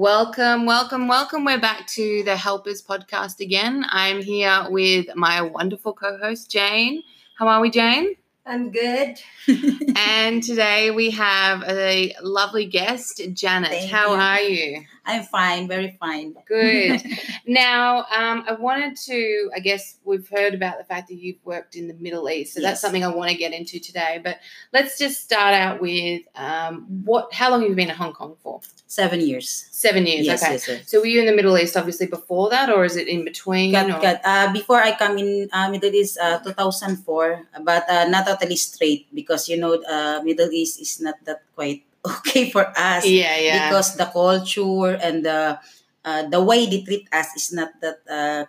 Welcome, 0.00 0.64
welcome, 0.64 1.08
welcome. 1.08 1.44
We're 1.44 1.60
back 1.60 1.86
to 1.88 2.22
the 2.24 2.34
Helpers 2.34 2.80
podcast 2.82 3.38
again. 3.40 3.84
I'm 3.90 4.22
here 4.22 4.66
with 4.70 5.14
my 5.14 5.42
wonderful 5.42 5.92
co 5.92 6.16
host, 6.16 6.50
Jane. 6.50 7.02
How 7.38 7.46
are 7.48 7.60
we, 7.60 7.68
Jane? 7.70 8.14
I'm 8.46 8.70
good. 8.70 9.20
and 9.96 10.42
today 10.42 10.90
we 10.90 11.10
have 11.10 11.62
a 11.68 12.14
lovely 12.22 12.64
guest, 12.64 13.22
Janet. 13.34 13.70
Thank 13.70 13.90
How 13.90 14.14
you. 14.14 14.20
are 14.20 14.40
you? 14.40 14.84
I'm 15.04 15.24
fine, 15.24 15.66
very 15.68 15.96
fine. 15.98 16.34
Good. 16.46 17.02
now, 17.46 17.98
um, 18.16 18.44
I 18.48 18.56
wanted 18.58 18.96
to, 19.06 19.50
I 19.54 19.60
guess 19.60 19.98
we've 20.04 20.28
heard 20.28 20.54
about 20.54 20.78
the 20.78 20.84
fact 20.84 21.08
that 21.08 21.16
you've 21.16 21.44
worked 21.44 21.74
in 21.74 21.88
the 21.88 21.94
Middle 21.94 22.28
East, 22.28 22.54
so 22.54 22.60
that's 22.60 22.80
something 22.80 23.04
I 23.04 23.08
want 23.08 23.30
to 23.30 23.36
get 23.36 23.52
into 23.52 23.78
today. 23.78 24.20
But 24.22 24.38
let's 24.72 24.98
just 24.98 25.22
start 25.22 25.54
out 25.54 25.80
with 25.80 26.22
um, 26.34 26.86
what? 27.04 27.32
How 27.32 27.50
long 27.50 27.60
have 27.60 27.70
you 27.70 27.76
been 27.76 27.90
in 27.90 27.96
Hong 27.96 28.12
Kong 28.12 28.36
for? 28.42 28.60
Seven 28.86 29.20
years. 29.20 29.68
Seven 29.70 30.06
years. 30.06 30.26
Yes, 30.26 30.42
okay. 30.42 30.52
yes, 30.52 30.68
yes. 30.68 30.90
So 30.90 31.00
were 31.00 31.06
you 31.06 31.20
in 31.20 31.26
the 31.26 31.34
Middle 31.34 31.56
East 31.58 31.76
obviously 31.76 32.06
before 32.06 32.50
that, 32.50 32.70
or 32.70 32.84
is 32.84 32.96
it 32.96 33.08
in 33.08 33.24
between? 33.24 33.72
Got, 33.72 33.90
or- 33.90 34.00
got, 34.00 34.20
uh, 34.24 34.52
before 34.52 34.80
I 34.80 34.96
come 34.96 35.18
in 35.18 35.48
uh, 35.52 35.70
Middle 35.70 35.94
East, 35.94 36.18
uh, 36.20 36.38
2004, 36.40 37.46
but 37.62 37.88
uh, 37.88 38.08
not 38.08 38.26
totally 38.30 38.56
straight 38.56 39.06
because 39.14 39.48
you 39.48 39.56
know 39.58 39.74
uh, 39.82 40.20
Middle 40.22 40.50
East 40.52 40.80
is 40.80 41.00
not 41.00 41.16
that 41.24 41.42
quite 41.54 41.82
okay 42.06 42.50
for 42.50 42.66
us 42.76 43.04
Yeah, 43.06 43.36
yeah. 43.38 43.68
because 43.68 43.96
the 43.96 44.06
culture 44.06 44.94
and 44.96 45.24
the 45.24 45.58
uh, 46.04 46.22
the 46.28 46.40
way 46.42 46.66
they 46.66 46.82
treat 46.82 47.08
us 47.12 47.28
is 47.36 47.52
not 47.52 47.70
that 47.82 48.00
uh, 48.08 48.44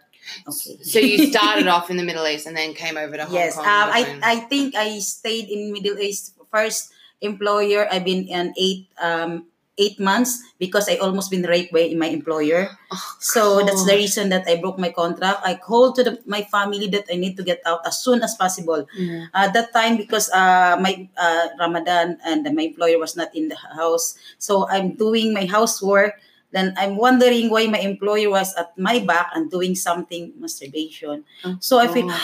okay. 0.47 0.77
so 0.83 0.99
you 0.99 1.27
started 1.33 1.67
off 1.67 1.89
in 1.89 1.97
the 1.97 2.03
Middle 2.03 2.25
East 2.27 2.47
and 2.47 2.55
then 2.55 2.73
came 2.73 2.97
over 2.97 3.17
to 3.17 3.25
Hong 3.25 3.33
yes, 3.35 3.55
Kong. 3.55 3.65
um, 3.65 3.87
I 3.91 4.01
I 4.23 4.35
think 4.47 4.75
I 4.75 4.99
stayed 4.99 5.49
in 5.49 5.71
Middle 5.73 5.99
East 5.99 6.35
first 6.51 6.91
employer. 7.21 7.87
I've 7.91 8.05
been 8.05 8.27
in 8.27 8.53
eight 8.57 8.87
um 9.01 9.50
eight 9.81 9.97
months 9.99 10.45
because 10.61 10.85
I 10.87 11.01
almost 11.01 11.33
been 11.33 11.41
raped 11.41 11.73
by 11.73 11.89
my 11.97 12.05
employer. 12.13 12.69
Oh, 12.93 13.01
So 13.19 13.65
that's 13.65 13.81
the 13.89 13.97
reason 13.97 14.29
that 14.29 14.45
I 14.45 14.61
broke 14.61 14.77
my 14.77 14.93
contract. 14.93 15.41
I 15.41 15.57
called 15.57 15.97
to 15.97 16.03
the, 16.05 16.13
my 16.29 16.45
family 16.45 16.85
that 16.93 17.09
I 17.11 17.17
need 17.17 17.35
to 17.37 17.43
get 17.43 17.65
out 17.65 17.81
as 17.89 17.97
soon 17.97 18.21
as 18.21 18.37
possible. 18.37 18.85
Yeah. 18.95 19.25
Uh, 19.33 19.49
that 19.49 19.73
time 19.73 19.97
because 19.97 20.29
uh, 20.29 20.77
my 20.79 21.09
uh, 21.17 21.49
Ramadan 21.59 22.21
and 22.23 22.45
my 22.53 22.69
employer 22.69 23.01
was 23.01 23.17
not 23.17 23.33
in 23.33 23.49
the 23.49 23.57
house, 23.57 24.13
so 24.37 24.69
I'm 24.69 24.93
doing 24.93 25.33
my 25.33 25.49
housework. 25.49 26.21
Then 26.51 26.75
I'm 26.77 26.99
wondering 26.99 27.49
why 27.49 27.65
my 27.67 27.79
employer 27.79 28.29
was 28.29 28.53
at 28.59 28.77
my 28.77 28.99
back 28.99 29.31
and 29.33 29.49
doing 29.49 29.73
something 29.73 30.35
masturbation. 30.37 31.23
Oh, 31.47 31.55
So 31.63 31.79
I 31.79 31.87
feel 31.87 32.07
God. 32.11 32.19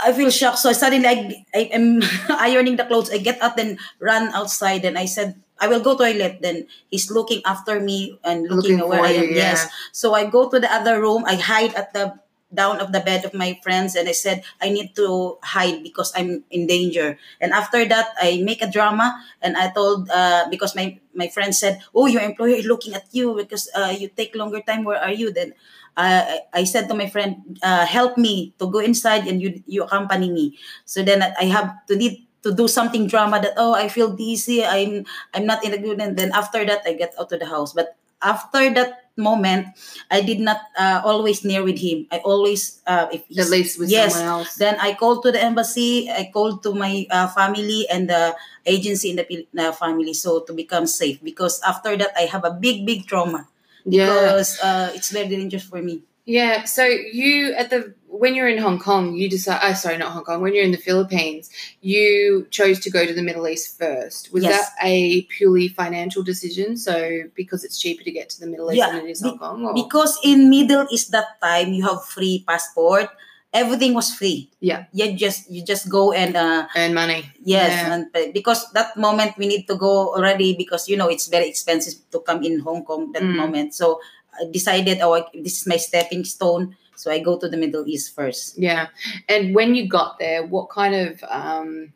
I 0.00 0.12
feel 0.14 0.30
shocked. 0.30 0.58
So 0.64 0.72
suddenly 0.72 1.04
I, 1.08 1.44
I 1.52 1.62
am 1.76 2.00
ironing 2.30 2.76
the 2.76 2.84
clothes. 2.86 3.10
I 3.12 3.18
get 3.18 3.36
up 3.42 3.58
and 3.58 3.76
run 3.98 4.32
outside. 4.32 4.84
And 4.86 4.96
I 4.96 5.04
said, 5.04 5.36
I 5.60 5.68
will 5.68 5.80
go 5.80 5.96
toilet. 5.96 6.40
Then 6.40 6.66
he's 6.90 7.10
looking 7.10 7.42
after 7.44 7.78
me 7.80 8.18
and 8.24 8.48
looking, 8.48 8.80
Looking 8.80 8.88
where 8.88 9.04
I 9.04 9.12
am. 9.20 9.24
you, 9.30 9.36
Yes. 9.36 9.68
So 9.92 10.14
I 10.14 10.26
go 10.26 10.48
to 10.48 10.58
the 10.58 10.72
other 10.72 11.00
room. 11.00 11.24
I 11.26 11.36
hide 11.36 11.74
at 11.74 11.92
the 11.92 12.18
down 12.52 12.80
of 12.80 12.90
the 12.90 12.98
bed 13.00 13.24
of 13.24 13.32
my 13.32 13.58
friends 13.62 13.94
and 13.94 14.08
I 14.08 14.12
said 14.12 14.42
I 14.60 14.70
need 14.70 14.96
to 14.96 15.38
hide 15.42 15.82
because 15.82 16.12
I'm 16.16 16.42
in 16.50 16.66
danger. 16.66 17.18
And 17.40 17.52
after 17.52 17.86
that 17.86 18.10
I 18.20 18.42
make 18.42 18.62
a 18.62 18.70
drama 18.70 19.22
and 19.40 19.56
I 19.56 19.70
told 19.70 20.10
uh, 20.10 20.46
because 20.50 20.74
my 20.74 20.98
my 21.14 21.28
friend 21.28 21.54
said, 21.54 21.80
"Oh, 21.94 22.06
your 22.06 22.22
employer 22.22 22.58
is 22.58 22.66
looking 22.66 22.94
at 22.94 23.06
you 23.12 23.34
because 23.34 23.70
uh, 23.74 23.94
you 23.94 24.08
take 24.10 24.34
longer 24.34 24.60
time. 24.60 24.84
Where 24.84 24.98
are 24.98 25.14
you?" 25.14 25.30
Then 25.32 25.54
uh, 25.96 26.42
I 26.52 26.64
said 26.64 26.88
to 26.88 26.94
my 26.94 27.06
friend, 27.06 27.58
uh, 27.62 27.86
"Help 27.86 28.18
me 28.18 28.54
to 28.58 28.66
go 28.70 28.78
inside 28.78 29.26
and 29.26 29.42
you 29.42 29.62
you 29.66 29.82
accompany 29.86 30.30
me." 30.30 30.58
So 30.84 31.02
then 31.02 31.22
I 31.22 31.46
have 31.50 31.86
to 31.86 31.94
need 31.94 32.26
to 32.42 32.54
do 32.54 32.68
something 32.68 33.06
drama 33.06 33.40
that 33.40 33.54
oh 33.56 33.74
I 33.74 33.88
feel 33.88 34.12
dizzy 34.12 34.64
I'm 34.64 35.04
I'm 35.34 35.46
not 35.46 35.64
in 35.64 35.72
a 35.74 35.78
good 35.78 36.00
and 36.00 36.16
then 36.16 36.32
after 36.32 36.64
that 36.64 36.82
I 36.86 36.94
get 36.94 37.14
out 37.18 37.32
of 37.32 37.38
the 37.40 37.46
house 37.46 37.72
but 37.72 37.96
after 38.22 38.72
that 38.74 39.10
moment 39.16 39.68
I 40.10 40.20
did 40.22 40.40
not 40.40 40.60
uh, 40.78 41.02
always 41.04 41.44
near 41.44 41.62
with 41.62 41.78
him 41.78 42.06
I 42.10 42.18
always 42.24 42.80
uh, 42.86 43.08
if 43.12 43.24
he's- 43.28 43.78
with 43.78 43.90
yes 43.90 44.14
someone 44.14 44.28
else. 44.44 44.54
then 44.56 44.76
I 44.80 44.94
called 44.94 45.22
to 45.24 45.32
the 45.32 45.42
embassy 45.42 46.08
I 46.10 46.30
called 46.32 46.62
to 46.64 46.72
my 46.72 47.06
uh, 47.10 47.28
family 47.28 47.86
and 47.90 48.08
the 48.08 48.36
agency 48.64 49.10
in 49.10 49.16
the 49.16 49.26
uh, 49.58 49.72
family 49.72 50.14
so 50.14 50.40
to 50.40 50.52
become 50.52 50.86
safe 50.86 51.20
because 51.22 51.60
after 51.62 51.96
that 51.96 52.12
I 52.16 52.24
have 52.32 52.44
a 52.44 52.52
big 52.52 52.86
big 52.86 53.06
trauma 53.06 53.48
yeah. 53.84 54.06
because 54.06 54.60
uh, 54.60 54.92
it's 54.94 55.10
very 55.10 55.28
dangerous 55.28 55.64
for 55.64 55.82
me 55.82 56.02
Yeah. 56.26 56.64
So 56.64 56.84
you 56.84 57.52
at 57.54 57.70
the 57.70 57.94
when 58.06 58.34
you're 58.34 58.48
in 58.48 58.58
Hong 58.58 58.78
Kong, 58.78 59.14
you 59.14 59.28
decide. 59.30 59.60
Oh, 59.62 59.72
sorry, 59.72 59.96
not 59.98 60.12
Hong 60.12 60.24
Kong. 60.24 60.42
When 60.42 60.54
you're 60.54 60.64
in 60.64 60.72
the 60.72 60.78
Philippines, 60.78 61.50
you 61.80 62.46
chose 62.50 62.78
to 62.80 62.90
go 62.90 63.06
to 63.06 63.14
the 63.14 63.22
Middle 63.22 63.46
East 63.48 63.78
first. 63.78 64.32
Was 64.32 64.44
Yes. 64.44 64.52
that 64.60 64.86
a 64.86 65.22
purely 65.22 65.68
financial 65.68 66.22
decision? 66.22 66.76
So 66.76 67.22
because 67.34 67.64
it's 67.64 67.78
cheaper 67.80 68.02
to 68.04 68.10
get 68.10 68.28
to 68.30 68.40
the 68.40 68.46
Middle 68.46 68.70
East 68.70 68.78
Yeah, 68.78 68.90
than 68.92 69.06
it 69.06 69.10
is 69.10 69.22
be- 69.22 69.28
Hong 69.28 69.38
Kong. 69.38 69.64
Or? 69.66 69.74
because 69.74 70.18
in 70.22 70.50
Middle 70.50 70.86
East 70.90 71.10
that 71.12 71.40
time 71.42 71.72
you 71.72 71.82
have 71.88 72.04
free 72.04 72.44
passport 72.46 73.08
everything 73.52 73.94
was 73.94 74.14
free 74.14 74.48
Yeah. 74.60 74.84
you 74.92 75.10
just 75.18 75.50
you 75.50 75.64
just 75.64 75.88
go 75.90 76.12
and 76.12 76.36
uh, 76.36 76.68
earn 76.76 76.94
money. 76.94 77.24
Yes, 77.42 77.72
Yeah. 77.72 77.94
and 77.94 78.06
uh, 78.14 78.30
because 78.32 78.70
that 78.78 78.96
moment 78.96 79.34
we 79.38 79.46
need 79.48 79.66
to 79.66 79.74
go 79.74 80.14
already 80.14 80.54
because 80.54 80.88
you 80.88 80.96
know 80.96 81.08
it's 81.08 81.26
very 81.26 81.48
expensive 81.48 81.94
to 82.12 82.20
come 82.20 82.44
in 82.44 82.60
Hong 82.60 82.84
Kong 82.84 83.10
that 83.12 83.22
Mm. 83.22 83.34
moment. 83.42 83.74
So 83.74 83.98
I 84.38 84.50
decided, 84.50 84.98
oh, 85.02 85.24
this 85.34 85.62
is 85.62 85.66
my 85.66 85.76
stepping 85.76 86.24
stone. 86.24 86.76
So 86.96 87.10
I 87.10 87.18
go 87.18 87.38
to 87.38 87.48
the 87.48 87.56
Middle 87.56 87.86
East 87.88 88.14
first. 88.14 88.58
Yeah. 88.58 88.88
And 89.28 89.54
when 89.54 89.74
you 89.74 89.88
got 89.88 90.18
there, 90.18 90.44
what 90.44 90.68
kind 90.68 90.94
of 90.94 91.24
um 91.28 91.92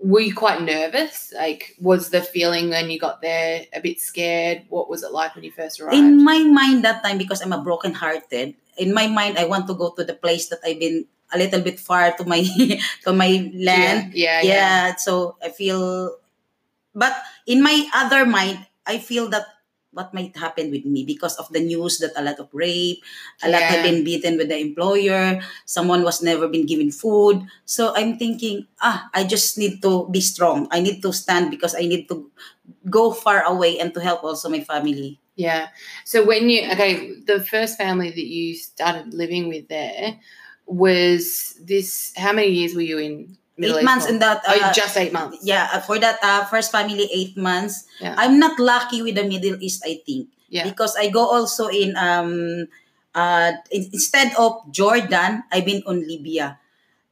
were 0.00 0.20
you 0.20 0.34
quite 0.34 0.62
nervous? 0.62 1.32
Like 1.36 1.76
was 1.80 2.10
the 2.10 2.22
feeling 2.22 2.70
when 2.70 2.90
you 2.90 2.98
got 2.98 3.20
there 3.20 3.66
a 3.72 3.80
bit 3.80 4.00
scared? 4.00 4.64
What 4.68 4.88
was 4.88 5.02
it 5.02 5.12
like 5.12 5.34
when 5.34 5.44
you 5.44 5.52
first 5.52 5.80
arrived? 5.80 5.96
In 5.96 6.24
my 6.24 6.40
mind 6.40 6.84
that 6.84 7.04
time, 7.04 7.18
because 7.18 7.42
I'm 7.42 7.52
a 7.52 7.60
broken 7.60 7.92
hearted, 7.92 8.54
in 8.78 8.94
my 8.94 9.06
mind 9.06 9.38
I 9.38 9.44
want 9.44 9.66
to 9.68 9.74
go 9.74 9.90
to 9.90 10.04
the 10.04 10.14
place 10.14 10.48
that 10.48 10.60
I've 10.64 10.80
been 10.80 11.06
a 11.32 11.38
little 11.38 11.60
bit 11.60 11.80
far 11.80 12.12
to 12.16 12.24
my 12.24 12.42
to 13.04 13.12
my 13.12 13.50
land. 13.54 14.14
Yeah, 14.14 14.40
yeah, 14.40 14.40
yeah, 14.40 14.42
yeah. 14.42 14.94
so 14.96 15.36
i 15.42 15.48
feel 15.48 16.14
but 16.94 17.14
in 17.46 17.62
my 17.62 17.88
other 17.94 18.24
mind 18.24 18.64
i 18.86 18.98
feel 18.98 19.28
that 19.30 19.46
what 19.96 20.12
might 20.12 20.36
happen 20.36 20.70
with 20.70 20.84
me 20.84 21.02
because 21.08 21.34
of 21.40 21.48
the 21.50 21.60
news 21.60 21.98
that 21.98 22.12
a 22.14 22.22
lot 22.22 22.36
of 22.38 22.52
rape 22.52 23.00
a 23.42 23.48
lot 23.48 23.64
have 23.64 23.82
been 23.82 24.04
beaten 24.04 24.36
with 24.36 24.52
the 24.52 24.58
employer 24.60 25.40
someone 25.64 26.04
was 26.04 26.20
never 26.22 26.46
been 26.46 26.68
given 26.68 26.92
food 26.92 27.40
so 27.64 27.96
i'm 27.96 28.20
thinking 28.20 28.68
ah 28.84 29.08
i 29.16 29.24
just 29.24 29.56
need 29.56 29.80
to 29.80 30.06
be 30.12 30.20
strong 30.20 30.68
i 30.70 30.78
need 30.78 31.00
to 31.00 31.12
stand 31.12 31.50
because 31.50 31.74
i 31.74 31.82
need 31.88 32.06
to 32.06 32.28
go 32.90 33.12
far 33.12 33.42
away 33.44 33.78
and 33.78 33.94
to 33.94 34.00
help 34.00 34.22
also 34.22 34.48
my 34.48 34.60
family 34.60 35.18
Yeah. 35.36 35.68
So 36.08 36.24
when 36.24 36.48
you 36.48 36.64
okay, 36.72 37.20
the 37.28 37.44
first 37.44 37.76
family 37.76 38.08
that 38.08 38.24
you 38.24 38.56
started 38.56 39.12
living 39.12 39.52
with 39.52 39.68
there 39.68 40.16
was 40.64 41.54
this. 41.60 42.16
How 42.16 42.32
many 42.32 42.56
years 42.56 42.72
were 42.74 42.80
you 42.80 42.96
in? 42.96 43.36
Middle 43.56 43.78
eight 43.80 43.84
months 43.88 44.04
in 44.06 44.18
that 44.20 44.44
Oh, 44.44 44.52
uh, 44.52 44.72
just 44.72 44.96
eight 45.00 45.12
months. 45.12 45.40
yeah 45.42 45.68
uh, 45.72 45.80
for 45.80 45.96
that 45.98 46.20
uh, 46.22 46.44
first 46.46 46.68
family 46.70 47.08
eight 47.12 47.36
months 47.40 47.88
Yeah. 48.00 48.12
i'm 48.20 48.36
not 48.38 48.60
lucky 48.60 49.00
with 49.00 49.16
the 49.16 49.24
middle 49.24 49.56
east 49.64 49.80
i 49.84 49.96
think 50.04 50.28
Yeah. 50.52 50.62
because 50.68 50.94
I 50.94 51.10
go 51.10 51.26
also 51.26 51.66
in 51.66 51.98
um 51.98 52.70
uh 53.18 53.50
in- 53.74 53.90
instead 53.90 54.30
of 54.38 54.62
Jordan, 54.70 55.42
I've 55.50 55.66
been 55.66 55.82
on 55.90 56.06
Libya. 56.06 56.62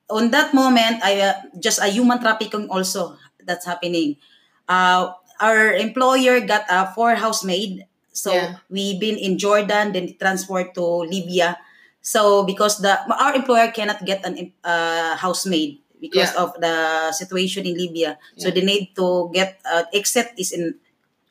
On 0.07 0.31
that 0.31 0.55
moment, 0.55 1.03
I 1.03 1.19
uh, 1.19 1.35
just 1.59 1.83
a 1.83 1.91
human 1.91 2.23
trafficking 2.23 2.71
also 2.71 3.19
that's 3.43 3.67
happening. 3.67 4.23
Uh, 4.71 5.19
our 5.43 5.75
employer 5.75 6.39
got 6.47 6.63
a 6.71 6.87
four 6.95 7.19
housemaid, 7.19 7.91
so 8.15 8.31
Yeah. 8.31 8.63
we've 8.71 9.03
been 9.03 9.19
in 9.19 9.35
Jordan, 9.35 9.91
then 9.91 10.15
transferred 10.15 10.71
to 10.79 11.03
Libya. 11.03 11.59
So 12.07 12.47
because 12.47 12.79
the 12.85 12.95
our 13.11 13.35
employer 13.35 13.75
cannot 13.75 14.05
get 14.07 14.23
an 14.23 14.55
uh, 14.63 15.19
housemaid 15.19 15.83
because 16.05 16.37
Yeah. 16.37 16.43
of 16.45 16.53
the 16.61 16.77
situation 17.17 17.65
in 17.65 17.73
Libya, 17.81 18.21
so 18.37 18.53
they 18.53 18.61
need 18.61 18.93
to 19.01 19.33
get 19.33 19.57
uh, 19.65 19.89
except 19.97 20.37
is 20.37 20.53
in 20.53 20.77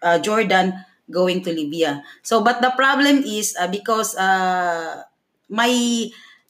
uh, 0.02 0.18
Jordan 0.20 0.74
going 1.12 1.46
to 1.46 1.52
Libya. 1.54 2.02
So, 2.26 2.42
but 2.42 2.62
the 2.66 2.74
problem 2.74 3.22
is 3.22 3.54
uh, 3.60 3.70
because 3.70 4.18
uh, 4.18 5.06
my 5.50 5.70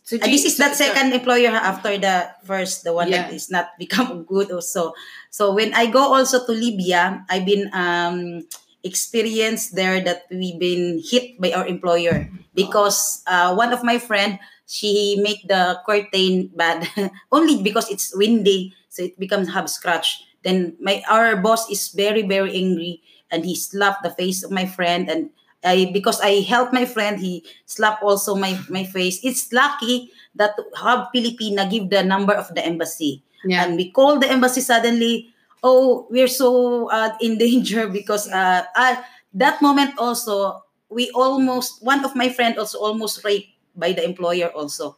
So 0.03 0.19
uh, 0.19 0.27
this 0.27 0.43
is 0.43 0.59
that 0.59 0.75
second 0.75 1.15
employer 1.15 1.55
after 1.55 1.95
the 1.95 2.27
first, 2.43 2.83
the 2.83 2.91
one 2.91 3.07
that 3.15 3.31
Yeah. 3.31 3.35
is 3.39 3.47
not 3.47 3.71
become 3.79 4.27
good 4.27 4.51
also. 4.51 4.91
So 5.31 5.55
when 5.55 5.71
I 5.71 5.87
go 5.87 6.11
also 6.11 6.43
to 6.43 6.51
Libya, 6.51 7.23
I've 7.31 7.47
been 7.47 7.71
um, 7.71 8.43
experienced 8.83 9.75
there 9.79 10.03
that 10.03 10.27
we've 10.27 10.59
been 10.59 10.99
hit 10.99 11.39
by 11.39 11.55
our 11.55 11.63
employer 11.65 12.27
because 12.53 13.23
uh, 13.27 13.55
one 13.55 13.71
of 13.71 13.79
my 13.83 13.95
friend 13.97 14.39
she 14.67 15.19
make 15.21 15.47
the 15.47 15.79
curtain 15.85 16.51
bad. 16.55 16.87
Only 17.31 17.61
because 17.61 17.89
it's 17.89 18.15
windy 18.15 18.73
so 18.89 19.03
it 19.03 19.17
becomes 19.19 19.53
have 19.53 19.69
scratch. 19.69 20.23
Then 20.43 20.75
my 20.79 21.01
our 21.09 21.35
boss 21.37 21.69
is 21.69 21.89
very 21.89 22.21
very 22.21 22.53
angry 22.55 23.01
and 23.31 23.45
he 23.45 23.55
slapped 23.55 24.03
the 24.03 24.13
face 24.13 24.43
of 24.43 24.51
my 24.51 24.65
friend 24.65 25.09
and 25.09 25.29
I 25.63 25.89
because 25.93 26.19
I 26.21 26.43
helped 26.43 26.73
my 26.73 26.85
friend 26.85 27.19
he 27.19 27.45
slapped 27.65 28.03
also 28.03 28.35
my 28.35 28.59
my 28.69 28.83
face. 28.83 29.19
It's 29.23 29.51
lucky 29.51 30.11
that 30.35 30.53
Hub 30.75 31.09
Filipina 31.15 31.69
give 31.69 31.89
the 31.89 32.03
number 32.03 32.33
of 32.33 32.53
the 32.53 32.63
embassy. 32.65 33.23
Yeah. 33.43 33.67
and 33.67 33.75
we 33.75 33.91
called 33.91 34.23
the 34.23 34.31
embassy 34.31 34.63
suddenly 34.63 35.27
oh 35.63 36.07
we're 36.09 36.31
so 36.31 36.87
uh, 36.87 37.11
in 37.19 37.37
danger 37.43 37.87
because 37.87 38.31
uh, 38.31 38.63
uh 38.75 38.95
that 39.33 39.61
moment 39.61 39.91
also 39.97 40.63
we 40.89 41.09
almost 41.11 41.83
one 41.83 42.05
of 42.05 42.15
my 42.15 42.29
friend 42.29 42.57
also 42.57 42.79
almost 42.79 43.23
raped 43.25 43.52
by 43.75 43.91
the 43.91 44.03
employer 44.03 44.49
also 44.53 44.95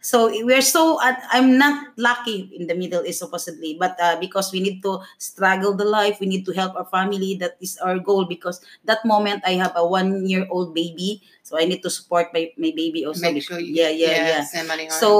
so 0.00 0.30
we're 0.46 0.62
so 0.62 0.96
uh, 1.02 1.14
i'm 1.34 1.58
not 1.58 1.90
lucky 1.98 2.46
in 2.54 2.66
the 2.70 2.74
middle 2.74 3.02
east 3.04 3.18
supposedly 3.18 3.74
but 3.78 3.98
uh, 4.00 4.14
because 4.20 4.52
we 4.52 4.60
need 4.60 4.80
to 4.82 5.00
struggle 5.18 5.74
the 5.74 5.84
life 5.84 6.20
we 6.20 6.26
need 6.26 6.46
to 6.46 6.52
help 6.54 6.74
our 6.76 6.86
family 6.86 7.34
that 7.34 7.58
is 7.60 7.76
our 7.82 7.98
goal 7.98 8.24
because 8.24 8.62
that 8.84 9.02
moment 9.04 9.42
i 9.44 9.58
have 9.58 9.72
a 9.74 9.82
one 9.86 10.22
year 10.26 10.46
old 10.50 10.72
baby 10.74 11.20
so 11.42 11.58
i 11.58 11.64
need 11.64 11.82
to 11.82 11.90
support 11.90 12.30
my, 12.32 12.46
my 12.56 12.72
baby 12.76 13.04
also 13.04 13.26
Make 13.32 13.42
sure 13.42 13.58
you 13.58 13.74
yeah 13.74 13.90
yeah 13.90 14.06
yeah 14.22 14.42
home. 14.86 15.00
so 15.02 15.10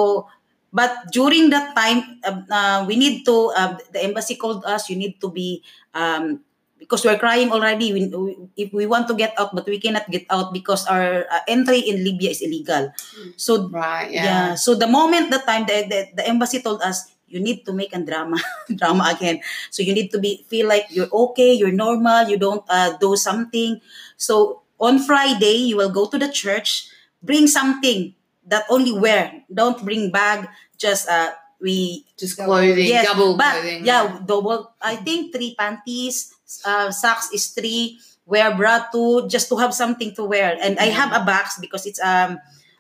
but 0.73 1.11
during 1.11 1.51
that 1.51 1.75
time 1.75 2.21
uh, 2.23 2.41
uh, 2.51 2.85
we 2.87 2.95
need 2.97 3.25
to 3.25 3.51
uh, 3.59 3.77
the 3.93 4.05
embassy 4.05 4.37
called 4.37 4.65
us 4.65 4.89
you 4.89 4.97
need 4.97 5.21
to 5.21 5.31
be 5.31 5.63
um, 5.95 6.41
because 6.79 7.05
we're 7.05 7.19
crying 7.19 7.51
already 7.51 7.93
we, 7.93 8.07
we, 8.09 8.37
if 8.57 8.73
we 8.73 8.87
want 8.87 9.07
to 9.07 9.15
get 9.15 9.35
out 9.39 9.55
but 9.55 9.67
we 9.67 9.79
cannot 9.79 10.09
get 10.11 10.25
out 10.31 10.53
because 10.53 10.87
our 10.87 11.27
uh, 11.31 11.41
entry 11.47 11.79
in 11.79 12.05
libya 12.05 12.31
is 12.31 12.41
illegal 12.41 12.91
so 13.37 13.69
right, 13.69 14.11
yeah. 14.11 14.25
yeah. 14.25 14.55
So 14.55 14.75
the 14.75 14.87
moment 14.87 15.31
that 15.31 15.45
time 15.47 15.67
the, 15.67 15.87
the, 15.89 16.01
the 16.17 16.29
embassy 16.29 16.63
told 16.63 16.83
us 16.83 17.11
you 17.29 17.41
need 17.41 17.65
to 17.67 17.73
make 17.73 17.95
a 17.95 18.01
drama 18.01 18.39
drama 18.75 19.13
again. 19.15 19.41
So 19.71 19.83
you 19.83 19.93
need 19.93 20.11
to 20.13 20.19
be 20.19 20.45
feel 20.49 20.67
like 20.67 20.87
you're 20.91 21.11
okay, 21.13 21.53
you're 21.53 21.73
normal, 21.73 22.29
you 22.29 22.39
don't 22.39 22.65
uh, 22.69 22.97
do 22.97 23.17
something. 23.17 23.81
So 24.17 24.63
on 24.81 24.99
Friday 24.99 25.69
you 25.71 25.77
will 25.77 25.91
go 25.91 26.09
to 26.09 26.19
the 26.19 26.29
church, 26.33 26.89
bring 27.23 27.47
something 27.47 28.15
that 28.47 28.65
only 28.71 28.93
wear. 28.93 29.45
Don't 29.53 29.85
bring 29.85 30.11
bag. 30.11 30.49
Just 30.77 31.09
uh 31.09 31.33
we 31.61 32.07
Just 32.17 32.39
clothing, 32.39 32.87
yes, 32.87 33.07
double 33.07 33.37
but 33.37 33.61
clothing. 33.61 33.85
yeah, 33.85 34.19
double. 34.25 34.73
I 34.81 34.97
think 34.97 35.35
three 35.35 35.55
panties, 35.59 36.35
uh, 36.65 36.91
socks 36.91 37.31
is 37.33 37.49
three. 37.53 37.99
Wear 38.29 38.53
bra 38.53 38.85
two, 38.93 39.25
just 39.29 39.49
to 39.49 39.57
have 39.57 39.73
something 39.73 40.13
to 40.15 40.25
wear. 40.25 40.57
And 40.61 40.77
I 40.79 40.93
have 40.93 41.17
a 41.17 41.25
box 41.25 41.57
because 41.57 41.87
it's 41.87 42.01
um, 42.01 42.37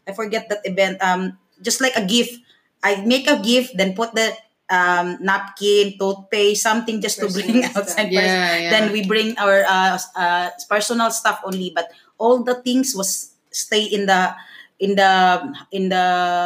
I 0.06 0.12
forget 0.12 0.48
that 0.48 0.60
event. 0.64 1.00
Um, 1.00 1.38
just 1.62 1.80
like 1.80 1.96
a 1.96 2.04
gift. 2.04 2.36
I 2.84 3.00
make 3.02 3.26
a 3.26 3.40
gift, 3.40 3.76
then 3.76 3.96
put 3.96 4.14
the 4.14 4.36
um 4.68 5.16
napkin, 5.24 5.96
toothpaste, 5.96 6.62
something 6.62 7.00
just 7.00 7.18
to 7.18 7.32
bring 7.32 7.64
stuff. 7.64 7.88
outside. 7.88 8.12
Yeah, 8.12 8.56
yeah. 8.56 8.70
Then 8.70 8.92
we 8.92 9.08
bring 9.08 9.36
our 9.40 9.64
uh, 9.64 9.98
uh 10.14 10.50
personal 10.68 11.10
stuff 11.10 11.40
only, 11.44 11.72
but 11.74 11.88
all 12.20 12.44
the 12.44 12.60
things 12.60 12.92
was 12.94 13.32
stay 13.50 13.84
in 13.84 14.06
the 14.06 14.36
in 14.78 14.94
the 14.94 15.12
in 15.72 15.88
the 15.88 16.04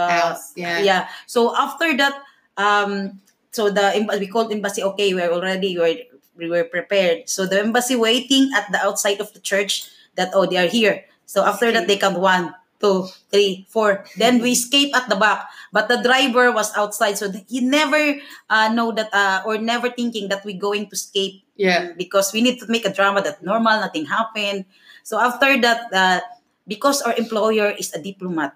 House, 0.09 0.53
yeah. 0.57 0.81
yeah. 0.81 1.09
So 1.27 1.55
after 1.57 1.97
that, 1.97 2.23
um, 2.57 3.21
so 3.51 3.69
the 3.71 3.93
we 4.19 4.27
called 4.27 4.53
embassy. 4.53 4.83
Okay, 4.83 5.13
we're 5.15 5.33
already 5.33 5.77
we're 5.77 6.12
we 6.37 6.49
were 6.49 6.65
prepared. 6.65 7.29
So 7.29 7.47
the 7.47 7.61
embassy 7.61 7.97
waiting 7.97 8.51
at 8.55 8.71
the 8.73 8.79
outside 8.79 9.21
of 9.21 9.33
the 9.33 9.41
church 9.41 9.89
that 10.17 10.31
oh 10.35 10.47
they 10.47 10.57
are 10.57 10.69
here. 10.69 11.05
So 11.27 11.45
after 11.45 11.73
that 11.73 11.87
they 11.89 11.97
count 11.97 12.19
one, 12.19 12.55
two, 12.81 13.09
three, 13.31 13.67
four. 13.71 14.05
Then 14.17 14.41
we 14.43 14.53
escape 14.53 14.95
at 14.97 15.09
the 15.09 15.17
back. 15.17 15.49
But 15.73 15.89
the 15.89 16.03
driver 16.03 16.53
was 16.53 16.75
outside, 16.77 17.17
so 17.17 17.33
he 17.49 17.61
never 17.65 18.21
uh, 18.51 18.69
know 18.75 18.93
that 18.93 19.09
uh, 19.15 19.41
or 19.47 19.57
never 19.57 19.89
thinking 19.89 20.29
that 20.29 20.45
we 20.45 20.53
going 20.53 20.85
to 20.89 20.93
escape 20.93 21.45
yeah. 21.57 21.93
because 21.97 22.33
we 22.33 22.43
need 22.43 22.61
to 22.61 22.67
make 22.69 22.85
a 22.85 22.93
drama 22.93 23.23
that 23.23 23.43
normal, 23.43 23.81
nothing 23.81 24.05
happened. 24.05 24.67
So 25.03 25.19
after 25.19 25.57
that, 25.63 25.89
uh, 25.93 26.21
because 26.69 27.01
our 27.03 27.15
employer 27.17 27.73
is 27.73 27.95
a 27.95 28.03
diplomat, 28.03 28.53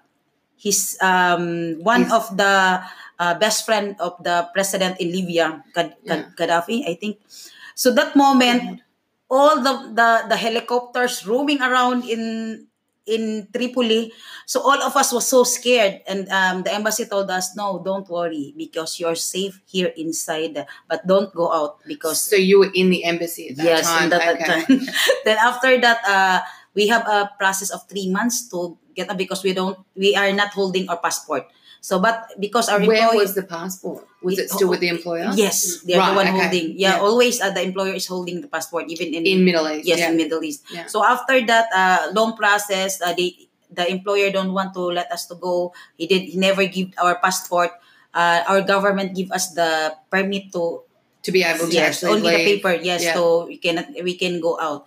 he's 0.55 0.97
um, 1.01 1.81
one 1.81 2.05
He's- 2.05 2.13
of 2.13 2.37
the 2.37 2.83
uh, 3.19 3.33
best 3.39 3.65
friend 3.65 3.95
of 3.99 4.13
the 4.21 4.47
president 4.53 4.99
in 5.01 5.11
Libya, 5.11 5.63
Gad- 5.73 5.97
Gad- 6.05 6.35
Gaddafi, 6.37 6.87
I 6.87 6.93
think. 6.95 7.17
So 7.77 7.93
that 7.93 8.17
moment, 8.17 8.81
all 9.29 9.61
the, 9.61 9.93
the 9.93 10.09
the 10.33 10.37
helicopters 10.37 11.21
roaming 11.29 11.61
around 11.61 12.09
in 12.09 12.65
in 13.05 13.47
Tripoli. 13.53 14.11
So 14.49 14.65
all 14.65 14.81
of 14.81 14.97
us 14.97 15.13
was 15.13 15.29
so 15.29 15.45
scared, 15.45 16.01
and 16.09 16.27
um, 16.33 16.65
the 16.65 16.73
embassy 16.73 17.05
told 17.05 17.29
us, 17.29 17.55
"No, 17.55 17.77
don't 17.85 18.09
worry, 18.09 18.57
because 18.57 18.97
you're 18.99 19.15
safe 19.15 19.61
here 19.69 19.93
inside, 19.95 20.57
but 20.89 21.05
don't 21.05 21.29
go 21.37 21.53
out 21.53 21.79
because 21.85 22.17
So 22.17 22.35
you 22.35 22.65
were 22.65 22.73
in 22.73 22.89
the 22.89 23.05
embassy 23.05 23.53
at 23.53 23.61
that 23.61 23.65
yes, 23.65 23.85
time. 23.85 24.09
that 24.09 24.25
okay. 24.35 24.65
time. 24.65 24.81
then 25.25 25.37
after 25.37 25.77
that, 25.79 25.99
uh, 26.01 26.39
we 26.75 26.89
have 26.89 27.07
a 27.07 27.31
process 27.39 27.69
of 27.69 27.87
three 27.87 28.09
months 28.09 28.49
to 28.49 28.77
get 28.93 29.09
up 29.09 29.17
because 29.17 29.41
we 29.41 29.53
don't, 29.53 29.79
we 29.95 30.15
are 30.15 30.33
not 30.33 30.49
holding 30.53 30.89
our 30.89 30.97
passport. 30.97 31.45
So, 31.87 32.03
but 32.03 32.35
because 32.35 32.67
our 32.67 32.83
Where 32.83 33.15
was 33.15 33.31
the 33.31 33.47
passport? 33.47 34.03
Was 34.19 34.35
it 34.35 34.51
still 34.51 34.67
with 34.67 34.83
the 34.83 34.91
employer? 34.91 35.31
yes, 35.31 35.87
they're 35.87 35.95
Right, 35.95 36.11
the 36.11 36.19
one 36.19 36.27
okay. 36.27 36.35
holding. 36.35 36.67
Yeah, 36.75 36.99
Yeah. 36.99 37.07
always 37.07 37.39
uh, 37.39 37.55
the 37.55 37.63
employer 37.63 37.95
is 37.95 38.03
holding 38.11 38.43
the 38.43 38.51
passport, 38.51 38.91
even 38.91 39.15
in, 39.15 39.23
In 39.23 39.47
Middle 39.47 39.63
East. 39.71 39.87
yes 39.87 40.03
yeah. 40.03 40.11
in 40.11 40.19
Middle 40.19 40.43
East. 40.43 40.67
Yeah. 40.67 40.91
So 40.91 40.99
after 40.99 41.39
that 41.47 41.71
uh, 41.71 42.11
long 42.11 42.35
process, 42.35 42.99
uh, 42.99 43.15
they 43.15 43.47
the 43.71 43.87
employer 43.87 44.35
don't 44.35 44.51
want 44.51 44.75
to 44.75 44.83
let 44.91 45.07
us 45.15 45.31
to 45.31 45.39
go. 45.39 45.71
He 45.95 46.11
did. 46.11 46.27
He 46.27 46.35
never 46.35 46.67
give 46.67 46.91
our 46.99 47.23
passport. 47.23 47.71
Uh, 48.11 48.43
our 48.51 48.59
government 48.67 49.15
give 49.15 49.31
us 49.31 49.55
the 49.55 49.95
permit 50.11 50.51
to 50.59 50.83
to 51.23 51.31
be 51.31 51.39
able 51.39 51.67
to 51.67 51.71
yes, 51.71 52.03
actually 52.03 52.19
only 52.19 52.35
the 52.35 52.43
paper. 52.43 52.75
Yes, 52.75 53.15
so 53.15 53.47
we 53.47 53.63
can 53.63 53.79
we 54.03 54.19
can 54.19 54.43
go 54.43 54.59
out. 54.59 54.83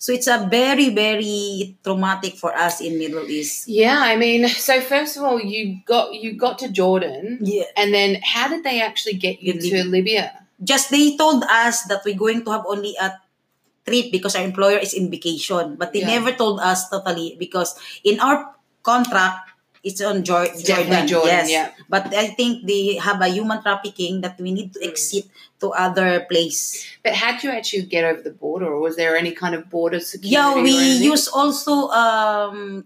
So 0.00 0.16
it's 0.16 0.26
a 0.32 0.48
very 0.48 0.88
very 0.96 1.76
traumatic 1.84 2.40
for 2.40 2.56
us 2.56 2.80
in 2.80 2.96
Middle 2.96 3.28
East. 3.28 3.68
Yeah, 3.68 4.00
I 4.00 4.16
mean, 4.16 4.48
so 4.48 4.80
first 4.80 5.20
of 5.20 5.28
all, 5.28 5.36
you 5.36 5.84
got 5.84 6.16
you 6.16 6.32
got 6.40 6.56
to 6.64 6.72
Jordan, 6.72 7.36
Yeah. 7.44 7.68
and 7.76 7.92
then 7.92 8.16
how 8.24 8.48
did 8.48 8.64
they 8.64 8.80
actually 8.80 9.20
get 9.20 9.44
you 9.44 9.60
to 9.60 9.84
Libya? 9.84 10.32
Just 10.64 10.88
they 10.88 11.20
told 11.20 11.44
us 11.44 11.84
that 11.92 12.00
we're 12.08 12.16
going 12.16 12.48
to 12.48 12.50
have 12.50 12.64
only 12.64 12.96
a 12.96 13.12
trip 13.84 14.08
because 14.08 14.32
our 14.36 14.44
employer 14.44 14.80
is 14.80 14.96
in 14.96 15.12
vacation, 15.12 15.76
but 15.76 15.92
they 15.92 16.00
Yeah. 16.00 16.16
never 16.16 16.32
told 16.32 16.64
us 16.64 16.88
totally 16.88 17.36
because 17.36 17.76
in 18.00 18.20
our 18.24 18.56
contract 18.80 19.49
it's 19.82 20.00
on 20.02 20.22
definitely 20.22 20.62
Jordan. 20.64 21.06
Jordan, 21.08 21.28
yes. 21.28 21.50
yeah. 21.50 21.70
But 21.88 22.12
I 22.14 22.28
think 22.28 22.66
they 22.66 22.96
have 22.96 23.20
a 23.20 23.28
human 23.28 23.62
trafficking 23.62 24.20
that 24.20 24.38
we 24.38 24.52
need 24.52 24.74
to 24.74 24.84
exit 24.84 25.24
to 25.60 25.70
other 25.72 26.26
place. 26.30 26.84
But 27.02 27.14
how 27.14 27.32
did 27.32 27.44
you 27.44 27.50
actually 27.50 27.82
get 27.84 28.04
over 28.04 28.20
the 28.22 28.30
border, 28.30 28.66
or 28.66 28.78
was 28.80 28.96
there 28.96 29.16
any 29.16 29.32
kind 29.32 29.54
of 29.54 29.70
border 29.70 30.00
security? 30.00 30.30
Yeah, 30.36 30.54
we 30.62 30.72
use 31.10 31.28
also 31.28 31.88
um 31.88 32.84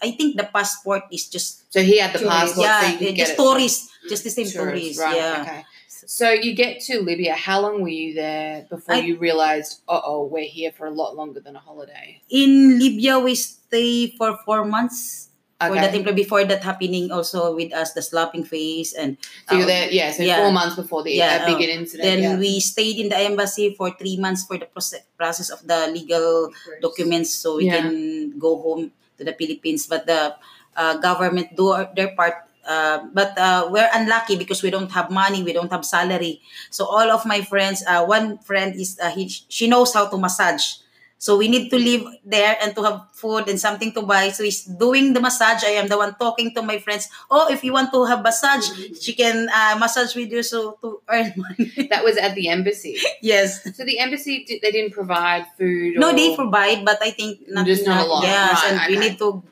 I 0.00 0.12
think 0.12 0.36
the 0.36 0.44
passport 0.44 1.02
is 1.10 1.26
just 1.28 1.72
So 1.72 1.82
he 1.82 1.98
had 1.98 2.12
the 2.12 2.20
Tourist. 2.20 2.54
passport, 2.54 2.64
yeah, 2.66 2.80
so 2.80 2.86
you 2.86 2.98
could 2.98 3.14
get 3.16 3.36
just 3.36 3.90
it. 3.92 4.08
just 4.08 4.22
the 4.24 4.30
same 4.30 4.46
Tourist, 4.46 4.94
tourist. 4.94 5.00
right? 5.00 5.16
Yeah. 5.16 5.42
Okay. 5.42 5.64
So 6.06 6.30
you 6.30 6.54
get 6.54 6.80
to 6.88 7.00
Libya. 7.02 7.34
How 7.34 7.60
long 7.60 7.82
were 7.82 7.88
you 7.92 8.14
there 8.14 8.64
before 8.70 8.94
I- 8.94 9.00
you 9.00 9.18
realized, 9.18 9.80
uh 9.88 10.00
oh, 10.04 10.24
we're 10.26 10.46
here 10.48 10.70
for 10.72 10.86
a 10.86 10.90
lot 10.90 11.16
longer 11.16 11.40
than 11.40 11.56
a 11.56 11.58
holiday? 11.58 12.22
In 12.30 12.78
Libya, 12.78 13.18
we 13.18 13.34
stay 13.34 14.14
for 14.16 14.38
four 14.46 14.64
months. 14.64 15.27
For 15.58 15.74
Okay. 15.74 15.80
that, 15.82 15.90
impl- 15.90 16.14
before 16.14 16.44
that 16.46 16.62
happening, 16.62 17.10
also 17.10 17.50
with 17.50 17.74
us, 17.74 17.90
the 17.90 17.98
slapping 18.02 18.44
face, 18.46 18.94
and 18.94 19.18
So 19.50 19.58
um, 19.58 19.66
there, 19.66 19.90
yeah. 19.90 20.14
So 20.14 20.22
yeah. 20.22 20.38
four 20.38 20.52
months 20.54 20.76
before 20.78 21.02
the 21.02 21.10
Yeah, 21.18 21.42
uh, 21.42 21.46
big 21.50 21.58
oh. 21.58 21.72
incident. 21.82 22.06
Then 22.06 22.18
yeah. 22.22 22.38
we 22.38 22.60
stayed 22.62 22.94
in 23.02 23.08
the 23.10 23.18
embassy 23.18 23.74
for 23.74 23.90
three 23.90 24.16
months 24.22 24.46
for 24.46 24.54
the 24.54 24.70
proce- 24.70 25.02
process 25.18 25.50
of 25.50 25.66
the 25.66 25.90
legal 25.90 26.54
documents, 26.80 27.34
so 27.34 27.58
we 27.58 27.66
Yeah. 27.66 27.82
can 27.82 28.38
go 28.38 28.54
home 28.62 28.94
to 29.18 29.24
the 29.26 29.34
Philippines. 29.34 29.90
But 29.90 30.06
the 30.06 30.38
uh, 30.78 30.94
government 31.02 31.50
do 31.58 31.74
their 31.96 32.14
part. 32.14 32.46
Uh, 32.62 33.10
but 33.10 33.34
uh, 33.34 33.66
we're 33.72 33.90
unlucky 33.98 34.36
because 34.36 34.62
we 34.62 34.70
don't 34.70 34.92
have 34.94 35.10
money, 35.10 35.42
we 35.42 35.50
don't 35.56 35.72
have 35.74 35.82
salary. 35.82 36.38
So 36.70 36.84
all 36.86 37.10
of 37.10 37.26
my 37.26 37.40
friends, 37.42 37.82
uh, 37.82 38.04
one 38.06 38.38
friend 38.46 38.76
is 38.78 38.94
uh, 39.02 39.10
he, 39.10 39.26
she 39.26 39.66
knows 39.66 39.90
how 39.90 40.06
to 40.06 40.18
massage. 40.20 40.84
So 41.18 41.36
we 41.36 41.48
need 41.48 41.68
to 41.70 41.78
live 41.78 42.06
there 42.24 42.56
and 42.62 42.74
to 42.76 42.82
have 42.82 43.10
food 43.12 43.48
and 43.48 43.58
something 43.58 43.92
to 43.92 44.02
buy. 44.02 44.30
So 44.30 44.44
he's 44.44 44.64
doing 44.64 45.12
the 45.12 45.20
massage. 45.20 45.64
I 45.64 45.74
am 45.74 45.88
the 45.88 45.98
one 45.98 46.14
talking 46.14 46.54
to 46.54 46.62
my 46.62 46.78
friends. 46.78 47.08
Oh, 47.28 47.50
if 47.50 47.64
you 47.64 47.72
want 47.72 47.92
to 47.92 48.04
have 48.06 48.22
massage, 48.22 48.70
she 49.02 49.14
can 49.14 49.48
uh, 49.50 49.76
massage 49.78 50.14
with 50.14 50.30
you 50.30 50.42
so 50.42 50.78
to 50.80 51.02
earn 51.10 51.34
money. 51.36 51.88
that 51.90 52.04
was 52.04 52.16
at 52.16 52.34
the 52.34 52.48
embassy. 52.48 52.96
yes. 53.20 53.62
So 53.76 53.84
the 53.84 53.98
embassy, 53.98 54.46
they 54.46 54.70
didn't 54.70 54.92
provide 54.92 55.46
food. 55.58 55.98
No, 55.98 56.10
or... 56.10 56.14
they 56.14 56.36
provide, 56.36 56.84
but 56.84 57.02
I 57.02 57.10
think 57.10 57.48
not 57.48 57.66
Just 57.66 57.84
not 57.84 58.06
a 58.06 58.08
lot. 58.08 58.22
Yes, 58.22 58.62
Right, 58.62 58.72
and 58.72 58.94
we 58.94 58.96
need 59.00 59.18
to 59.18 59.42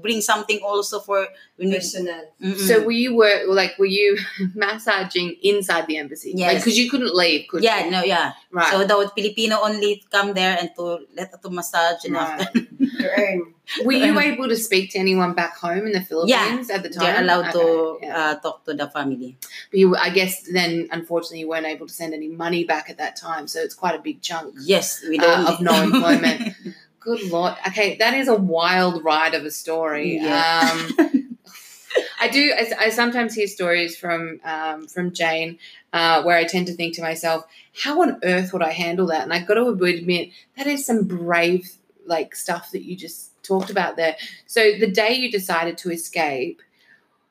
bring 0.00 0.20
something 0.20 0.60
also 0.64 1.00
for 1.00 1.28
we 1.58 1.66
need. 1.66 1.76
Personal. 1.76 2.24
Mm-mm. 2.40 2.56
So 2.56 2.82
were 2.82 2.92
you 2.92 3.14
were 3.14 3.44
like 3.46 3.78
were 3.78 3.86
you 3.86 4.18
massaging 4.54 5.36
inside 5.42 5.86
the 5.86 5.98
embassy? 5.98 6.32
Yes. 6.34 6.62
because 6.62 6.78
you 6.78 6.90
couldn't 6.90 7.14
leave. 7.14 7.48
Could 7.48 7.62
yeah, 7.62 7.84
you? 7.84 7.90
no, 7.90 8.02
yeah. 8.02 8.32
right. 8.50 8.70
So 8.72 8.84
the 8.84 9.10
Filipino 9.14 9.58
only 9.62 10.02
come 10.10 10.32
there 10.34 10.56
and 10.58 10.70
to 10.76 11.06
let 11.16 11.30
to 11.42 11.50
massage 11.50 12.04
and 12.04 12.14
Right. 12.14 12.40
after 12.40 12.60
To. 13.02 13.84
Were 13.84 13.92
you 13.92 14.18
able 14.18 14.48
to 14.48 14.56
speak 14.56 14.90
to 14.92 14.98
anyone 14.98 15.34
back 15.34 15.56
home 15.56 15.86
in 15.86 15.92
the 15.92 16.00
Philippines 16.00 16.68
at 16.68 16.82
the 16.82 16.90
time? 16.90 17.04
they're 17.04 17.22
allowed 17.22 17.52
to 17.52 17.98
yeah. 18.02 18.18
uh, 18.18 18.34
talk 18.36 18.64
to 18.64 18.74
the 18.74 18.88
family. 18.88 19.38
But 19.70 19.78
you, 19.80 19.96
I 19.96 20.10
guess 20.10 20.42
then, 20.42 20.88
unfortunately, 20.90 21.40
you 21.40 21.48
weren't 21.48 21.66
able 21.66 21.86
to 21.86 21.92
send 21.92 22.12
any 22.12 22.28
money 22.28 22.64
back 22.64 22.90
at 22.90 22.98
that 22.98 23.16
time, 23.16 23.46
so 23.46 23.60
it's 23.60 23.74
quite 23.74 23.94
a 23.94 24.02
big 24.02 24.20
chunk 24.20 24.54
Yes, 24.60 25.02
we 25.08 25.18
uh, 25.18 25.22
don't 25.22 25.46
of 25.46 25.60
no 25.60 25.82
employment. 25.88 26.54
Good 27.04 27.22
lord. 27.30 27.54
Okay, 27.68 27.96
that 27.96 28.14
is 28.14 28.28
a 28.28 28.34
wild 28.34 29.04
ride 29.04 29.34
of 29.34 29.44
a 29.44 29.50
story. 29.50 30.16
Yeah. 30.16 30.88
Um, 30.98 31.38
I 32.20 32.28
do. 32.28 32.52
I, 32.56 32.86
I 32.86 32.88
sometimes 32.90 33.34
hear 33.34 33.46
stories 33.46 33.96
from 33.96 34.40
um, 34.44 34.86
from 34.86 35.12
Jane 35.12 35.58
uh, 35.92 36.22
where 36.22 36.36
I 36.36 36.44
tend 36.44 36.66
to 36.68 36.72
think 36.74 36.94
to 36.96 37.02
myself, 37.02 37.44
how 37.82 38.00
on 38.02 38.18
earth 38.22 38.52
would 38.52 38.62
I 38.62 38.70
handle 38.70 39.06
that? 39.08 39.22
And 39.22 39.32
I've 39.32 39.46
got 39.46 39.54
to 39.54 39.68
admit 39.68 40.30
that 40.56 40.66
is 40.66 40.86
some 40.86 41.04
brave 41.04 41.70
like 42.06 42.34
stuff 42.34 42.70
that 42.72 42.82
you 42.82 42.96
just 42.96 43.30
talked 43.42 43.70
about 43.70 43.96
there. 43.96 44.16
So 44.46 44.72
the 44.78 44.90
day 44.90 45.14
you 45.14 45.30
decided 45.30 45.76
to 45.78 45.90
escape, 45.90 46.62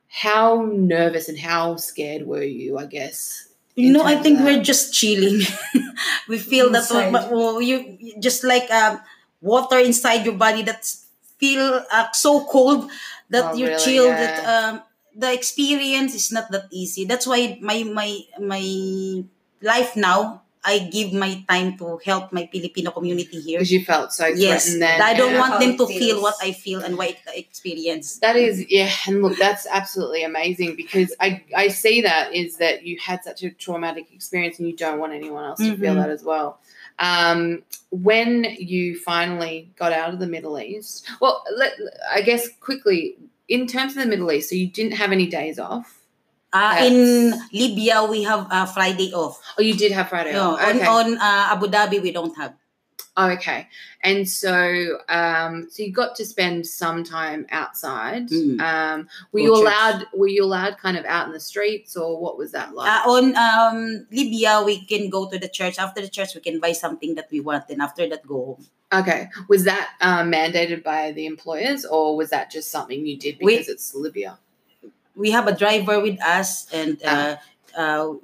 how 0.08 0.66
nervous 0.72 1.28
and 1.28 1.38
how 1.38 1.76
scared 1.76 2.26
were 2.26 2.42
you? 2.42 2.78
I 2.78 2.86
guess. 2.86 3.48
You 3.74 3.90
know, 3.90 4.02
I 4.04 4.16
think 4.16 4.40
we're 4.40 4.62
just 4.62 4.92
chilling. 4.92 5.40
we 6.28 6.38
feel 6.38 6.68
that 6.72 6.82
Inside. 6.82 7.10
but, 7.10 7.32
well, 7.32 7.60
you 7.62 7.96
you- 7.98 8.20
just 8.20 8.44
like 8.44 8.70
um, 8.70 9.00
water 9.42 9.78
inside 9.78 10.24
your 10.24 10.34
body 10.38 10.62
that 10.62 10.86
feel 11.38 11.84
uh, 11.92 12.06
so 12.12 12.46
cold 12.46 12.88
that 13.30 13.52
Oh, 13.52 13.56
you're 13.58 13.74
really? 13.74 13.84
chilled. 13.84 14.14
Yeah. 14.16 14.26
That 14.26 14.38
um, 14.74 14.82
the 15.16 15.32
experience 15.34 16.14
is 16.14 16.32
not 16.32 16.50
that 16.52 16.66
easy. 16.70 17.04
That's 17.04 17.26
why 17.26 17.58
my 17.60 17.82
my 17.84 18.20
my 18.40 18.62
life 19.60 19.96
now. 19.96 20.38
I 20.64 20.78
give 20.78 21.12
my 21.12 21.42
time 21.50 21.76
to 21.78 21.98
help 22.04 22.32
my 22.32 22.46
Filipino 22.46 22.92
community 22.92 23.40
here. 23.40 23.58
because 23.58 23.72
you 23.72 23.84
felt 23.84 24.12
so 24.12 24.28
Yes, 24.28 24.70
then. 24.78 25.02
I 25.02 25.12
don't 25.12 25.32
yeah. 25.34 25.40
want 25.40 25.58
them 25.58 25.70
it 25.70 25.78
to 25.78 25.88
feel 25.88 26.22
what 26.22 26.36
I 26.40 26.52
feel 26.52 26.82
and 26.86 26.96
what 26.96 27.16
I 27.26 27.34
experience. 27.34 28.18
That 28.18 28.36
is, 28.36 28.64
yeah, 28.70 28.88
and 29.08 29.22
look, 29.24 29.36
that's 29.38 29.66
absolutely 29.66 30.22
amazing 30.22 30.76
because 30.76 31.12
I 31.18 31.42
I 31.56 31.66
see 31.66 32.02
that 32.02 32.32
is 32.32 32.58
that 32.58 32.84
you 32.86 32.96
had 33.02 33.24
such 33.24 33.42
a 33.42 33.50
traumatic 33.50 34.12
experience 34.14 34.60
and 34.60 34.68
you 34.68 34.76
don't 34.76 35.00
want 35.00 35.12
anyone 35.14 35.42
else 35.44 35.58
to 35.58 35.76
feel 35.76 35.94
Mhm. 35.94 36.00
that 36.02 36.10
as 36.10 36.22
well. 36.22 36.60
Um, 36.98 37.62
when 37.90 38.44
you 38.58 38.98
finally 38.98 39.70
got 39.76 39.92
out 39.92 40.12
of 40.14 40.20
the 40.20 40.26
Middle 40.26 40.58
East, 40.58 41.06
well, 41.20 41.44
let, 41.56 41.72
I 42.12 42.22
guess 42.22 42.48
quickly 42.60 43.16
in 43.48 43.66
terms 43.66 43.96
of 43.96 44.02
the 44.02 44.08
Middle 44.08 44.30
East, 44.32 44.48
so 44.50 44.54
you 44.54 44.68
didn't 44.68 44.92
have 44.92 45.12
any 45.12 45.26
days 45.26 45.58
off. 45.58 45.98
Uh, 46.52 46.74
Yes. 46.80 46.92
in 46.92 47.32
Libya, 47.58 48.04
we 48.04 48.22
have 48.24 48.46
uh, 48.50 48.66
Friday 48.66 49.12
off. 49.14 49.40
Oh, 49.58 49.62
you 49.62 49.74
did 49.74 49.90
have 49.92 50.08
Friday 50.10 50.32
No, 50.32 50.52
off. 50.52 50.60
on 50.60 50.76
Okay. 50.76 50.86
on 50.86 51.14
uh, 51.16 51.48
Abu 51.52 51.66
Dhabi, 51.66 52.00
we 52.02 52.12
don't 52.12 52.36
have. 52.36 52.52
Oh, 53.14 53.28
okay. 53.32 53.68
And 54.02 54.26
so, 54.26 54.98
um, 55.08 55.68
so 55.70 55.82
you 55.82 55.92
got 55.92 56.16
to 56.16 56.24
spend 56.24 56.66
some 56.66 57.04
time 57.04 57.46
outside. 57.50 58.28
Mm. 58.30 58.58
Um, 58.60 59.08
were 59.32 59.40
you 59.40 59.54
church. 59.54 59.60
allowed? 59.60 60.06
Were 60.14 60.28
you 60.28 60.44
allowed 60.44 60.78
kind 60.78 60.96
of 60.96 61.04
out 61.04 61.26
in 61.26 61.32
the 61.32 61.40
streets, 61.40 61.94
or 61.94 62.18
what 62.18 62.38
was 62.38 62.52
that 62.52 62.74
like? 62.74 62.90
Uh, 62.90 63.10
on 63.10 63.36
um, 63.36 64.06
Libya, 64.10 64.62
we 64.64 64.84
can 64.86 65.10
go 65.10 65.28
to 65.28 65.38
the 65.38 65.48
church. 65.48 65.78
After 65.78 66.00
the 66.00 66.08
church, 66.08 66.34
we 66.34 66.40
can 66.40 66.58
buy 66.58 66.72
something 66.72 67.14
that 67.16 67.28
we 67.30 67.40
want, 67.40 67.64
and 67.68 67.82
after 67.82 68.08
that, 68.08 68.26
go 68.26 68.56
home. 68.56 68.66
Okay. 68.92 69.28
Was 69.48 69.64
that 69.64 69.90
um, 70.00 70.30
mandated 70.30 70.82
by 70.82 71.12
the 71.12 71.26
employers 71.26 71.84
or 71.84 72.14
was 72.16 72.30
that 72.30 72.50
just 72.50 72.70
something 72.70 73.06
you 73.06 73.16
did 73.16 73.38
We- 73.40 73.56
because 73.56 73.68
it's 73.68 73.94
Libya? 73.94 74.38
We 75.14 75.30
have 75.30 75.46
a 75.46 75.54
driver 75.54 76.00
with 76.00 76.22
us, 76.22 76.72
and 76.72 77.02
uh, 77.04 77.36
uh, 77.76 78.14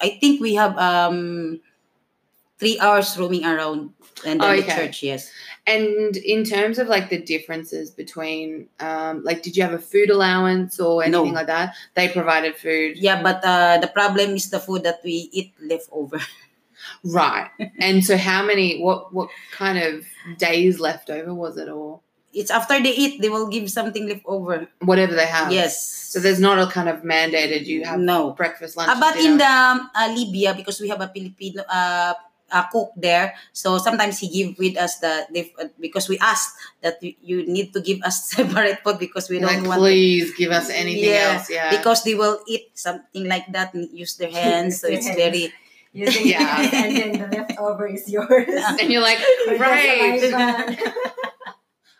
I 0.00 0.16
think 0.18 0.40
we 0.40 0.54
have 0.54 0.78
um, 0.78 1.60
three 2.58 2.78
hours 2.80 3.16
roaming 3.18 3.44
around, 3.44 3.90
and 4.26 4.40
then 4.40 4.56
the 4.56 4.62
church. 4.62 5.02
Yes, 5.02 5.30
And 5.66 6.16
in 6.16 6.44
terms 6.44 6.78
of 6.78 6.88
like 6.88 7.08
the 7.10 7.20
differences 7.20 7.90
between, 7.90 8.68
um, 8.80 9.22
like, 9.22 9.42
did 9.42 9.56
you 9.56 9.62
have 9.62 9.72
a 9.74 9.78
food 9.78 10.10
allowance 10.10 10.80
or 10.80 11.02
anything 11.04 11.32
No. 11.32 11.38
like 11.40 11.46
that? 11.46 11.74
They 11.94 12.08
provided 12.08 12.56
food. 12.56 12.96
yeah, 12.98 13.22
but 13.22 13.44
uh, 13.44 13.78
the 13.78 13.88
problem 13.88 14.34
is 14.34 14.50
the 14.50 14.58
food 14.60 14.82
that 14.84 15.00
we 15.04 15.28
eat 15.32 15.52
leftover. 15.60 16.20
Right. 17.04 17.50
and 17.80 18.04
so 18.04 18.16
how 18.16 18.42
many, 18.46 18.80
what, 18.80 19.12
what 19.12 19.28
kind 19.52 19.78
of 19.78 20.06
days 20.38 20.78
left 20.80 21.10
over 21.10 21.34
was 21.34 21.56
it 21.58 21.68
or 21.68 22.00
It's 22.32 22.50
after 22.50 22.78
they 22.80 22.94
eat, 22.94 23.20
they 23.20 23.28
will 23.28 23.48
give 23.48 23.66
something 23.70 24.06
leftover 24.08 24.68
whatever 24.80 25.14
they 25.14 25.26
have? 25.26 25.50
Yes. 25.52 25.74
So 26.12 26.20
there's 26.20 26.38
not 26.40 26.58
a 26.58 26.70
kind 26.70 26.88
of 26.88 27.02
mandated 27.02 27.66
you 27.66 27.84
have 27.84 27.98
no. 28.00 28.30
breakfast, 28.32 28.76
lunch, 28.76 28.90
Uh, 28.90 29.00
but 29.00 29.16
in 29.18 29.38
the 29.38 29.44
um, 29.46 29.90
uh, 29.94 30.08
Libya, 30.14 30.54
because 30.54 30.80
we 30.80 30.88
have 30.88 31.00
a 31.00 31.08
Filipino 31.08 31.62
uh, 31.68 32.14
uh, 32.50 32.64
cook 32.72 32.92
there, 32.96 33.34
so 33.52 33.78
sometimes 33.78 34.18
he 34.18 34.28
give 34.28 34.58
with 34.58 34.76
us 34.78 34.98
the 34.98 35.26
they, 35.32 35.52
uh, 35.60 35.68
because 35.80 36.08
we 36.08 36.18
asked 36.18 36.56
that 36.82 37.02
you, 37.02 37.14
you 37.22 37.46
need 37.46 37.72
to 37.72 37.80
give 37.80 38.00
us 38.02 38.24
separate 38.34 38.80
food 38.82 38.98
because 38.98 39.28
we 39.28 39.38
You're 39.38 39.48
don't 39.48 39.60
like, 39.64 39.68
want 39.68 39.80
please 39.80 40.34
give 40.34 40.50
us 40.52 40.70
anything 40.70 41.10
Yeah, 41.12 41.36
else. 41.38 41.50
Yeah. 41.50 41.70
because 41.76 42.04
they 42.04 42.14
will 42.14 42.40
eat 42.48 42.70
something 42.74 43.28
like 43.28 43.46
that 43.52 43.74
and 43.74 43.88
use 43.92 44.16
their 44.16 44.30
hands, 44.30 44.80
so 44.80 44.88
it's 44.88 45.08
very 45.14 45.52
Using 45.92 46.26
Yeah. 46.36 46.60
yours 46.60 46.70
and 46.74 46.96
then 46.96 47.12
the 47.30 47.36
leftover 47.36 47.86
is 47.88 48.08
yours. 48.10 48.48
and 48.80 48.92
you're 48.92 49.00
like, 49.02 49.18
We're 49.46 49.56
just 49.56 49.58
great. 49.58 50.20
like 50.22 50.30
that. 50.30 50.94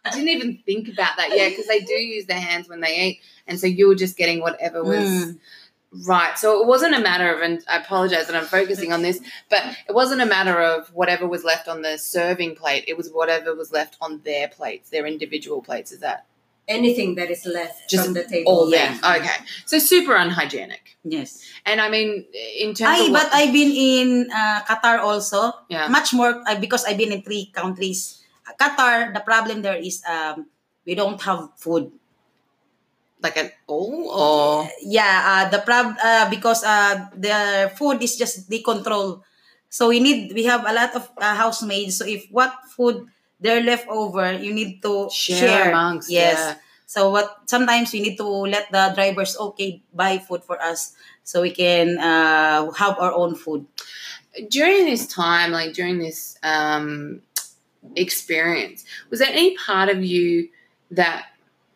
I 0.04 0.10
didn't 0.10 0.28
even 0.28 0.58
think 0.64 0.88
about 0.88 1.16
that. 1.16 1.30
Yeah, 1.34 1.48
because 1.48 1.66
they 1.66 1.80
do 1.80 1.94
use 1.94 2.26
their 2.26 2.40
hands 2.40 2.68
when 2.68 2.80
they 2.80 2.96
eat, 3.00 3.20
and 3.46 3.58
so 3.58 3.66
you 3.66 3.88
were 3.88 3.94
just 3.94 4.16
getting 4.16 4.40
whatever 4.40 4.84
was 4.84 5.04
Mm. 5.08 5.38
Right. 6.06 6.38
So 6.38 6.60
it 6.62 6.66
wasn't 6.66 6.94
a 6.94 7.00
matter 7.00 7.32
of, 7.34 7.40
and 7.42 7.62
I 7.68 7.78
apologize 7.78 8.26
that 8.26 8.36
I'm 8.36 8.44
focusing 8.44 8.92
on 8.92 9.02
this, 9.02 9.20
but 9.50 9.62
it 9.88 9.94
wasn't 9.94 10.20
a 10.20 10.26
matter 10.26 10.60
of 10.60 10.88
whatever 10.94 11.26
was 11.26 11.44
left 11.44 11.68
on 11.68 11.82
the 11.82 11.96
serving 11.98 12.56
plate. 12.56 12.84
It 12.88 12.96
was 12.96 13.10
whatever 13.10 13.54
was 13.54 13.72
left 13.72 13.96
on 14.00 14.20
their 14.24 14.48
plates, 14.48 14.90
their 14.90 15.06
individual 15.06 15.62
plates. 15.62 15.92
Is 15.92 16.00
that 16.00 16.26
Anything 16.68 17.14
that 17.14 17.30
is 17.30 17.46
left 17.46 17.88
Just 17.88 18.04
from 18.04 18.12
the 18.12 18.24
table. 18.24 18.52
all 18.52 18.70
Yeah. 18.70 18.92
there? 19.00 19.16
Okay, 19.20 19.36
so 19.64 19.78
super 19.78 20.14
unhygienic. 20.14 20.98
yes. 21.02 21.40
And 21.64 21.80
I 21.80 21.88
mean, 21.88 22.26
in 22.60 22.74
terms 22.74 23.00
I 23.00 23.04
of 23.06 23.12
but 23.12 23.24
what, 23.24 23.34
I've 23.34 23.54
been 23.54 23.72
in 23.72 24.28
uh, 24.30 24.60
Qatar 24.68 24.98
also. 25.00 25.52
yeah, 25.70 25.88
Much 25.88 26.12
more 26.12 26.42
uh, 26.46 26.60
because 26.60 26.84
I've 26.84 26.98
been 26.98 27.10
in 27.12 27.22
three 27.22 27.46
countries. 27.54 28.22
Qatar, 28.60 29.14
the 29.14 29.20
problem 29.20 29.62
there 29.62 29.76
is 29.76 30.02
um, 30.04 30.46
we 30.84 30.94
don't 30.94 31.20
have 31.22 31.48
food. 31.56 31.90
Like 33.22 33.36
an 33.36 33.50
all, 33.66 34.10
or? 34.10 34.70
Yeah 34.82 35.22
uh, 35.24 35.44
the 35.50 35.58
prob 35.58 35.96
uh, 36.02 36.30
because 36.30 36.62
uh, 36.64 37.06
the 37.16 37.70
food 37.76 38.02
is 38.02 38.16
just 38.16 38.48
they 38.50 38.60
control. 38.60 39.24
So 39.68 39.88
we 39.88 40.00
need 40.00 40.32
we 40.32 40.44
have 40.44 40.64
a 40.64 40.72
lot 40.72 40.94
of 40.94 41.10
uh, 41.18 41.34
housemaids 41.34 41.98
so 41.98 42.06
if 42.06 42.26
what 42.30 42.54
food 42.76 43.06
they're 43.40 43.62
left 43.62 43.86
over 43.88 44.32
you 44.32 44.52
need 44.52 44.82
to 44.82 45.08
share, 45.10 45.38
share, 45.38 45.70
amongst. 45.70 46.10
yes. 46.10 46.38
Yeah. 46.38 46.54
so 46.86 47.10
what 47.10 47.44
sometimes 47.46 47.92
we 47.92 48.00
need 48.00 48.16
to 48.16 48.26
let 48.26 48.72
the 48.72 48.92
drivers 48.96 49.36
okay 49.36 49.82
buy 49.92 50.18
food 50.18 50.42
for 50.42 50.56
us 50.62 50.96
so 51.28 51.42
we 51.42 51.50
can 51.50 51.98
uh, 51.98 52.70
have 52.72 52.96
our 52.98 53.12
own 53.12 53.34
food. 53.34 53.66
During 54.48 54.86
this 54.86 55.06
time, 55.06 55.52
like 55.52 55.74
during 55.74 55.98
this 55.98 56.38
um, 56.42 57.20
experience, 57.96 58.84
was 59.10 59.20
there 59.20 59.28
any 59.28 59.54
part 59.56 59.90
of 59.90 60.02
you 60.02 60.48
that 60.90 61.26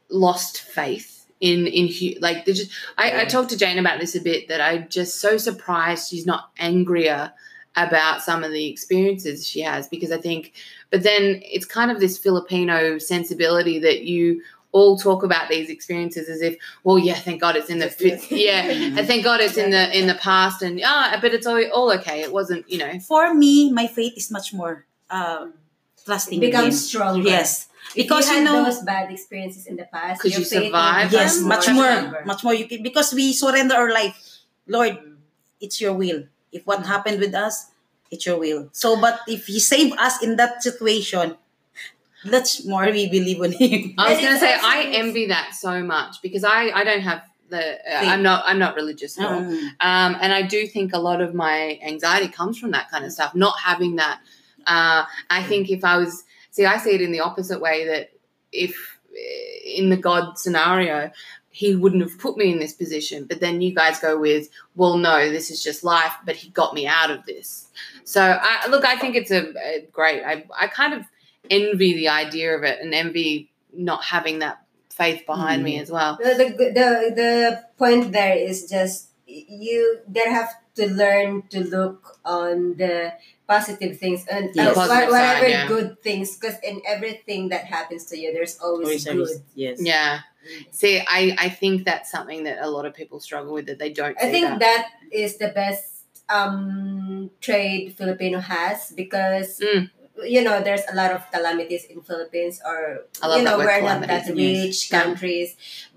lost 0.08 0.62
faith 0.62 1.11
in 1.42 1.66
in 1.66 1.88
hu- 1.88 2.18
like 2.20 2.46
the 2.46 2.54
just? 2.54 2.70
I, 2.96 3.22
I 3.22 3.24
talked 3.26 3.50
to 3.50 3.58
Jane 3.58 3.78
about 3.78 4.00
this 4.00 4.14
a 4.14 4.20
bit. 4.20 4.48
That 4.48 4.60
I'm 4.62 4.88
just 4.88 5.20
so 5.20 5.36
surprised 5.36 6.08
she's 6.08 6.24
not 6.26 6.50
angrier 6.58 7.32
about 7.76 8.22
some 8.22 8.44
of 8.44 8.50
the 8.52 8.66
experiences 8.68 9.46
she 9.46 9.60
has 9.60 9.88
because 9.88 10.12
I 10.12 10.18
think, 10.18 10.52
but 10.90 11.02
then 11.02 11.40
it's 11.42 11.64
kind 11.66 11.90
of 11.90 12.00
this 12.00 12.18
Filipino 12.18 12.98
sensibility 12.98 13.78
that 13.80 14.02
you 14.02 14.42
all 14.72 14.96
talk 14.98 15.22
about 15.22 15.48
these 15.50 15.68
experiences 15.70 16.28
as 16.28 16.40
if, 16.42 16.56
well, 16.84 16.98
yeah, 16.98 17.14
thank 17.14 17.40
God 17.40 17.56
it's 17.56 17.68
in 17.70 17.78
the 17.78 17.94
Yes, 17.98 18.30
yes. 18.30 18.30
yeah, 18.30 18.98
and 18.98 19.06
thank 19.06 19.22
God 19.24 19.40
it's 19.40 19.56
in 19.58 19.70
the 19.70 19.98
in 19.98 20.06
the 20.06 20.14
past, 20.14 20.62
and 20.62 20.80
ah, 20.84 21.18
but 21.20 21.34
it's 21.34 21.46
all 21.46 21.62
all 21.72 21.92
okay. 21.98 22.20
It 22.22 22.32
wasn't, 22.32 22.70
you 22.70 22.78
know, 22.78 22.98
for 23.00 23.34
me 23.34 23.70
my 23.72 23.86
faith 23.86 24.14
is 24.16 24.30
much 24.30 24.52
more 24.54 24.84
uh, 25.10 25.48
trusting 26.06 26.38
It 26.42 26.46
becomes 26.46 26.88
stronger. 26.88 27.28
yes 27.28 27.50
If 27.66 27.71
because 27.94 28.28
you 28.28 28.36
you, 28.36 28.38
had 28.38 28.44
know 28.44 28.64
those 28.64 28.80
bad 28.82 29.10
experiences 29.10 29.66
in 29.66 29.76
the 29.76 29.84
past, 29.92 30.22
'Cause 30.22 30.32
your 30.32 30.40
you 30.40 30.46
faith 30.46 30.58
will 30.60 30.66
survived 30.68 31.12
yes 31.12 31.38
them, 31.38 31.48
much 31.48 31.68
or- 31.68 31.74
more 31.74 31.84
stronger. 31.92 32.22
much 32.26 32.44
more 32.44 32.54
you 32.54 32.66
can 32.68 32.82
because 32.82 33.12
we 33.12 33.32
surrender 33.32 33.74
our 33.74 33.90
life 33.92 34.14
lord 34.66 34.96
it's 35.60 35.80
your 35.80 35.92
will 35.94 36.24
if 36.52 36.62
what 36.66 36.86
happened 36.86 37.18
with 37.18 37.34
us 37.34 37.66
it's 38.10 38.24
your 38.26 38.38
will 38.38 38.68
so 38.72 39.00
but 39.00 39.20
if 39.26 39.46
he 39.46 39.58
saved 39.60 39.94
us 39.98 40.22
in 40.22 40.36
that 40.36 40.62
situation 40.62 41.36
that's 42.24 42.64
more 42.64 42.86
we 42.86 43.08
believe 43.08 43.40
in 43.42 43.52
him 43.52 43.94
I 43.98 44.12
was 44.14 44.20
going 44.22 44.34
to 44.34 44.38
say 44.38 44.54
I 44.54 44.84
envy 44.94 45.26
that 45.26 45.54
so 45.54 45.82
much 45.82 46.22
because 46.22 46.44
I 46.44 46.70
I 46.70 46.84
don't 46.84 47.00
have 47.02 47.22
the 47.50 47.64
uh, 47.82 48.06
I'm 48.12 48.22
not 48.22 48.44
I'm 48.46 48.58
not 48.58 48.74
religious 48.76 49.18
at 49.18 49.26
all. 49.26 49.42
Mm. 49.42 49.68
Um, 49.80 50.16
and 50.22 50.32
I 50.32 50.42
do 50.42 50.66
think 50.66 50.92
a 50.94 50.98
lot 50.98 51.20
of 51.20 51.34
my 51.34 51.78
anxiety 51.82 52.28
comes 52.28 52.58
from 52.58 52.70
that 52.70 52.90
kind 52.90 53.04
of 53.04 53.12
stuff, 53.12 53.34
not 53.34 53.58
having 53.58 53.96
that. 53.96 54.20
Uh, 54.66 55.04
I 55.28 55.42
think 55.42 55.68
if 55.68 55.84
I 55.84 55.98
was, 55.98 56.24
see, 56.52 56.64
I 56.64 56.76
see 56.76 56.94
it 56.94 57.00
in 57.00 57.10
the 57.10 57.20
opposite 57.20 57.60
way 57.60 57.86
that 57.88 58.12
if 58.52 58.98
eh, 59.12 59.76
in 59.76 59.90
the 59.90 59.96
God 59.96 60.38
scenario, 60.38 61.10
he 61.50 61.74
wouldn't 61.74 62.02
have 62.02 62.18
put 62.18 62.36
me 62.36 62.52
in 62.52 62.60
this 62.60 62.72
position. 62.72 63.26
But 63.26 63.40
then 63.40 63.60
you 63.60 63.74
guys 63.74 63.98
go 63.98 64.18
with, 64.18 64.48
well, 64.76 64.96
no, 64.96 65.30
this 65.30 65.50
is 65.50 65.62
just 65.62 65.82
life, 65.82 66.12
but 66.24 66.36
he 66.36 66.50
got 66.50 66.72
me 66.72 66.86
out 66.86 67.10
of 67.10 67.26
this. 67.26 67.68
So, 68.04 68.38
I, 68.40 68.68
look, 68.68 68.84
I 68.84 68.96
think 68.96 69.16
it's 69.16 69.30
a, 69.30 69.52
a 69.58 69.86
great, 69.92 70.22
I, 70.22 70.46
I 70.58 70.68
kind 70.68 70.94
of 70.94 71.04
envy 71.50 71.94
the 71.94 72.08
idea 72.08 72.56
of 72.56 72.62
it 72.62 72.80
and 72.80 72.94
envy 72.94 73.50
not 73.74 74.04
having 74.04 74.38
that 74.38 74.62
faith 74.90 75.24
behind 75.26 75.62
me 75.62 75.78
as 75.78 75.90
well. 75.90 76.18
the, 76.22 76.34
the 76.34 76.48
the 76.48 77.12
the 77.14 77.64
point 77.78 78.12
there 78.12 78.36
is 78.36 78.68
just 78.68 79.08
you 79.26 80.00
there 80.06 80.30
have 80.30 80.50
to 80.74 80.92
learn 80.92 81.42
to 81.48 81.64
look 81.64 82.18
on 82.24 82.76
the 82.76 83.14
positive 83.54 83.92
things 84.02 84.20
and 84.34 84.44
Yes. 84.54 84.64
uh, 84.70 84.74
Positive 84.80 85.10
whatever 85.14 85.46
side, 85.46 85.50
yeah. 85.56 85.66
good 85.74 85.88
things 86.08 86.26
because 86.36 86.56
in 86.70 86.76
everything 86.94 87.42
that 87.52 87.64
happens 87.76 88.02
to 88.10 88.14
you 88.20 88.28
there's 88.36 88.56
always 88.66 88.86
Always 88.88 89.04
good 89.04 89.18
risk. 89.18 89.40
Yes. 89.64 89.76
Yeah. 89.92 90.12
See, 90.80 90.96
I, 91.18 91.22
I 91.46 91.48
think 91.60 91.74
that's 91.88 92.08
something 92.10 92.40
that 92.48 92.56
a 92.66 92.70
lot 92.76 92.84
of 92.88 92.92
people 93.00 93.18
struggle 93.28 93.52
with 93.56 93.66
that 93.68 93.78
they 93.82 93.92
don't. 94.00 94.16
I 94.18 94.26
think 94.34 94.46
that. 94.48 94.58
that 94.66 94.82
is 95.22 95.30
the 95.42 95.50
best 95.60 95.84
um 96.28 97.30
trade 97.46 97.94
Filipino 97.98 98.38
has 98.40 98.78
because 99.02 99.50
Mm. 99.60 99.90
you 100.34 100.42
know 100.46 100.56
there's 100.66 100.86
a 100.92 100.94
lot 101.00 101.10
of 101.16 101.20
calamities 101.34 101.84
in 101.92 101.98
Philippines 102.08 102.60
or 102.70 102.80
I 103.22 103.26
love 103.26 103.38
you 103.38 103.44
know 103.46 103.56
we're 103.58 103.80
not 103.90 104.00
that 104.06 104.26
rich 104.28 104.78
Yeah. 104.90 105.02
countries 105.02 105.48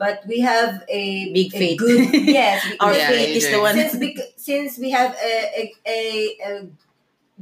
but 0.03 0.15
we 0.31 0.37
have 0.51 0.71
a 1.01 1.03
Big 1.37 1.49
a 1.53 1.57
faith. 1.61 1.79
good 1.83 2.01
yes 2.39 2.57
Our 2.83 2.93
Yeah, 2.95 3.09
faith 3.11 3.31
is 3.39 3.45
the 3.53 3.59
one. 3.67 3.75
since 3.79 3.93
we, 4.01 4.09
since 4.49 4.71
we 4.83 4.89
have 4.99 5.11
a, 5.31 5.33
a, 5.61 5.63
a, 5.85 5.99
a 6.49 6.51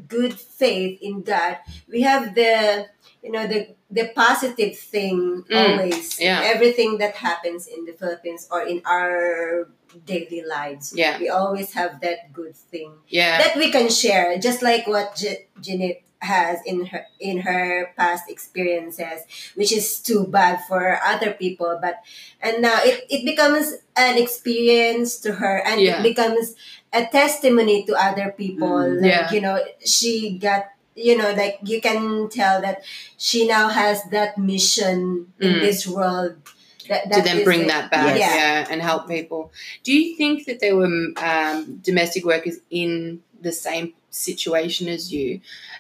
good 0.08 0.34
faith 0.40 1.00
in 1.02 1.22
God, 1.22 1.58
we 1.88 2.02
have 2.02 2.36
the 2.36 2.88
you 3.22 3.32
know 3.32 3.48
the 3.48 3.76
the 3.92 4.12
positive 4.16 4.78
thing 4.78 5.46
Mm, 5.50 5.54
always 5.80 6.20
yeah. 6.20 6.42
everything 6.44 6.98
that 6.98 7.16
happens 7.16 7.68
in 7.68 7.86
the 7.86 7.94
Philippines 7.94 8.48
or 8.52 8.62
in 8.64 8.82
our 8.86 9.70
daily 10.06 10.42
lives. 10.44 10.94
Yeah. 10.96 11.20
We 11.20 11.30
always 11.30 11.74
have 11.74 12.02
that 12.02 12.34
good 12.34 12.56
thing 12.58 12.92
yeah. 13.08 13.38
that 13.38 13.56
we 13.56 13.70
can 13.72 13.90
share, 13.90 14.38
just 14.40 14.62
like 14.64 14.88
what 14.88 15.16
J- 15.16 15.48
Jeanette 15.62 16.02
has 16.24 16.60
in 16.66 16.86
her 16.88 17.06
in 17.20 17.40
her 17.46 17.92
past 17.98 18.30
experiences, 18.32 19.22
which 19.56 19.72
is 19.72 20.00
too 20.00 20.26
bad 20.26 20.60
for 20.68 20.98
other 21.06 21.32
people. 21.34 21.78
But 21.82 22.00
and 22.42 22.62
now 22.62 22.80
it, 22.82 23.06
it 23.10 23.26
becomes 23.26 23.74
an 23.96 24.18
experience 24.18 25.20
to 25.22 25.34
her, 25.34 25.62
and 25.66 25.80
Yeah. 25.82 26.00
it 26.00 26.04
becomes 26.04 26.56
a 26.94 27.06
testimony 27.08 27.84
to 27.86 27.94
other 27.98 28.34
people. 28.38 28.70
Mm, 28.70 29.02
like 29.02 29.12
yeah. 29.12 29.32
you 29.34 29.42
know, 29.42 29.58
she 29.84 30.38
got 30.38 30.66
you 30.96 31.18
know 31.18 31.32
like 31.34 31.58
you 31.64 31.82
can 31.82 32.30
tell 32.30 32.62
that 32.62 32.84
she 33.18 33.48
now 33.48 33.68
has 33.70 34.04
that 34.12 34.38
mission 34.38 35.34
in 35.40 35.54
Mm. 35.54 35.62
this 35.62 35.88
world. 35.88 36.36
That, 36.90 37.04
to 37.04 37.10
that 37.16 37.24
then 37.24 37.44
bring 37.48 37.62
it. 37.62 37.68
that 37.70 37.90
back, 37.90 38.20
Yeah. 38.20 38.36
yeah. 38.36 38.68
and 38.70 38.82
help 38.82 39.08
people. 39.08 39.54
Do 39.88 39.94
you 39.96 40.18
think 40.20 40.44
that 40.48 40.60
there 40.60 40.76
were 40.76 40.92
um, 41.16 41.80
domestic 41.82 42.26
workers 42.28 42.60
in 42.70 43.24
the 43.40 43.54
same 43.56 43.94
situation 44.12 44.90
as 44.92 45.08
you 45.08 45.40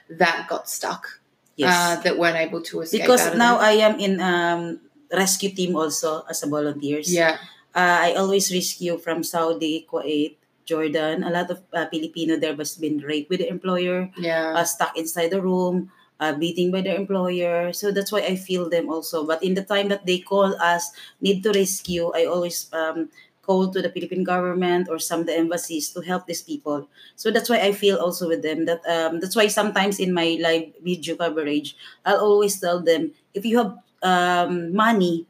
that 0.09 0.47
got 0.47 0.69
stuck, 0.69 1.19
Yes. 1.59 1.75
uh, 1.75 2.01
that 2.03 2.17
weren't 2.17 2.37
able 2.39 2.61
to 2.71 2.81
escape? 2.87 3.01
because 3.03 3.19
out 3.27 3.33
of 3.33 3.37
now 3.37 3.59
them? 3.59 3.65
I 3.67 3.71
am 3.83 3.99
in 3.99 4.13
um 4.23 4.79
rescue 5.11 5.49
team 5.51 5.75
also 5.75 6.23
as 6.31 6.41
a 6.41 6.47
volunteers. 6.47 7.11
yeah, 7.11 7.35
Uh, 7.75 8.07
I 8.07 8.13
always 8.15 8.47
rescue 8.53 8.95
from 8.97 9.23
Saudi, 9.27 9.83
Kuwait, 9.89 10.37
Jordan. 10.65 11.23
A 11.23 11.31
lot 11.31 11.51
of 11.51 11.61
uh, 11.73 11.85
Filipino 11.91 12.37
there 12.37 12.55
was 12.55 12.75
been 12.75 12.99
raped 12.99 13.29
with 13.29 13.39
the 13.39 13.49
employer, 13.49 14.09
yeah, 14.17 14.53
uh, 14.55 14.63
stuck 14.63 14.97
inside 14.97 15.31
the 15.31 15.41
room, 15.41 15.91
uh, 16.19 16.33
beating 16.33 16.71
by 16.71 16.81
their 16.81 16.95
employer. 16.95 17.73
So 17.73 17.91
that's 17.91 18.11
why 18.11 18.21
I 18.21 18.35
feel 18.35 18.69
them 18.69 18.89
also. 18.89 19.25
But 19.25 19.43
in 19.43 19.53
the 19.53 19.63
time 19.63 19.89
that 19.89 20.05
they 20.05 20.19
call 20.19 20.55
us, 20.61 20.91
need 21.21 21.43
to 21.43 21.51
rescue, 21.51 22.11
I 22.15 22.25
always 22.25 22.69
um, 22.73 23.09
call 23.43 23.67
to 23.67 23.81
the 23.81 23.91
Philippine 23.91 24.23
government 24.23 24.87
or 24.89 24.97
some 24.97 25.21
of 25.21 25.27
the 25.27 25.35
embassies 25.35 25.91
to 25.91 26.01
help 26.01 26.25
these 26.25 26.41
people. 26.41 26.87
So 27.15 27.29
that's 27.29 27.49
why 27.49 27.59
I 27.59 27.71
feel 27.75 27.97
also 27.99 28.27
with 28.27 28.41
them. 28.41 28.65
That 28.65 28.81
um, 28.87 29.19
that's 29.19 29.35
why 29.35 29.47
sometimes 29.47 29.99
in 29.99 30.15
my 30.15 30.39
live 30.39 30.71
video 30.81 31.15
coverage, 31.15 31.75
I'll 32.05 32.23
always 32.23 32.59
tell 32.59 32.79
them 32.79 33.11
if 33.35 33.45
you 33.45 33.59
have 33.59 33.75
um, 34.01 34.73
money, 34.73 35.27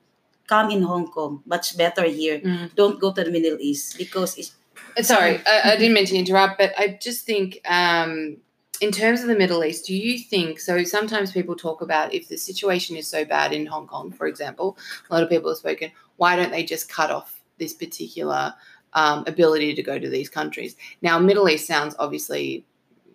come 0.47 0.69
in 0.69 0.83
Hong 0.83 1.07
Kong. 1.09 1.41
Much 1.45 1.77
better 1.77 2.05
here. 2.05 2.39
Mm. 2.39 2.75
Don't 2.75 3.01
go 3.01 3.11
to 3.11 3.23
the 3.23 3.31
Middle 3.31 3.57
East 3.59 3.97
because 3.97 4.37
it's 4.37 4.53
Sorry, 5.01 5.39
I, 5.45 5.73
I 5.73 5.75
didn't 5.75 5.93
mean 5.93 6.05
to 6.05 6.15
interrupt, 6.15 6.57
but 6.57 6.73
I 6.77 6.99
just 7.01 7.25
think, 7.25 7.59
um, 7.65 8.37
in 8.81 8.91
terms 8.91 9.21
of 9.21 9.27
the 9.27 9.35
Middle 9.35 9.63
East, 9.63 9.85
do 9.85 9.95
you 9.95 10.19
think 10.19 10.59
so? 10.59 10.83
Sometimes 10.83 11.31
people 11.31 11.55
talk 11.55 11.81
about 11.81 12.13
if 12.13 12.27
the 12.27 12.37
situation 12.37 12.95
is 12.95 13.07
so 13.07 13.25
bad 13.25 13.53
in 13.53 13.65
Hong 13.65 13.87
Kong, 13.87 14.11
for 14.11 14.27
example, 14.27 14.77
a 15.09 15.13
lot 15.13 15.23
of 15.23 15.29
people 15.29 15.49
have 15.49 15.57
spoken, 15.57 15.91
why 16.17 16.35
don't 16.35 16.51
they 16.51 16.63
just 16.63 16.89
cut 16.89 17.11
off 17.11 17.41
this 17.57 17.73
particular 17.73 18.53
um, 18.93 19.23
ability 19.27 19.73
to 19.75 19.83
go 19.83 19.97
to 19.97 20.09
these 20.09 20.29
countries? 20.29 20.75
Now, 21.01 21.19
Middle 21.19 21.49
East 21.49 21.67
sounds 21.67 21.95
obviously 21.99 22.65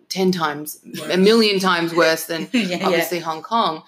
10 0.09 0.31
times, 0.31 0.79
a 1.11 1.17
million 1.17 1.59
times 1.59 1.93
worse 1.93 2.25
than 2.25 2.49
yeah, 2.53 2.61
yeah. 2.61 2.85
obviously 2.85 3.19
Hong 3.19 3.41
Kong. 3.41 3.83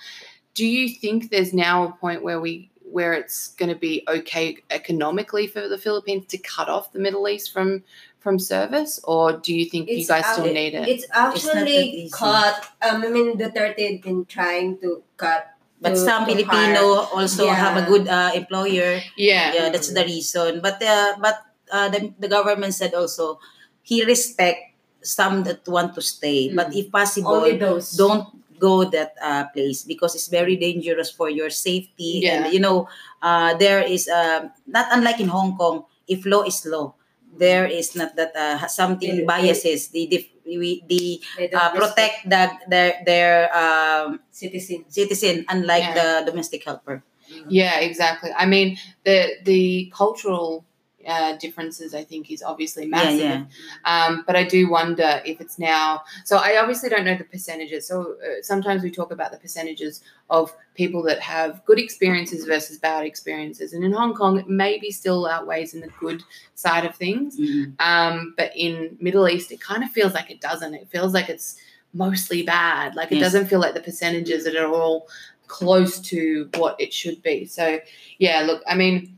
Do 0.53 0.65
you 0.65 0.89
think 0.89 1.29
there's 1.29 1.53
now 1.53 1.85
a 1.85 1.91
point 1.93 2.23
where 2.23 2.39
we 2.39 2.70
where 2.91 3.13
it's 3.13 3.49
going 3.59 3.69
to 3.69 3.75
be 3.75 4.03
okay 4.07 4.57
economically 4.69 5.47
for 5.47 5.67
the 5.67 5.77
Philippines 5.77 6.25
to 6.27 6.37
cut 6.37 6.67
off 6.69 6.91
the 6.93 6.99
Middle 6.99 7.27
East 7.27 7.51
from 7.53 7.83
from 8.19 8.37
service, 8.37 8.99
or 9.03 9.33
do 9.33 9.49
you 9.55 9.65
think 9.65 9.89
you 9.89 10.05
guys 10.05 10.23
out- 10.23 10.33
still 10.37 10.53
need 10.53 10.75
it? 10.75 10.87
It's 10.87 11.07
actually 11.11 12.05
easy. 12.05 12.11
cut. 12.13 12.69
Um, 12.81 13.01
I 13.03 13.07
mean, 13.09 13.33
Duterte 13.37 13.81
had 13.81 14.01
been 14.05 14.25
trying 14.25 14.77
to 14.85 15.01
cut. 15.17 15.47
But 15.81 15.97
to- 15.97 16.05
some 16.05 16.25
to 16.25 16.31
Filipino 16.31 17.01
hire. 17.01 17.09
also 17.17 17.45
Yeah. 17.49 17.55
have 17.57 17.75
a 17.81 17.85
good 17.89 18.05
uh, 18.07 18.29
employer. 18.37 19.01
yeah, 19.17 19.53
Yeah, 19.57 19.69
that's 19.73 19.89
the 19.89 20.05
reason. 20.05 20.61
But 20.61 20.77
uh, 20.83 21.17
but 21.19 21.41
uh, 21.73 21.89
the, 21.89 22.13
the 22.19 22.27
government 22.29 22.75
said 22.77 22.93
also 22.93 23.39
he 23.81 24.05
respect 24.05 24.77
some 25.01 25.41
that 25.49 25.65
want 25.67 25.95
to 25.97 26.01
stay, 26.05 26.53
but 26.53 26.69
if 26.77 26.91
possible, 26.93 27.41
Only 27.41 27.57
those. 27.57 27.97
don't 27.97 28.29
go 28.61 28.85
that 28.85 29.17
uh, 29.17 29.49
place 29.49 29.81
because 29.83 30.13
it's 30.13 30.29
very 30.29 30.55
dangerous 30.55 31.09
for 31.09 31.29
your 31.33 31.49
safety. 31.49 32.21
Yeah. 32.21 32.45
And 32.45 32.53
you 32.53 32.61
know, 32.61 32.85
uh, 33.25 33.57
there 33.57 33.81
is 33.81 34.05
uh, 34.07 34.49
not 34.69 34.87
unlike 34.93 35.19
in 35.19 35.27
Hong 35.33 35.57
Kong. 35.57 35.85
If 36.07 36.25
law 36.29 36.43
is 36.45 36.61
law, 36.69 36.93
there 37.37 37.65
is 37.65 37.95
not 37.95 38.15
that 38.15 38.35
uh, 38.37 38.67
something 38.67 39.25
biases. 39.25 39.89
The 39.89 40.07
the 40.07 40.19
we 40.45 40.83
the 40.87 41.21
They 41.37 41.51
uh, 41.51 41.71
protect 41.73 42.29
the 42.29 42.51
their 42.69 43.01
their 43.05 43.33
um, 43.55 44.19
citizen. 44.31 44.85
citizen 44.89 45.45
unlike 45.49 45.83
Yeah. 45.83 45.97
the 45.97 46.09
domestic 46.31 46.63
helper. 46.65 47.03
yeah, 47.47 47.79
exactly. 47.79 48.31
I 48.35 48.45
mean, 48.45 48.77
the 49.07 49.39
the 49.47 49.91
cultural 49.95 50.65
uh, 51.07 51.35
differences, 51.37 51.93
I 51.93 52.03
think, 52.03 52.31
is 52.31 52.41
obviously 52.43 52.85
massive. 52.85 53.19
Yeah, 53.19 53.45
Um, 53.85 54.23
but 54.27 54.35
I 54.35 54.43
do 54.43 54.69
wonder 54.69 55.21
if 55.25 55.41
it's 55.41 55.57
now. 55.59 56.03
So 56.25 56.37
I 56.37 56.57
obviously 56.61 56.89
don't 56.89 57.05
know 57.05 57.15
the 57.17 57.23
percentages. 57.23 57.87
So 57.87 58.15
uh, 58.23 58.41
sometimes 58.41 58.83
we 58.83 58.91
talk 58.91 59.11
about 59.11 59.31
the 59.31 59.37
percentages 59.37 60.01
of 60.29 60.53
people 60.75 61.01
that 61.03 61.19
have 61.19 61.63
good 61.65 61.79
experiences 61.79 62.45
versus 62.45 62.77
bad 62.77 63.05
experiences, 63.05 63.73
and 63.73 63.83
in 63.83 63.91
Hong 63.91 64.13
Kong, 64.13 64.39
it 64.39 64.47
maybe 64.47 64.91
still 64.91 65.25
outweighs 65.27 65.73
in 65.73 65.81
the 65.81 65.89
good 65.99 66.23
side 66.55 66.85
of 66.85 66.95
things. 66.95 67.37
Mhm. 67.39 67.73
Um, 67.79 68.33
but 68.37 68.51
in 68.55 68.97
Middle 69.01 69.27
East, 69.27 69.51
it 69.51 69.59
kind 69.59 69.83
of 69.83 69.89
feels 69.91 70.13
like 70.13 70.29
it 70.31 70.41
doesn't. 70.41 70.73
It 70.73 70.87
feels 70.89 71.13
like 71.13 71.29
it's 71.29 71.57
mostly 71.93 72.41
bad. 72.43 72.95
Like 72.95 73.11
it 73.11 73.15
Yes. 73.15 73.23
doesn't 73.25 73.47
feel 73.47 73.59
like 73.59 73.73
the 73.73 73.81
percentages 73.81 74.45
that 74.45 74.55
are 74.55 74.71
all 74.73 75.07
close 75.47 75.99
to 75.99 76.49
what 76.55 76.79
it 76.79 76.93
should 76.93 77.21
be. 77.21 77.43
So 77.45 77.79
yeah, 78.19 78.41
look, 78.43 78.63
I 78.65 78.75
mean, 78.75 79.17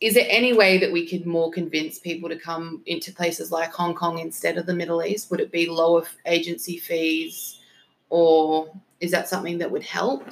is 0.00 0.14
there 0.14 0.26
any 0.28 0.52
way 0.52 0.78
that 0.78 0.92
we 0.92 1.06
could 1.08 1.24
more 1.24 1.50
convince 1.50 1.98
people 1.98 2.28
to 2.28 2.36
come 2.36 2.82
into 2.86 3.12
places 3.12 3.50
like 3.50 3.72
Hong 3.72 3.94
Kong 3.94 4.18
instead 4.18 4.58
of 4.58 4.66
the 4.66 4.74
Middle 4.74 5.02
East? 5.02 5.30
Would 5.30 5.40
it 5.40 5.50
be 5.50 5.68
lower 5.68 6.04
agency 6.26 6.76
fees, 6.76 7.60
or 8.10 8.68
is 9.00 9.10
that 9.10 9.28
something 9.28 9.58
that 9.58 9.70
would 9.70 9.82
help 9.84 10.24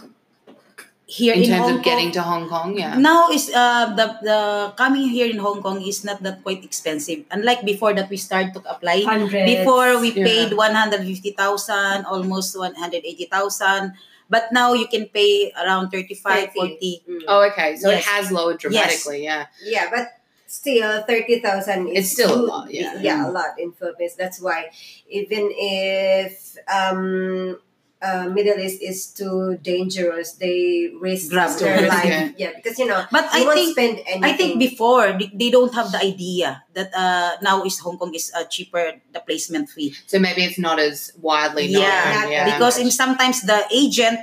Here 1.06 1.34
in, 1.34 1.42
in, 1.44 1.48
terms 1.48 1.68
Hong 1.68 1.78
of 1.78 1.84
getting 1.84 2.06
Kong, 2.06 2.12
to 2.12 2.22
Hong 2.22 2.48
Kong? 2.48 2.68
Yeah. 2.76 2.96
now 2.96 3.28
is 3.30 3.48
uh, 3.54 3.92
the 3.96 4.06
the 4.22 4.40
coming 4.76 5.08
here 5.08 5.28
in 5.28 5.38
Hong 5.38 5.60
Kong 5.62 5.80
is 5.80 6.04
not 6.04 6.22
that 6.24 6.42
quite 6.42 6.64
expensive. 6.64 7.24
Unlike 7.30 7.64
before 7.64 7.92
that 7.96 8.08
we 8.08 8.16
start 8.16 8.52
to 8.56 8.60
apply. 8.68 9.04
Hundreds. 9.04 9.48
Before 9.48 10.00
we 10.00 10.12
Yeah. 10.12 10.24
paid 10.28 10.52
one 10.56 10.72
hundred 10.76 11.04
fifty 11.08 11.32
thousand, 11.32 12.04
almost 12.04 12.56
one 12.56 12.74
hundred 12.76 13.04
eighty 13.04 13.24
thousand. 13.28 13.96
But 14.30 14.52
now 14.52 14.72
you 14.72 14.86
can 14.88 15.06
pay 15.06 15.52
around 15.52 15.90
35, 15.90 16.52
40. 16.52 17.02
Mm. 17.08 17.20
Oh, 17.28 17.42
okay. 17.50 17.76
So 17.76 17.90
it 17.90 18.02
has 18.04 18.32
lowered 18.32 18.58
dramatically. 18.58 19.24
Yeah. 19.24 19.46
Yeah, 19.62 19.90
but 19.90 20.08
still, 20.46 21.02
thirty 21.02 21.40
thousand 21.40 21.88
is 21.88 22.04
It's 22.04 22.12
still 22.12 22.34
a 22.34 22.42
lot, 22.46 22.72
yeah. 22.72 23.00
yeah, 23.00 23.28
a 23.28 23.30
lot 23.30 23.58
in 23.58 23.72
Philippines. 23.72 24.14
That's 24.16 24.40
why 24.40 24.70
even 25.08 25.50
if 25.52 26.56
um, 26.72 27.58
uh, 28.04 28.28
Middle 28.28 28.60
East 28.60 28.82
is 28.82 29.06
too 29.08 29.56
dangerous, 29.62 30.32
they 30.36 30.92
risk 31.00 31.30
Grab 31.30 31.56
their 31.58 31.88
life. 31.88 32.04
it. 32.04 32.34
Yeah, 32.36 32.52
because 32.54 32.78
you 32.78 32.84
know 32.86 33.04
But 33.10 33.32
you 33.32 33.40
I 33.40 33.44
won't 33.48 33.56
think 33.56 33.72
spend 33.72 33.94
anything. 34.04 34.24
I 34.24 34.32
think 34.36 34.58
before 34.58 35.16
they, 35.16 35.32
they 35.32 35.50
don't 35.50 35.72
have 35.72 35.90
the 35.90 35.98
idea 36.04 36.62
that 36.74 36.92
uh, 36.92 37.40
now 37.40 37.64
is 37.64 37.78
Hong 37.80 37.96
Kong 37.96 38.14
is 38.14 38.30
uh, 38.36 38.44
cheaper 38.44 39.00
the 39.12 39.20
placement 39.20 39.70
fee. 39.70 39.94
So 40.06 40.18
maybe 40.18 40.44
it's 40.44 40.58
not 40.58 40.78
as 40.78 41.12
widely 41.20 41.72
known. 41.72 41.82
yeah, 41.82 42.28
yeah. 42.28 42.44
because 42.52 42.78
in 42.78 42.90
sometimes 42.90 43.42
the 43.42 43.64
agent 43.72 44.20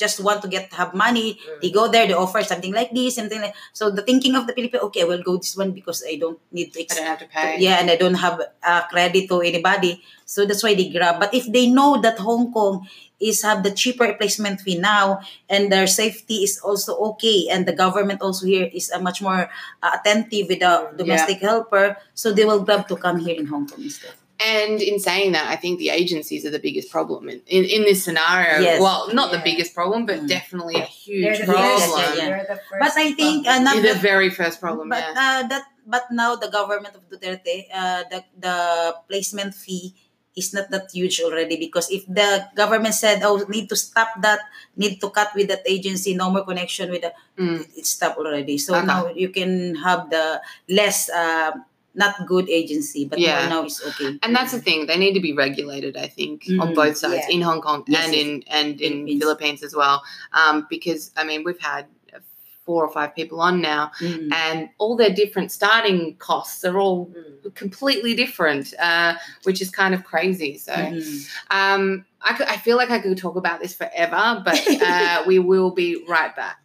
just 0.00 0.16
want 0.26 0.40
to 0.40 0.48
get 0.48 0.72
have 0.72 0.92
money 0.94 1.38
they 1.60 1.70
go 1.70 1.84
there 1.92 2.06
they 2.08 2.16
offer 2.16 2.42
something 2.42 2.72
like 2.72 2.90
this 2.96 3.20
something 3.20 3.40
like 3.44 3.54
so 3.72 3.90
the 3.90 4.02
thinking 4.02 4.34
of 4.34 4.46
the 4.48 4.54
Philippines 4.56 4.82
okay 4.88 5.04
we'll 5.04 5.22
go 5.22 5.36
this 5.36 5.56
one 5.56 5.72
because 5.76 6.02
I 6.08 6.16
don't 6.16 6.40
need 6.50 6.72
to 6.72 6.80
I 6.80 6.94
don't 6.96 7.10
have 7.12 7.20
to 7.20 7.28
pay. 7.28 7.60
yeah 7.60 7.76
and 7.80 7.90
I 7.90 7.96
don't 7.96 8.16
have 8.16 8.40
uh, 8.62 8.82
credit 8.88 9.28
to 9.28 9.40
anybody. 9.40 10.02
So 10.24 10.46
that's 10.46 10.62
why 10.62 10.74
they 10.74 10.88
grab. 10.88 11.18
But 11.18 11.34
if 11.34 11.50
they 11.50 11.66
know 11.66 12.00
that 12.00 12.18
Hong 12.18 12.52
Kong 12.52 12.86
is 13.18 13.42
have 13.42 13.62
the 13.62 13.70
cheaper 13.70 14.04
replacement 14.04 14.60
fee 14.60 14.78
now 14.78 15.20
and 15.48 15.70
their 15.70 15.86
safety 15.86 16.46
is 16.46 16.58
also 16.64 16.96
okay 17.12 17.48
and 17.50 17.66
the 17.66 17.74
government 17.74 18.22
also 18.22 18.46
here 18.46 18.70
is 18.72 18.90
uh, 18.90 18.98
much 18.98 19.20
more 19.20 19.50
uh, 19.82 19.90
attentive 19.98 20.48
with 20.48 20.60
the 20.60 20.88
domestic 20.96 21.40
helper 21.40 21.96
so 22.14 22.32
they 22.32 22.46
will 22.46 22.64
grab 22.64 22.88
to 22.88 22.96
come 22.96 23.18
here 23.20 23.36
in 23.36 23.46
Hong 23.46 23.68
Kong 23.68 23.82
instead 23.82 24.14
And 24.40 24.80
in 24.80 24.98
saying 24.98 25.32
that, 25.32 25.46
I 25.50 25.56
think 25.56 25.78
the 25.78 25.90
agencies 25.90 26.46
are 26.46 26.50
the 26.50 26.58
biggest 26.58 26.90
problem 26.90 27.28
in, 27.28 27.40
in, 27.46 27.64
in 27.64 27.82
this 27.82 28.02
scenario. 28.04 28.60
Yes. 28.60 28.80
Well, 28.80 29.12
not 29.12 29.30
the 29.32 29.40
biggest 29.44 29.74
problem, 29.74 30.06
but 30.06 30.20
Mm. 30.20 30.28
definitely 30.28 30.76
a 30.76 30.88
huge 30.88 31.38
the 31.40 31.44
problem. 31.44 31.76
first. 31.80 32.16
Yeah, 32.16 32.28
yeah. 32.28 32.42
The 32.48 32.56
But 32.80 32.92
I 32.96 33.12
think, 33.12 33.46
uh, 33.46 33.58
not 33.60 33.76
The 33.76 33.92
that- 33.92 34.00
very 34.00 34.30
first 34.30 34.60
problem, 34.60 34.88
but 34.88 35.04
yeah. 35.04 35.12
uh, 35.44 35.48
that 35.48 35.64
but 35.86 36.04
now 36.12 36.36
the 36.36 36.48
government 36.48 36.94
of 36.94 37.02
Duterte, 37.10 37.66
uh, 37.74 38.04
the 38.10 38.24
the 38.38 38.56
placement 39.08 39.52
fee 39.54 39.92
is 40.36 40.54
not 40.54 40.70
that 40.70 40.86
huge 40.94 41.20
already 41.20 41.56
because 41.58 41.90
if 41.90 42.06
the 42.06 42.46
government 42.54 42.94
said, 42.94 43.20
"Oh, 43.26 43.42
need 43.50 43.68
to 43.68 43.76
stop 43.76 44.14
that, 44.22 44.40
need 44.76 45.00
to 45.02 45.10
cut 45.10 45.34
with 45.34 45.48
that 45.52 45.66
agency, 45.66 46.14
no 46.14 46.30
more 46.30 46.44
connection 46.46 46.88
with 46.94 47.02
the," 47.02 47.12
Mm. 47.36 47.66
it's 47.76 47.90
stopped 47.90 48.16
already. 48.16 48.56
So 48.56 48.72
Okay. 48.78 48.86
now 48.86 49.10
you 49.12 49.28
can 49.34 49.74
have 49.82 50.08
the 50.08 50.40
less 50.70 51.10
uh, 51.10 51.52
not 52.04 52.14
good 52.34 52.48
agency, 52.60 53.02
but 53.10 53.18
Yeah. 53.18 53.40
more 53.40 53.48
now 53.54 53.62
it's 53.68 53.80
okay. 53.90 54.10
And 54.22 54.30
that's 54.36 54.52
the 54.56 54.62
thing; 54.66 54.78
they 54.88 54.98
need 55.04 55.14
to 55.20 55.24
be 55.28 55.34
regulated. 55.44 55.92
I 56.06 56.08
think 56.18 56.36
on 56.62 56.68
Mm, 56.68 56.74
both 56.82 56.96
sides, 57.04 57.24
yeah. 57.28 57.34
in 57.36 57.40
Hong 57.48 57.60
Kong 57.66 57.80
Yes, 57.86 58.04
and 58.04 58.14
in 58.22 58.30
and 58.58 58.70
in 58.88 58.92
Philippines. 59.06 59.20
Philippines 59.22 59.60
as 59.68 59.74
well. 59.82 59.96
Um, 60.40 60.56
because 60.74 61.02
I 61.20 61.22
mean, 61.28 61.40
we've 61.46 61.64
had 61.72 61.84
four 62.66 62.84
or 62.86 62.92
five 62.98 63.10
people 63.18 63.38
on 63.48 63.54
now, 63.72 63.84
Mm. 64.00 64.28
and 64.44 64.58
all 64.82 64.94
their 65.02 65.14
different 65.22 65.50
starting 65.58 66.00
costs 66.28 66.60
are 66.68 66.78
all 66.84 67.00
Mm. 67.06 67.54
completely 67.62 68.12
different, 68.22 68.66
uh, 68.88 69.12
which 69.46 69.60
is 69.64 69.68
kind 69.80 69.92
of 69.96 70.00
crazy. 70.12 70.52
So. 70.66 70.72
Mm. 70.72 71.26
Um, 71.58 71.82
I, 72.28 72.32
could, 72.36 72.48
I 72.54 72.56
feel 72.66 72.76
like 72.80 72.90
I 72.96 72.98
could 73.02 73.16
talk 73.26 73.36
about 73.44 73.58
this 73.62 73.74
forever, 73.82 74.24
but 74.48 74.58
uh, 74.88 75.18
we 75.30 75.36
will 75.50 75.72
be 75.82 75.88
right 76.14 76.34
back. 76.42 76.58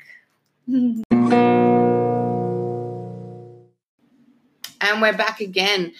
And 4.85 5.01
we're 5.01 5.17
back 5.17 5.41
again. 5.41 5.93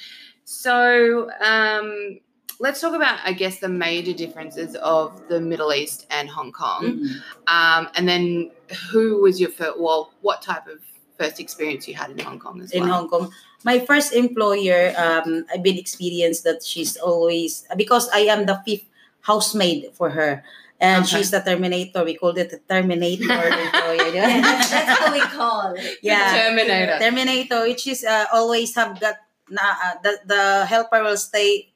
So 0.43 1.31
um, 1.41 2.19
let's 2.59 2.79
talk 2.79 2.93
about, 2.93 3.17
I 3.25 3.33
guess, 3.33 3.57
the 3.59 3.67
major 3.67 4.13
differences 4.13 4.75
of 4.75 5.27
the 5.27 5.41
Middle 5.41 5.73
East 5.73 6.05
and 6.11 6.29
Hong 6.29 6.51
Kong. 6.51 6.83
Mm. 6.83 7.09
Um, 7.47 7.89
and 7.95 8.07
then 8.07 8.51
who 8.91 9.23
was 9.23 9.41
your 9.41 9.49
first, 9.49 9.79
well, 9.79 10.13
what 10.21 10.43
type 10.43 10.67
of 10.67 10.81
first 11.17 11.39
experience 11.39 11.87
you 11.87 11.95
had 11.95 12.11
in 12.11 12.19
Hong 12.19 12.37
Kong 12.37 12.61
as 12.61 12.71
in 12.71 12.83
well? 12.83 12.93
Hong 12.93 13.09
Kong. 13.09 13.31
My 13.63 13.79
first 13.79 14.13
employer, 14.13 14.93
um, 14.97 15.45
I've 15.51 15.63
been 15.63 15.79
experienced 15.79 16.43
that 16.43 16.63
she's 16.63 16.95
always 16.95 17.65
because 17.75 18.07
I 18.13 18.19
am 18.19 18.45
the 18.45 18.61
fifth 18.67 18.85
housemaid 19.21 19.89
for 19.93 20.11
her, 20.11 20.43
and 20.79 21.03
Okay. 21.05 21.17
she's 21.17 21.31
the 21.31 21.39
terminator. 21.41 22.03
We 22.03 22.15
called 22.15 22.37
it 22.37 22.49
the 22.51 22.59
terminator 22.67 23.23
employer. 23.63 24.09
Yeah, 24.13 24.41
that's, 24.41 24.69
that's 24.71 24.99
how 24.99 25.11
we 25.13 25.21
call 25.21 25.73
it. 25.75 25.99
yeah, 26.01 26.33
Terminator. 26.35 26.99
terminator, 26.99 27.61
which 27.63 27.87
is 27.87 28.03
uh, 28.03 28.25
always 28.33 28.75
have 28.75 28.99
got 28.99 29.15
na 29.49 29.61
uh, 29.61 29.95
the 30.03 30.13
the 30.25 30.43
helper 30.65 31.03
will 31.03 31.17
stay 31.17 31.71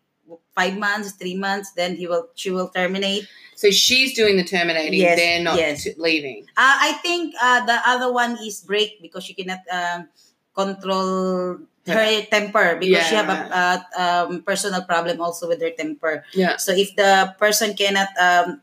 five 0.56 0.78
months, 0.78 1.14
three 1.14 1.36
months, 1.38 1.72
then 1.74 1.96
he 1.96 2.06
will 2.08 2.30
she 2.36 2.52
will 2.52 2.70
terminate. 2.70 3.26
So 3.56 3.70
she's 3.72 4.16
doing 4.16 4.38
the 4.40 4.44
terminating, 4.48 4.96
Yes, 5.00 5.18
they're 5.20 5.44
not 5.44 5.58
yes. 5.60 5.84
leaving. 6.00 6.48
Uh, 6.56 6.78
I 6.80 6.94
think 7.04 7.36
uh, 7.42 7.66
the 7.68 7.76
other 7.86 8.08
one 8.12 8.38
is 8.40 8.62
break 8.64 9.02
because 9.04 9.24
she 9.28 9.34
cannot 9.36 9.60
um, 9.68 10.08
control 10.56 11.60
her 11.88 12.22
temper 12.32 12.78
because 12.80 13.04
she 13.08 13.16
Yeah, 13.16 13.24
have 13.26 13.30
a, 13.32 13.42
a 13.58 13.68
um, 14.30 14.42
personal 14.44 14.84
problem 14.84 15.20
also 15.22 15.48
with 15.48 15.60
her 15.62 15.72
temper. 15.72 16.24
Yeah. 16.34 16.56
So 16.58 16.72
if 16.72 16.96
the 16.96 17.36
person 17.40 17.74
cannot 17.74 18.10
um, 18.20 18.62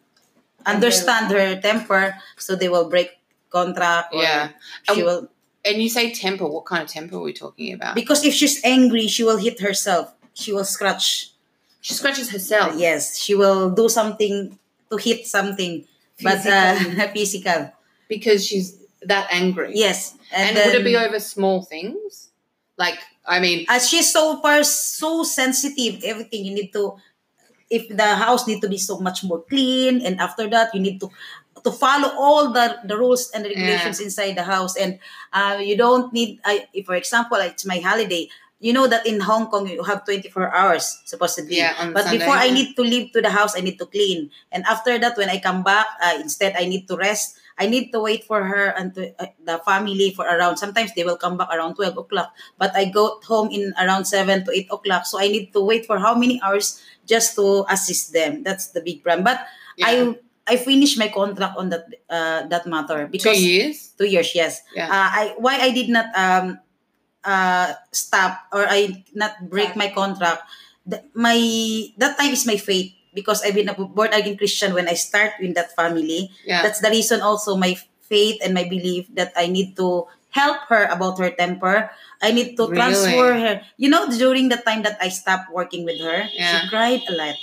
understand 0.67 1.31
her 1.33 1.61
temper, 1.61 2.15
so 2.37 2.57
they 2.57 2.69
will 2.69 2.89
break 2.89 3.11
contract. 3.51 4.13
Or 4.15 4.23
Yeah. 4.23 4.51
She 4.93 5.01
Um, 5.03 5.07
will 5.07 5.23
And 5.67 5.83
you 5.83 5.89
say 5.91 6.15
temper, 6.15 6.47
what 6.47 6.65
kind 6.65 6.83
of 6.85 6.89
temper 6.89 7.17
are 7.17 7.27
we 7.27 7.33
talking 7.33 7.73
about? 7.75 7.95
because 7.97 8.23
if 8.25 8.33
she's 8.35 8.61
angry, 8.63 9.09
she 9.09 9.25
will 9.25 9.39
hit 9.39 9.59
herself. 9.61 10.15
She 10.35 10.53
will 10.53 10.65
scratch. 10.65 11.31
She 11.81 11.95
scratches 11.95 12.31
herself. 12.31 12.75
Yes, 12.79 13.19
she 13.19 13.35
will 13.35 13.71
do 13.71 13.89
something 13.89 14.59
to 14.91 14.97
hit 14.97 15.27
something, 15.27 15.85
but 16.23 16.47
uh, 16.47 16.79
physical. 17.15 17.73
Because 18.09 18.47
she's 18.47 18.79
that 19.03 19.27
angry. 19.31 19.73
Yes, 19.75 20.15
And, 20.31 20.57
then, 20.57 20.67
would 20.71 20.81
it 20.83 20.85
be 20.85 20.97
over 20.97 21.19
small 21.19 21.63
things? 21.63 22.31
Like, 22.79 22.99
I 23.27 23.41
mean, 23.41 23.67
as 23.69 23.89
she's 23.91 24.13
so 24.13 24.41
far 24.43 24.63
so 24.63 25.25
sensitive 25.25 26.03
everything 26.05 26.45
you 26.47 26.55
need 26.55 26.71
to 26.75 26.95
if 27.71 27.89
the 27.89 28.15
house 28.15 28.47
need 28.47 28.61
to 28.61 28.69
be 28.69 28.79
so 28.79 28.99
much 28.99 29.25
more 29.25 29.43
clean 29.49 30.01
and 30.05 30.21
after 30.21 30.49
that 30.49 30.75
you 30.75 30.81
need 30.81 31.01
to 31.01 31.11
to 31.65 31.73
follow 31.73 32.15
all 32.15 32.53
the, 32.53 32.79
the 32.85 32.97
rules 32.97 33.31
and 33.35 33.43
regulations 33.45 33.99
inside 33.99 34.37
the 34.37 34.45
house 34.45 34.77
and 34.77 34.99
uh, 35.33 35.59
you 35.61 35.77
don't 35.77 36.13
need 36.13 36.39
if 36.73 36.87
for 36.87 36.95
example 36.95 37.39
it's 37.39 37.67
my 37.67 37.79
holiday 37.79 38.29
you 38.61 38.73
know 38.73 38.87
that 38.87 39.07
in 39.07 39.21
hong 39.21 39.49
kong 39.51 39.69
you 39.69 39.83
have 39.83 40.05
24 40.05 40.55
hours 40.55 41.03
supposedly 41.05 41.59
yeah, 41.59 41.75
but 41.93 42.05
Sunday, 42.05 42.19
before 42.19 42.37
I 42.37 42.51
need 42.51 42.75
to 42.77 42.83
leave 42.83 43.13
to 43.13 43.21
the 43.21 43.31
house, 43.31 43.57
I 43.57 43.61
need 43.61 43.79
to 43.79 43.87
clean. 43.87 44.31
And 44.51 44.65
after 44.65 44.99
that, 44.99 45.17
when 45.17 45.29
I 45.29 45.39
come 45.41 45.63
back, 45.63 45.87
uh, 46.03 46.17
instead 46.21 46.57
I 46.57 46.65
need 46.65 46.89
to 46.89 46.97
rest. 46.97 47.37
I 47.59 47.67
need 47.67 47.89
to 47.93 48.01
wait 48.01 48.25
for 48.25 48.45
her 48.45 48.69
and 48.77 48.93
to, 48.95 49.13
uh, 49.17 49.33
the 49.45 49.59
family 49.65 50.13
for 50.13 50.27
around. 50.29 50.57
Sometimes 50.59 50.93
they 50.95 51.05
will 51.05 51.17
come 51.17 51.37
back 51.37 51.49
around 51.53 51.77
twelve 51.77 51.97
o'clock, 51.97 52.33
but 52.59 52.73
I 52.77 52.87
go 52.93 53.21
home 53.25 53.49
in 53.49 53.73
around 53.81 54.05
seven 54.05 54.45
to 54.45 54.53
eight 54.53 54.69
o'clock. 54.73 55.05
So 55.07 55.21
I 55.21 55.29
need 55.29 55.53
to 55.53 55.61
wait 55.65 55.85
for 55.85 55.99
how 55.99 56.15
many 56.15 56.41
hours 56.45 56.81
just 57.07 57.35
to 57.39 57.65
assist 57.71 58.13
them. 58.13 58.43
That's 58.43 58.75
the 58.75 58.83
big 58.83 59.03
problem. 59.03 59.25
But 59.25 59.41
Yeah. 59.79 59.87
I 59.89 59.95
I 60.47 60.55
finished 60.63 60.95
my 60.99 61.09
contract 61.11 61.59
on 61.59 61.71
that 61.75 61.87
uh, 62.11 62.47
that 62.51 62.67
matter 62.71 63.07
two 63.07 63.13
because 63.13 63.39
years. 63.43 63.93
two 63.99 64.07
years 64.07 64.31
yes 64.35 64.63
Yeah. 64.75 64.87
uh, 64.87 65.11
i 65.11 65.25
why 65.43 65.59
i 65.59 65.75
did 65.75 65.91
not 65.91 66.07
um 66.15 66.63
uh 67.27 67.75
stop 67.91 68.47
or 68.55 68.63
i 68.71 69.03
not 69.15 69.35
break 69.51 69.75
my 69.75 69.91
contract 69.91 70.47
the, 70.87 71.03
my 71.19 71.35
that 71.99 72.15
time 72.15 72.31
is 72.31 72.47
my 72.47 72.55
faith 72.57 72.95
because 73.13 73.43
i've 73.43 73.59
been 73.59 73.69
a 73.69 73.75
born 73.75 74.15
again 74.15 74.39
christian 74.39 74.71
when 74.73 74.87
i 74.87 74.95
start 74.95 75.35
in 75.43 75.53
that 75.59 75.75
family 75.75 76.31
Yeah. 76.47 76.63
that's 76.63 76.79
the 76.79 76.91
reason 76.95 77.21
also 77.27 77.59
my 77.59 77.75
faith 78.07 78.39
and 78.45 78.55
my 78.55 78.63
belief 78.71 79.11
that 79.19 79.35
i 79.35 79.51
need 79.51 79.75
to 79.83 80.07
help 80.37 80.59
her 80.69 80.85
about 80.93 81.17
her 81.19 81.33
temper 81.33 81.89
i 82.21 82.29
need 82.31 82.57
to 82.61 82.69
Really? 82.69 82.77
transfer 82.77 83.33
her 83.41 83.55
you 83.81 83.89
know 83.89 84.05
during 84.13 84.53
the 84.53 84.61
time 84.69 84.85
that 84.85 85.01
i 85.01 85.09
stopped 85.09 85.49
working 85.51 85.83
with 85.89 85.97
her 86.05 86.29
Yeah. 86.37 86.61
she 86.61 86.69
cried 86.69 87.03
a 87.09 87.15
lot 87.17 87.37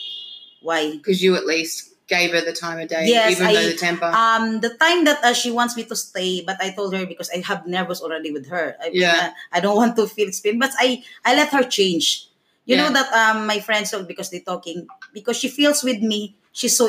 why 0.62 0.98
Because 0.98 1.22
you 1.26 1.36
at 1.36 1.46
least 1.46 1.90
gave 2.08 2.32
her 2.36 2.42
the 2.44 2.54
time 2.54 2.80
of 2.84 2.90
day, 2.92 3.08
Yes, 3.08 3.40
even 3.40 3.48
though 3.54 3.66
the 3.66 3.80
temper. 3.80 4.12
um 4.12 4.60
the 4.62 4.76
time 4.78 5.08
that 5.08 5.24
uh, 5.24 5.34
she 5.34 5.50
wants 5.50 5.74
me 5.80 5.84
to 5.88 5.96
stay 5.96 6.44
but 6.46 6.60
i 6.62 6.70
told 6.76 6.94
her 6.94 7.06
because 7.08 7.32
i 7.34 7.40
have 7.42 7.66
nervous 7.66 8.02
already 8.04 8.30
with 8.32 8.48
her 8.54 8.76
I 8.84 8.92
Yeah. 8.94 9.18
uh, 9.18 9.30
i 9.56 9.60
don't 9.64 9.76
want 9.80 9.96
to 9.98 10.06
feel 10.08 10.30
pain 10.44 10.60
but 10.60 10.72
i 10.80 11.02
i 11.26 11.34
let 11.36 11.50
her 11.56 11.64
change 11.66 12.28
you 12.68 12.76
know 12.80 12.92
that 12.92 13.08
um 13.12 13.48
my 13.48 13.60
friends 13.60 13.92
because 14.08 14.30
they 14.32 14.40
talking 14.44 14.88
because 15.16 15.36
she 15.40 15.48
feels 15.50 15.84
with 15.84 16.00
me 16.04 16.36
she's 16.52 16.76
so 16.78 16.88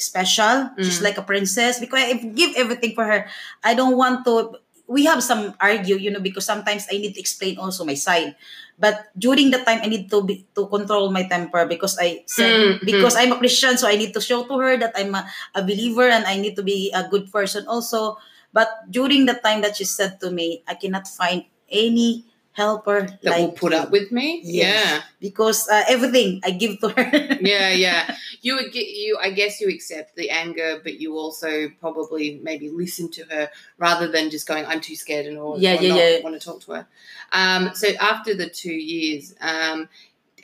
special 0.00 0.70
she's 0.80 1.00
Mm. 1.00 1.06
like 1.12 1.18
a 1.18 1.26
princess 1.26 1.78
because 1.78 2.00
i 2.00 2.14
give 2.14 2.54
everything 2.56 2.94
for 2.94 3.04
her 3.04 3.28
i 3.62 3.74
don't 3.74 3.96
want 3.96 4.24
to 4.24 4.56
we 4.90 5.06
have 5.06 5.22
some 5.22 5.54
argue 5.62 5.94
you 5.94 6.10
know 6.10 6.18
because 6.18 6.44
sometimes 6.44 6.90
i 6.90 6.98
need 6.98 7.14
to 7.14 7.22
explain 7.22 7.58
also 7.58 7.86
my 7.86 7.94
side. 7.94 8.34
But 8.80 9.12
during 9.14 9.52
the 9.52 9.62
time 9.62 9.84
i 9.84 9.88
need 9.88 10.10
to 10.10 10.24
be 10.24 10.48
to 10.56 10.66
control 10.66 11.12
my 11.12 11.28
temper 11.28 11.66
because 11.68 11.96
i 12.00 12.24
said 12.26 12.50
Mm, 12.50 12.82
because 12.82 13.14
i'm 13.14 13.30
a 13.32 13.38
christian 13.38 13.78
so 13.78 13.86
i 13.86 13.94
need 13.96 14.12
to 14.16 14.20
show 14.24 14.44
to 14.48 14.54
her 14.58 14.76
that 14.80 14.92
i'm 14.96 15.14
a, 15.14 15.22
a 15.54 15.62
believer 15.62 16.08
and 16.08 16.26
i 16.26 16.36
need 16.40 16.56
to 16.56 16.64
be 16.64 16.90
a 16.92 17.06
good 17.08 17.30
person 17.30 17.64
also. 17.68 18.16
But 18.52 18.66
during 18.90 19.30
the 19.30 19.38
time 19.38 19.62
that 19.62 19.76
she 19.78 19.86
said 19.86 20.18
to 20.20 20.30
me 20.34 20.64
i 20.66 20.74
cannot 20.74 21.06
find 21.06 21.46
any 21.70 22.26
helper 22.60 23.00
that 23.22 23.24
like 23.24 23.40
will 23.40 23.52
put 23.62 23.72
you." 23.72 23.78
up 23.78 23.90
with 23.90 24.12
me. 24.12 24.40
Yes. 24.44 25.02
because 25.20 25.68
uh, 25.68 25.82
everything 25.94 26.40
i 26.44 26.50
give 26.62 26.74
to 26.80 26.88
her 26.96 27.06
Yeah. 27.12 27.38
Yeah, 27.50 27.68
yeah. 27.86 28.02
You 28.42 28.52
would 28.56 28.70
get 28.72 28.88
you. 29.02 29.18
I 29.26 29.30
guess 29.38 29.60
you 29.60 29.68
accept 29.68 30.16
the 30.16 30.28
anger, 30.42 30.70
but 30.82 30.94
you 31.02 31.10
also 31.22 31.50
probably 31.84 32.26
maybe 32.42 32.66
listen 32.82 33.06
to 33.16 33.22
her 33.32 33.44
rather 33.86 34.06
than 34.14 34.30
just 34.30 34.46
going, 34.50 34.64
"I'm 34.70 34.80
too 34.80 34.96
scared 35.04 35.26
and 35.26 35.36
all." 35.42 35.54
Yeah, 35.58 35.78
or 35.78 35.82
yeah, 35.82 35.88
not 35.88 35.98
yeah. 35.98 36.20
Want 36.26 36.36
to 36.40 36.44
talk 36.48 36.60
to 36.66 36.70
her. 36.76 36.84
Um. 37.32 37.62
So 37.74 37.88
after 38.12 38.32
the 38.42 38.48
two 38.62 38.78
years, 38.94 39.34
um, 39.52 39.88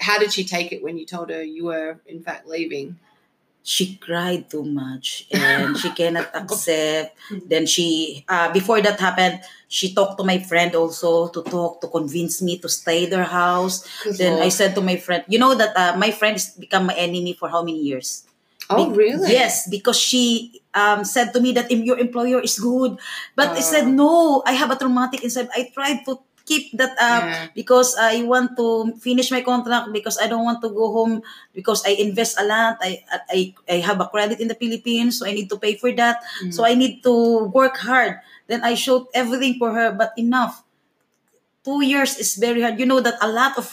how 0.06 0.16
did 0.22 0.30
she 0.36 0.44
take 0.44 0.68
it 0.72 0.82
when 0.84 0.98
you 0.98 1.06
told 1.06 1.30
her 1.30 1.42
you 1.42 1.64
were 1.72 1.90
in 2.06 2.20
fact 2.26 2.46
leaving? 2.46 2.88
She 3.66 3.98
cried 3.98 4.46
too 4.46 4.62
much 4.62 5.26
and 5.34 5.74
she 5.74 5.90
cannot 5.98 6.30
accept 6.38 7.18
then 7.50 7.66
she 7.66 8.22
uh, 8.30 8.46
before 8.54 8.78
that 8.80 8.94
happened 9.02 9.42
she 9.66 9.90
talked 9.90 10.14
to 10.14 10.22
my 10.22 10.38
friend 10.38 10.70
also 10.78 11.26
to 11.34 11.42
talk 11.42 11.82
to 11.82 11.88
convince 11.90 12.38
me 12.46 12.62
to 12.62 12.68
stay 12.70 13.10
their 13.10 13.26
house 13.26 13.82
then 14.22 14.38
i 14.38 14.46
said 14.48 14.70
to 14.70 14.80
my 14.80 14.94
friend 14.94 15.26
you 15.26 15.38
know 15.38 15.50
that 15.58 15.74
uh, 15.74 15.98
my 15.98 16.14
friend 16.14 16.38
has 16.38 16.54
become 16.54 16.86
my 16.86 16.94
enemy 16.94 17.34
for 17.34 17.50
how 17.50 17.62
many 17.66 17.82
years 17.82 18.22
"Oh, 18.70 18.90
Be- 18.90 18.98
really? 18.98 19.30
Yes, 19.30 19.70
because 19.70 19.94
she 19.94 20.58
um, 20.74 21.06
said 21.06 21.30
to 21.34 21.40
me 21.40 21.54
that 21.54 21.70
if 21.70 21.78
your 21.86 21.98
employer 22.02 22.42
is 22.42 22.58
good, 22.58 22.98
but 23.38 23.54
I 23.54 23.62
said 23.62 23.86
Oh. 23.86 23.94
no. 23.94 24.12
I 24.42 24.58
have 24.58 24.74
a 24.74 24.78
traumatic 24.78 25.22
inside. 25.22 25.46
I 25.54 25.70
tried 25.70 26.02
to 26.10 26.18
keep 26.46 26.70
that 26.78 26.94
up 27.02 27.22
Yeah. 27.26 27.46
because 27.58 27.98
I 27.98 28.22
want 28.22 28.54
to 28.56 28.94
finish 29.02 29.34
my 29.34 29.42
contract 29.42 29.90
because 29.92 30.16
I 30.16 30.30
don't 30.30 30.46
want 30.46 30.62
to 30.62 30.70
go 30.70 30.94
home 30.94 31.20
because 31.52 31.82
I 31.84 31.98
invest 31.98 32.38
a 32.38 32.46
lot. 32.46 32.78
I 32.80 33.02
I 33.28 33.38
I 33.68 33.76
have 33.82 33.98
a 34.00 34.06
credit 34.06 34.38
in 34.38 34.46
the 34.48 34.54
Philippines, 34.56 35.18
so 35.18 35.26
I 35.26 35.34
need 35.34 35.50
to 35.50 35.58
pay 35.58 35.74
for 35.74 35.90
that. 35.98 36.22
Mm. 36.46 36.54
So 36.54 36.62
I 36.64 36.78
need 36.78 37.02
to 37.02 37.50
work 37.50 37.76
hard. 37.82 38.22
Then 38.46 38.62
I 38.62 38.78
showed 38.78 39.10
everything 39.10 39.58
for 39.58 39.74
her, 39.74 39.90
but 39.90 40.14
enough. 40.16 40.62
Two 41.66 41.82
years 41.82 42.14
is 42.16 42.38
very 42.38 42.62
hard. 42.62 42.78
You 42.78 42.86
know 42.86 43.02
that 43.02 43.18
a 43.20 43.26
lot 43.26 43.58
of 43.58 43.66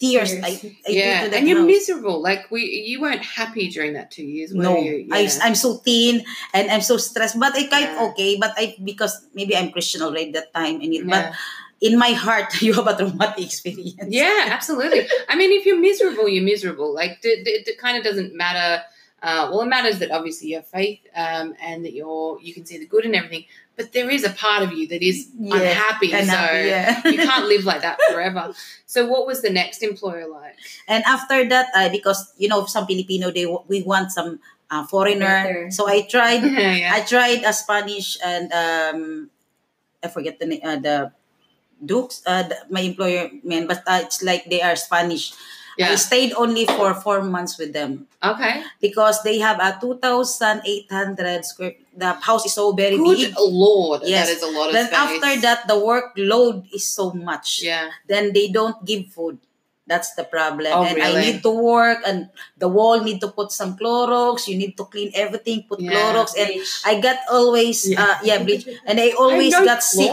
tears. 0.00 0.32
I, 0.40 0.56
I 0.56 0.88
yeah, 0.88 1.28
and 1.28 1.44
you're 1.44 1.60
house. 1.60 1.68
miserable. 1.68 2.22
Like 2.24 2.48
we, 2.50 2.64
you 2.88 2.96
weren't 3.04 3.20
happy 3.20 3.68
during 3.68 3.92
that 3.92 4.08
two 4.10 4.24
years. 4.24 4.56
Were 4.56 4.64
No, 4.64 4.80
you? 4.80 5.04
I, 5.12 5.28
Yeah. 5.28 5.44
I'm 5.44 5.54
so 5.54 5.74
thin 5.84 6.24
and 6.56 6.70
I'm 6.72 6.80
so 6.80 6.96
stressed. 6.96 7.36
But 7.38 7.52
I 7.52 7.68
quite 7.68 7.92
Yeah. 7.92 8.08
okay. 8.08 8.40
But 8.40 8.56
I 8.56 8.72
because 8.80 9.20
maybe 9.36 9.52
I'm 9.52 9.68
Christian 9.70 10.00
already 10.00 10.32
that 10.32 10.48
time. 10.56 10.80
And 10.80 10.88
it, 10.96 11.04
but 11.04 11.28
Yeah. 11.28 11.34
In 11.80 11.98
my 11.98 12.10
heart, 12.10 12.60
you 12.62 12.72
have 12.74 12.86
a 12.86 12.96
traumatic 12.96 13.44
experience. 13.44 13.96
Yeah, 14.08 14.46
absolutely. 14.48 15.08
I 15.28 15.36
mean, 15.36 15.52
if 15.52 15.66
you're 15.66 15.80
miserable, 15.80 16.28
you're 16.28 16.44
miserable. 16.44 16.94
Like, 16.94 17.18
it, 17.22 17.78
kind 17.78 17.96
of 17.96 18.04
doesn't 18.04 18.34
matter. 18.34 18.82
Uh, 19.22 19.48
well, 19.50 19.62
it 19.62 19.66
matters 19.66 19.98
that 19.98 20.10
obviously 20.10 20.48
you 20.48 20.56
have 20.56 20.66
faith 20.66 21.00
um, 21.14 21.54
and 21.60 21.84
that 21.84 21.92
you're 21.92 22.40
you 22.40 22.54
can 22.54 22.64
see 22.64 22.78
the 22.78 22.86
good 22.86 23.04
in 23.04 23.14
everything. 23.14 23.44
But 23.76 23.92
there 23.92 24.08
is 24.10 24.24
a 24.24 24.30
part 24.30 24.62
of 24.62 24.72
you 24.72 24.88
that 24.88 25.02
is 25.02 25.28
Yeah, 25.38 25.56
unhappy. 25.56 26.12
And, 26.12 26.26
so 26.26 26.32
yeah. 26.32 27.00
you 27.06 27.16
can't 27.28 27.46
live 27.46 27.64
like 27.64 27.82
that 27.82 27.98
forever. 28.10 28.54
So, 28.86 29.06
what 29.06 29.26
was 29.26 29.42
the 29.42 29.50
next 29.50 29.82
employer 29.82 30.26
like? 30.26 30.56
And 30.88 31.04
after 31.04 31.46
that, 31.48 31.68
uh, 31.74 31.88
because 31.90 32.32
you 32.38 32.48
know 32.48 32.64
some 32.64 32.86
Filipino, 32.86 33.30
they 33.30 33.46
we 33.68 33.82
want 33.82 34.10
some 34.12 34.40
uh, 34.70 34.86
foreigner. 34.86 35.70
So 35.70 35.88
I 35.88 36.02
tried. 36.02 36.42
yeah. 36.44 36.92
I 36.94 37.00
tried 37.02 37.42
a 37.44 37.52
Spanish 37.52 38.16
and 38.24 38.52
um, 38.52 39.30
I 40.02 40.08
forget 40.08 40.38
the 40.38 40.46
name. 40.46 40.60
Uh, 40.64 40.76
the 40.76 41.12
Dukes, 41.84 42.22
uh, 42.26 42.44
my 42.68 42.80
employer 42.80 43.30
man, 43.42 43.66
but 43.66 43.82
uh, 43.86 44.00
it's 44.04 44.22
like 44.22 44.44
they 44.50 44.60
are 44.60 44.76
Spanish. 44.76 45.32
Yeah. 45.78 45.92
I 45.92 45.94
stayed 45.96 46.34
only 46.36 46.66
for 46.66 46.92
four 46.92 47.22
months 47.24 47.56
with 47.56 47.72
them 47.72 48.04
Okay. 48.22 48.60
because 48.82 49.22
they 49.22 49.38
have 49.38 49.56
a 49.60 49.78
two 49.80 49.96
thousand 49.96 50.60
eight 50.66 50.90
hundred 50.92 51.44
square. 51.46 51.74
The 51.96 52.12
house 52.20 52.44
is 52.44 52.52
so 52.52 52.72
very 52.72 52.98
Good 52.98 53.32
big. 53.32 53.34
lord, 53.38 54.02
Yes. 54.04 54.28
that 54.28 54.36
is 54.36 54.42
a 54.42 54.50
lot 54.52 54.68
of 54.68 54.72
Then 54.74 54.86
space. 54.92 54.98
after 54.98 55.40
that, 55.40 55.68
the 55.68 55.74
workload 55.80 56.68
is 56.74 56.84
so 56.86 57.12
much. 57.16 57.62
yeah. 57.62 57.88
Then 58.06 58.32
they 58.34 58.48
don't 58.48 58.76
give 58.84 59.08
food. 59.08 59.38
That's 59.86 60.14
the 60.14 60.22
problem. 60.22 60.70
Oh, 60.70 60.84
and 60.84 61.02
I 61.02 61.18
need 61.18 61.42
to 61.42 61.50
work, 61.50 61.98
and 62.06 62.28
the 62.58 62.68
wall 62.68 63.00
need 63.02 63.18
to 63.22 63.28
put 63.34 63.50
some 63.50 63.74
Clorox. 63.76 64.46
You 64.46 64.54
need 64.54 64.76
to 64.78 64.84
clean 64.84 65.10
everything, 65.18 65.64
put 65.66 65.80
Yeah. 65.80 65.90
Clorox, 65.96 66.36
and 66.38 66.50
I 66.86 67.00
got 67.02 67.18
always 67.32 67.88
Yeah. 67.88 67.98
uh 68.04 68.16
yeah 68.22 68.38
bleach, 68.38 68.68
and 68.86 69.00
I 69.00 69.10
always 69.18 69.50
I 69.54 69.64
got 69.64 69.82
sick. 69.82 70.12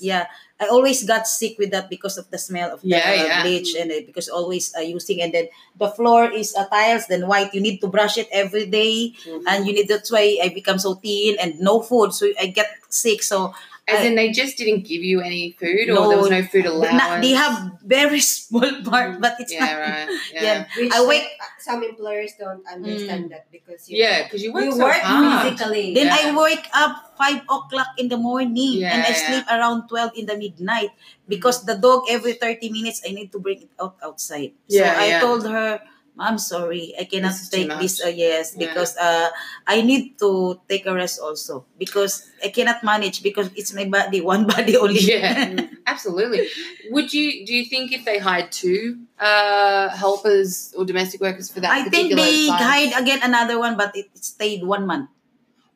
Yeah, 0.00 0.26
I 0.60 0.66
always 0.70 1.02
got 1.02 1.26
sick 1.26 1.58
with 1.58 1.70
that 1.72 1.90
because 1.90 2.16
of 2.16 2.30
the 2.30 2.38
smell 2.38 2.70
of 2.70 2.80
the 2.80 2.88
Yeah, 2.94 3.12
yeah. 3.14 3.42
bleach, 3.42 3.74
and 3.74 3.90
uh, 3.90 4.06
because 4.06 4.28
always 4.28 4.70
uh, 4.76 4.80
using, 4.86 5.20
and 5.20 5.34
then 5.34 5.48
the 5.76 5.88
floor 5.90 6.30
is 6.30 6.54
uh, 6.54 6.66
tiles, 6.70 7.06
then 7.10 7.26
white. 7.26 7.52
You 7.52 7.60
need 7.60 7.80
to 7.82 7.88
brush 7.90 8.16
it 8.18 8.28
every 8.30 8.66
day, 8.66 9.12
Mhm. 9.26 9.42
and 9.50 9.66
you 9.66 9.74
need 9.74 9.88
that's 9.90 10.12
why 10.14 10.38
I 10.42 10.54
become 10.54 10.78
so 10.78 10.94
thin 10.94 11.36
and 11.42 11.58
no 11.58 11.82
food, 11.82 12.14
so 12.14 12.30
I 12.38 12.46
get 12.54 12.70
sick. 12.88 13.22
So 13.26 13.50
As 13.86 14.00
I- 14.00 14.04
in, 14.08 14.14
they 14.16 14.32
just 14.32 14.56
didn't 14.56 14.88
give 14.88 15.04
you 15.04 15.20
any 15.20 15.52
food, 15.60 15.92
or 15.92 15.94
No, 15.94 16.08
there 16.08 16.16
was 16.16 16.30
no 16.32 16.40
food 16.48 16.64
allowance. 16.64 16.96
na- 16.96 17.20
they 17.20 17.36
have 17.36 17.56
very 17.84 18.20
small 18.36 18.80
part, 18.80 19.20
but 19.20 19.36
it's 19.38 19.52
Yeah, 19.52 19.60
not. 19.68 19.76
right. 19.76 20.08
Yeah. 20.32 20.42
Yeah. 20.42 20.58
Which 20.72 20.92
I 20.92 21.00
wake- 21.04 21.36
uh, 21.36 21.52
some 21.60 21.84
employers 21.84 22.32
don't 22.40 22.64
understand 22.64 23.28
that 23.36 23.44
because 23.52 23.84
you 23.92 24.00
Yeah, 24.00 24.24
because 24.24 24.40
you 24.40 24.56
work 24.56 24.64
you 24.64 24.72
so 24.72 24.88
work 24.88 25.04
hard. 25.04 25.52
physically. 25.52 25.92
Then 25.92 26.08
Yeah. 26.08 26.16
I 26.16 26.32
wake 26.32 26.64
up 26.72 27.12
five 27.20 27.44
o'clock 27.44 27.92
in 28.00 28.08
the 28.08 28.16
morning 28.16 28.80
Yeah, 28.80 28.96
and 28.96 29.00
I 29.04 29.12
yeah. 29.12 29.20
sleep 29.28 29.44
around 29.52 29.84
twelve 29.92 30.16
in 30.16 30.24
the 30.32 30.36
midnight 30.40 30.88
because 31.28 31.68
the 31.68 31.76
dog 31.76 32.08
every 32.08 32.40
thirty 32.40 32.72
minutes 32.72 33.04
I 33.04 33.12
need 33.12 33.32
to 33.36 33.38
bring 33.38 33.68
it 33.68 33.72
out 33.76 34.00
outside. 34.00 34.56
Yeah, 34.64 34.96
so 34.96 35.00
I 35.00 35.06
yeah. 35.12 35.20
told 35.20 35.44
her, 35.44 35.84
"I'm 36.18 36.38
sorry, 36.38 36.94
I 36.98 37.04
cannot 37.04 37.34
take 37.50 37.68
this. 37.80 37.98
much." 38.00 38.06
Uh, 38.06 38.14
yes, 38.14 38.54
Yeah. 38.54 38.68
because 38.68 38.96
uh, 38.96 39.30
I 39.66 39.82
need 39.82 40.18
to 40.18 40.60
take 40.68 40.86
a 40.86 40.94
rest 40.94 41.18
also 41.20 41.66
because 41.78 42.30
I 42.44 42.48
cannot 42.48 42.82
manage 42.84 43.22
because 43.22 43.50
it's 43.56 43.72
my 43.74 43.84
body, 43.86 44.20
one 44.34 44.46
body 44.46 44.76
only. 44.76 45.00
Yeah. 45.00 45.66
Absolutely. 45.86 46.48
Would 46.90 47.12
you 47.12 47.44
do 47.46 47.52
you 47.54 47.64
think 47.66 47.92
if 47.92 48.04
they 48.04 48.18
hired 48.18 48.50
two 48.52 49.04
uh, 49.18 49.88
helpers 49.90 50.72
or 50.76 50.84
domestic 50.84 51.20
workers 51.20 51.50
for 51.50 51.60
that 51.60 51.70
I 51.70 51.84
think 51.90 52.14
they 52.14 52.46
site? 52.48 52.60
hired 52.60 52.92
again 53.02 53.20
another 53.22 53.58
one, 53.58 53.76
but 53.76 53.90
it 53.96 54.06
stayed 54.16 54.64
one 54.64 54.86
month. 54.86 55.10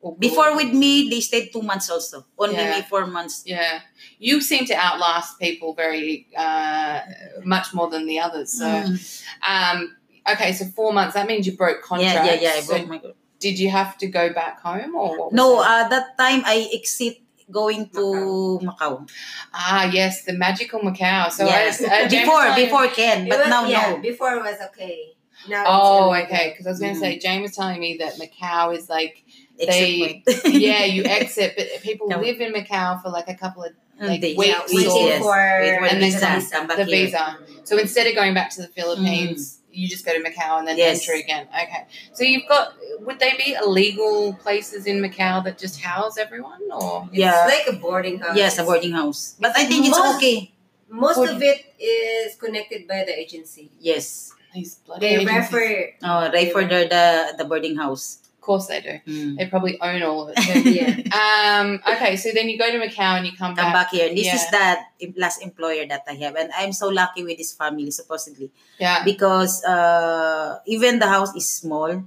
Or- 0.01 0.15
Before 0.15 0.55
with 0.55 0.71
me, 0.73 1.09
they 1.09 1.19
stayed 1.19 1.51
two 1.51 1.61
months 1.61 1.89
also. 1.91 2.25
Only 2.39 2.55
Yeah. 2.55 2.79
me 2.79 2.81
four 2.87 3.05
months. 3.05 3.43
Yeah, 3.45 3.81
you 4.17 4.39
seem 4.39 4.63
to 4.71 4.73
outlast 4.73 5.37
people 5.39 5.73
very 5.75 6.25
uh, 6.37 7.01
much 7.43 7.73
more 7.73 7.89
than 7.91 8.07
the 8.07 8.19
others. 8.19 8.53
So, 8.57 8.65
Mm. 8.65 8.95
um, 9.43 9.97
okay, 10.33 10.53
so 10.53 10.65
four 10.65 10.93
months. 10.93 11.13
That 11.15 11.27
means 11.27 11.45
you 11.47 11.55
broke 11.55 11.81
contract. 11.81 12.25
Yeah, 12.25 12.33
yeah, 12.33 12.55
yeah. 12.55 12.61
So 12.61 12.73
broke 12.75 12.87
my 12.87 13.01
did 13.39 13.57
you 13.57 13.69
have 13.69 13.97
to 13.99 14.07
go 14.07 14.33
back 14.33 14.59
home 14.59 14.95
or 14.95 15.17
what? 15.17 15.31
Was 15.31 15.33
No, 15.33 15.61
that? 15.61 15.85
uh, 15.85 15.89
that 15.89 16.17
time 16.17 16.41
I 16.45 16.69
exit 16.73 17.17
going 17.49 17.87
to 17.91 18.59
Macau. 18.61 19.09
ah, 19.53 19.89
yes, 19.91 20.23
the 20.25 20.33
magical 20.33 20.81
Macau. 20.81 21.31
So 21.31 21.45
yes. 21.45 21.81
I, 21.81 22.03
uh, 22.03 22.07
James 22.09 22.23
before, 22.25 22.45
was 22.45 22.55
before 22.55 22.87
Ken, 22.89 23.29
but 23.29 23.39
was- 23.39 23.47
now 23.47 23.65
yeah, 23.65 23.91
no. 23.91 23.97
Before 24.01 24.33
it 24.35 24.43
was 24.43 24.57
okay. 24.67 25.13
Now 25.47 25.63
Oh, 25.67 26.13
okay. 26.13 26.49
Because 26.51 26.67
I 26.67 26.69
was 26.71 26.79
going 26.81 26.93
to 26.95 26.99
Mm. 26.99 27.01
say, 27.01 27.17
Jane 27.17 27.41
was 27.41 27.55
telling 27.55 27.79
me 27.79 27.97
that 28.01 28.15
Macau 28.19 28.75
is 28.77 28.89
like, 28.89 29.23
Exit 29.57 30.25
They- 30.25 30.49
yeah, 30.59 30.83
you 30.83 31.03
exit, 31.19 31.53
but 31.57 31.67
people 31.81 32.07
No. 32.09 32.19
live 32.19 32.39
in 32.41 32.51
Macau 32.53 33.01
for 33.01 33.09
like 33.09 33.29
a 33.29 33.35
couple 33.35 33.63
of 33.63 33.71
like 34.01 34.19
They- 34.21 34.33
weeks 34.35 34.49
yeah, 34.49 34.59
or- 34.59 34.75
waiting 34.75 35.07
yes. 35.07 35.21
for 35.21 35.31
Wait 35.61 35.77
for 35.79 35.85
And 35.85 35.95
the 35.97 35.99
then 36.01 36.11
visa. 36.11 36.25
come- 36.57 36.67
Come 36.67 36.77
the 36.77 36.85
visa. 36.85 37.37
So 37.63 37.77
instead 37.77 38.05
of 38.07 38.15
going 38.15 38.33
back 38.33 38.49
to 38.51 38.61
the 38.61 38.67
Philippines, 38.67 39.58
you 39.71 39.87
just 39.87 40.05
go 40.05 40.11
to 40.13 40.19
Macau 40.23 40.59
and 40.59 40.67
then 40.67 40.77
Yes. 40.77 41.07
enter 41.07 41.17
again. 41.19 41.47
Okay. 41.49 41.85
So 42.13 42.23
you've 42.23 42.47
got. 42.47 42.73
Would 43.01 43.19
they 43.19 43.33
be 43.37 43.53
illegal 43.53 44.33
places 44.33 44.85
in 44.85 44.97
Macau 45.01 45.43
that 45.45 45.57
just 45.57 45.79
house 45.81 46.17
everyone, 46.17 46.59
or 46.71 47.07
Yeah. 47.11 47.47
It's 47.47 47.67
like 47.67 47.75
a 47.75 47.79
boarding 47.79 48.19
house. 48.19 48.35
Yes, 48.37 48.57
a 48.59 48.63
boarding 48.63 48.91
house. 48.91 49.35
But 49.39 49.51
I 49.57 49.65
think 49.65 49.85
it's 49.87 49.97
okay. 50.15 50.51
Most 50.89 51.15
Boarding- 51.17 51.35
of 51.35 51.43
it 51.43 51.65
is 51.79 52.35
connected 52.35 52.87
by 52.87 53.03
the 53.05 53.17
agency. 53.17 53.71
Yes. 53.79 54.33
these 54.53 54.75
bloody 54.81 55.01
They 55.05 55.15
agencies? 55.21 55.53
refer. 55.53 55.89
Oh, 56.01 56.31
right 56.33 56.51
for 56.51 56.63
the, 56.65 56.79
the, 56.89 57.35
the 57.37 57.45
boarding 57.45 57.75
house. 57.77 58.17
Of 58.49 58.65
course 58.65 58.65
they 58.65 58.81
do. 58.81 58.97
Mm. 59.05 59.37
They 59.37 59.45
probably 59.45 59.77
own 59.77 60.01
all 60.01 60.25
of 60.25 60.33
it. 60.33 60.41
Too. 60.41 60.73
Yeah. 60.81 60.97
um. 61.13 61.77
Okay. 61.85 62.17
So 62.17 62.33
then 62.33 62.49
you 62.49 62.57
go 62.57 62.65
to 62.65 62.81
Macau 62.81 63.13
and 63.21 63.29
you 63.29 63.37
come 63.37 63.53
Come 63.53 63.69
back. 63.69 63.73
back 63.77 63.89
here. 63.93 64.09
This 64.09 64.25
is 64.33 64.41
Yeah. 64.49 64.81
the 64.97 65.13
last 65.21 65.45
employer 65.45 65.85
that 65.85 66.01
I 66.09 66.17
have. 66.25 66.33
And 66.33 66.49
I'm 66.57 66.73
so 66.73 66.89
lucky 66.89 67.21
with 67.21 67.37
this 67.37 67.53
family, 67.53 67.93
supposedly. 67.93 68.49
Yeah. 68.81 69.05
because 69.05 69.61
uh, 69.69 70.57
even 70.65 70.97
the 70.97 71.05
house 71.05 71.29
is 71.37 71.45
small, 71.45 72.01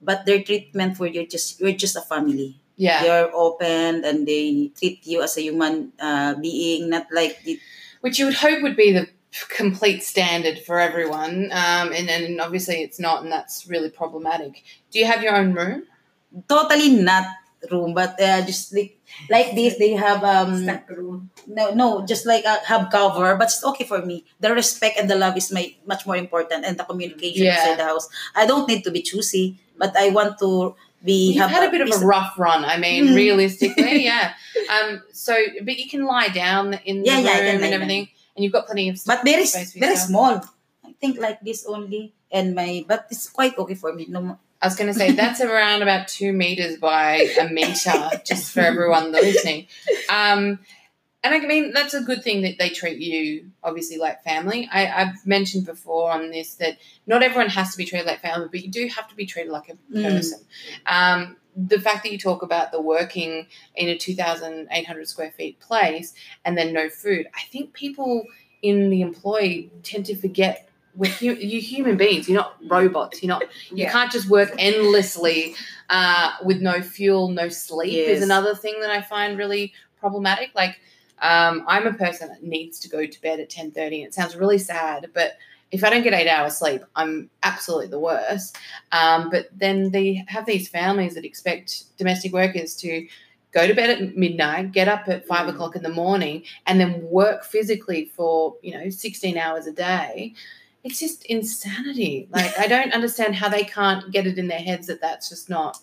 but 0.00 0.26
their 0.28 0.44
treatment 0.44 1.00
for 1.00 1.08
you 1.08 1.24
just 1.26 1.56
you're 1.60 1.72
just 1.72 1.96
a 1.96 2.04
family. 2.04 2.60
Yeah. 2.76 3.00
They're 3.02 3.30
open 3.32 4.04
and 4.04 4.28
they 4.28 4.72
treat 4.76 5.06
you 5.08 5.22
as 5.24 5.36
a 5.38 5.42
human 5.42 5.92
uh, 6.00 6.34
being, 6.36 6.90
not 6.92 7.06
like 7.12 7.40
the, 7.48 7.56
which 8.04 8.18
you 8.20 8.26
would 8.28 8.36
hope 8.44 8.60
would 8.60 8.76
be 8.76 8.92
the 8.92 9.08
complete 9.48 10.02
standard 10.02 10.58
for 10.60 10.78
everyone. 10.78 11.50
Um, 11.52 11.92
and, 11.92 12.08
and 12.10 12.40
obviously 12.40 12.82
it's 12.82 12.98
not, 13.00 13.22
and 13.22 13.32
that's 13.32 13.66
really 13.66 13.90
problematic. 13.90 14.62
Do 14.90 14.98
you 14.98 15.06
have 15.06 15.22
your 15.22 15.36
own 15.36 15.52
room? 15.54 15.84
totally 16.48 16.88
not 16.96 17.24
room, 17.70 17.94
but 17.94 18.20
uh, 18.20 18.40
just 18.44 18.74
like 18.74 18.98
like 19.30 19.54
this. 19.54 19.78
They 19.78 19.90
have 19.92 20.24
um 20.24 20.62
Stuck 20.64 20.88
room. 20.90 21.30
no 21.46 21.72
no 21.74 22.06
just 22.06 22.26
like 22.26 22.44
a 22.44 22.58
have 22.66 22.88
cover, 22.90 23.36
but 23.36 23.44
it's 23.48 23.64
okay 23.64 23.84
for 23.84 24.00
me. 24.04 24.24
The 24.40 24.52
respect 24.54 24.98
and 24.98 25.08
the 25.10 25.14
love 25.16 25.36
is 25.36 25.52
my 25.52 25.74
much 25.86 26.06
more 26.06 26.16
important, 26.16 26.64
and 26.64 26.78
the 26.78 26.84
communication 26.84 27.44
Yeah. 27.44 27.54
inside 27.60 27.78
the 27.78 27.84
house. 27.84 28.08
I 28.34 28.46
don't 28.46 28.66
need 28.68 28.82
to 28.84 28.90
be 28.90 29.02
choosy, 29.02 29.58
but 29.78 29.96
I 29.96 30.08
want 30.10 30.38
to 30.40 30.74
be 31.04 31.32
You've 31.34 31.50
had 31.50 31.68
a 31.68 31.70
bit 31.70 31.80
of 31.82 31.90
a 31.92 32.04
rough 32.06 32.38
run. 32.38 32.64
I 32.64 32.78
mean, 32.78 33.08
Mm. 33.08 33.14
realistically, 33.16 34.04
yeah. 34.10 34.34
Um, 34.70 35.02
so, 35.12 35.34
but 35.62 35.76
you 35.78 35.88
can 35.90 36.04
lie 36.04 36.28
down 36.28 36.74
in 36.84 37.02
the 37.02 37.06
Yeah, 37.10 37.16
room 37.16 37.26
yeah, 37.26 37.32
I 37.32 37.40
can 37.40 37.60
lie 37.60 37.66
and 37.66 37.74
everything, 37.74 38.08
and 38.36 38.42
you've 38.44 38.52
got 38.52 38.66
plenty 38.66 38.88
of. 38.88 39.00
But 39.06 39.24
very 39.24 39.44
very 39.76 39.96
small. 39.96 40.44
I 40.84 40.92
think 41.00 41.18
like 41.18 41.40
this 41.40 41.64
only, 41.66 42.14
and 42.30 42.54
my 42.54 42.84
but 42.86 43.06
it's 43.10 43.28
quite 43.28 43.56
okay 43.58 43.74
for 43.74 43.92
me. 43.92 44.06
No, 44.08 44.38
I 44.60 44.66
was 44.66 44.76
going 44.76 44.92
to 44.92 44.98
say 44.98 45.10
that's 45.22 45.40
around 45.40 45.82
about 45.82 46.08
two 46.08 46.32
meters 46.32 46.76
by 46.78 47.28
a 47.40 47.48
meter, 47.48 48.10
just 48.24 48.52
for 48.52 48.60
everyone 48.60 49.12
listening. 49.12 49.66
Um, 50.08 50.58
and 51.24 51.34
I 51.34 51.38
mean, 51.38 51.72
that's 51.72 51.94
a 51.94 52.00
good 52.00 52.24
thing 52.24 52.42
that 52.42 52.58
they 52.58 52.68
treat 52.70 52.98
you 52.98 53.52
obviously 53.62 53.96
like 53.96 54.24
family. 54.24 54.68
I, 54.72 54.86
I've 54.88 55.24
mentioned 55.24 55.66
before 55.66 56.10
on 56.10 56.30
this 56.32 56.54
that 56.56 56.78
not 57.06 57.22
everyone 57.22 57.48
has 57.50 57.70
to 57.72 57.76
be 57.78 57.84
treated 57.84 58.08
like 58.08 58.20
family, 58.22 58.48
but 58.50 58.64
you 58.64 58.70
do 58.70 58.88
have 58.88 59.08
to 59.08 59.14
be 59.14 59.24
treated 59.26 59.52
like 59.52 59.68
a 59.68 59.74
Mm. 59.92 60.02
person. 60.14 60.40
Um, 60.86 61.36
the 61.56 61.80
fact 61.80 62.02
that 62.04 62.12
you 62.12 62.18
talk 62.18 62.42
about 62.42 62.72
the 62.72 62.80
working 62.80 63.46
in 63.74 63.88
a 63.88 63.96
2,800 63.96 65.08
square 65.08 65.30
feet 65.32 65.58
place 65.60 66.14
and 66.44 66.56
then 66.56 66.72
no 66.72 66.88
food, 66.88 67.26
I 67.34 67.42
think 67.50 67.72
people 67.74 68.24
in 68.62 68.90
the 68.90 69.02
employee 69.02 69.70
tend 69.82 70.06
to 70.06 70.14
forget 70.16 70.68
we're 70.94 71.10
hu- 71.10 71.34
you're 71.34 71.62
human 71.62 71.96
beings. 71.96 72.28
You're 72.28 72.36
not 72.40 72.56
robots. 72.68 73.22
You're 73.22 73.28
not. 73.28 73.42
You 73.70 73.84
Yeah. 73.84 73.92
can't 73.92 74.12
just 74.12 74.28
work 74.28 74.52
endlessly 74.58 75.54
uh, 75.88 76.32
with 76.44 76.60
no 76.60 76.82
fuel, 76.82 77.28
no 77.28 77.48
sleep. 77.48 77.94
Is 78.08 78.22
another 78.22 78.54
thing 78.54 78.74
that 78.80 78.90
I 78.90 79.00
find 79.00 79.38
really 79.38 79.72
problematic. 79.98 80.50
Like, 80.54 80.78
um, 81.20 81.64
I'm 81.66 81.86
a 81.86 81.94
person 81.94 82.28
that 82.28 82.42
needs 82.42 82.78
to 82.80 82.88
go 82.90 83.06
to 83.06 83.22
bed 83.22 83.40
at 83.40 83.48
ten 83.48 83.70
thirty. 83.70 84.02
It 84.02 84.12
sounds 84.12 84.36
really 84.36 84.58
sad, 84.58 85.08
but 85.14 85.38
if 85.72 85.82
I 85.82 85.90
don't 85.90 86.02
get 86.02 86.12
eight 86.12 86.28
hours 86.28 86.56
sleep, 86.58 86.82
I'm 86.94 87.30
absolutely 87.42 87.88
the 87.88 87.98
worst. 87.98 88.56
Um, 88.92 89.30
but 89.30 89.48
then 89.56 89.90
they 89.90 90.24
have 90.28 90.46
these 90.46 90.68
families 90.68 91.14
that 91.14 91.24
expect 91.24 91.96
domestic 91.98 92.32
workers 92.32 92.76
to 92.76 93.08
go 93.52 93.66
to 93.66 93.74
bed 93.74 93.90
at 93.90 94.16
midnight, 94.16 94.72
get 94.72 94.88
up 94.88 95.08
at 95.08 95.26
five 95.26 95.46
Mm. 95.46 95.54
o'clock 95.54 95.74
in 95.76 95.82
the 95.82 95.88
morning, 95.88 96.44
and 96.66 96.78
then 96.80 97.02
work 97.10 97.44
physically 97.44 98.04
for 98.16 98.56
you 98.62 98.72
know 98.76 98.88
sixteen 98.90 99.36
hours 99.36 99.66
a 99.66 99.72
day. 99.72 100.34
it's 100.84 100.98
just 100.98 101.24
insanity. 101.26 102.28
Like 102.32 102.58
I 102.58 102.66
don't 102.66 102.92
understand 102.92 103.36
how 103.36 103.48
they 103.48 103.62
can't 103.64 104.10
get 104.10 104.26
it 104.26 104.36
in 104.36 104.48
their 104.48 104.58
heads 104.58 104.86
that 104.88 105.00
that's 105.00 105.28
just 105.28 105.48
not. 105.48 105.78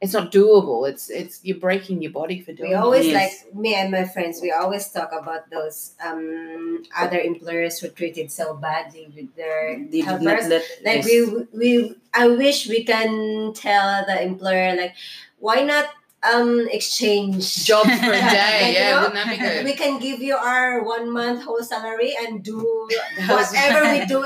It's 0.00 0.12
not 0.14 0.30
doable. 0.30 0.88
It's 0.88 1.10
it's 1.10 1.40
you're 1.42 1.58
breaking 1.58 2.02
your 2.02 2.12
body 2.12 2.40
for 2.40 2.52
doing. 2.52 2.70
we 2.70 2.74
always 2.76 3.06
it. 3.06 3.10
Yes. 3.18 3.44
like 3.44 3.54
me 3.56 3.74
and 3.74 3.90
my 3.90 4.04
friends 4.04 4.38
we 4.40 4.52
always 4.52 4.86
talk 4.94 5.10
about 5.10 5.50
those 5.50 5.92
um 6.04 6.84
other 6.96 7.18
employers 7.18 7.80
who 7.80 7.88
treated 7.88 8.30
so 8.30 8.54
badly 8.54 9.10
with 9.16 9.34
their 9.34 9.74
They 9.90 10.02
did 10.02 10.06
not 10.06 10.20
helpers 10.22 10.46
let 10.48 10.62
like 10.86 11.02
yes. 11.02 11.10
we 11.10 11.18
we 11.60 11.70
i 12.14 12.28
wish 12.28 12.68
we 12.68 12.84
can 12.84 13.52
tell 13.54 14.06
the 14.06 14.22
employer 14.22 14.76
like 14.76 14.94
why 15.40 15.62
not 15.66 15.86
um 16.22 16.68
exchange 16.70 17.42
jobs 17.66 17.90
for 17.98 18.12
a 18.22 18.22
day. 18.22 18.74
Yeah, 18.78 18.90
know, 18.90 18.96
wouldn't 19.02 19.14
that 19.18 19.30
be 19.34 19.38
good? 19.42 19.64
we 19.66 19.74
can 19.74 19.98
give 19.98 20.22
you 20.22 20.36
our 20.38 20.82
one 20.84 21.10
month 21.10 21.42
whole 21.42 21.62
salary 21.62 22.14
and 22.22 22.42
do 22.42 22.58
whatever 23.26 23.82
we 23.90 24.06
do 24.14 24.22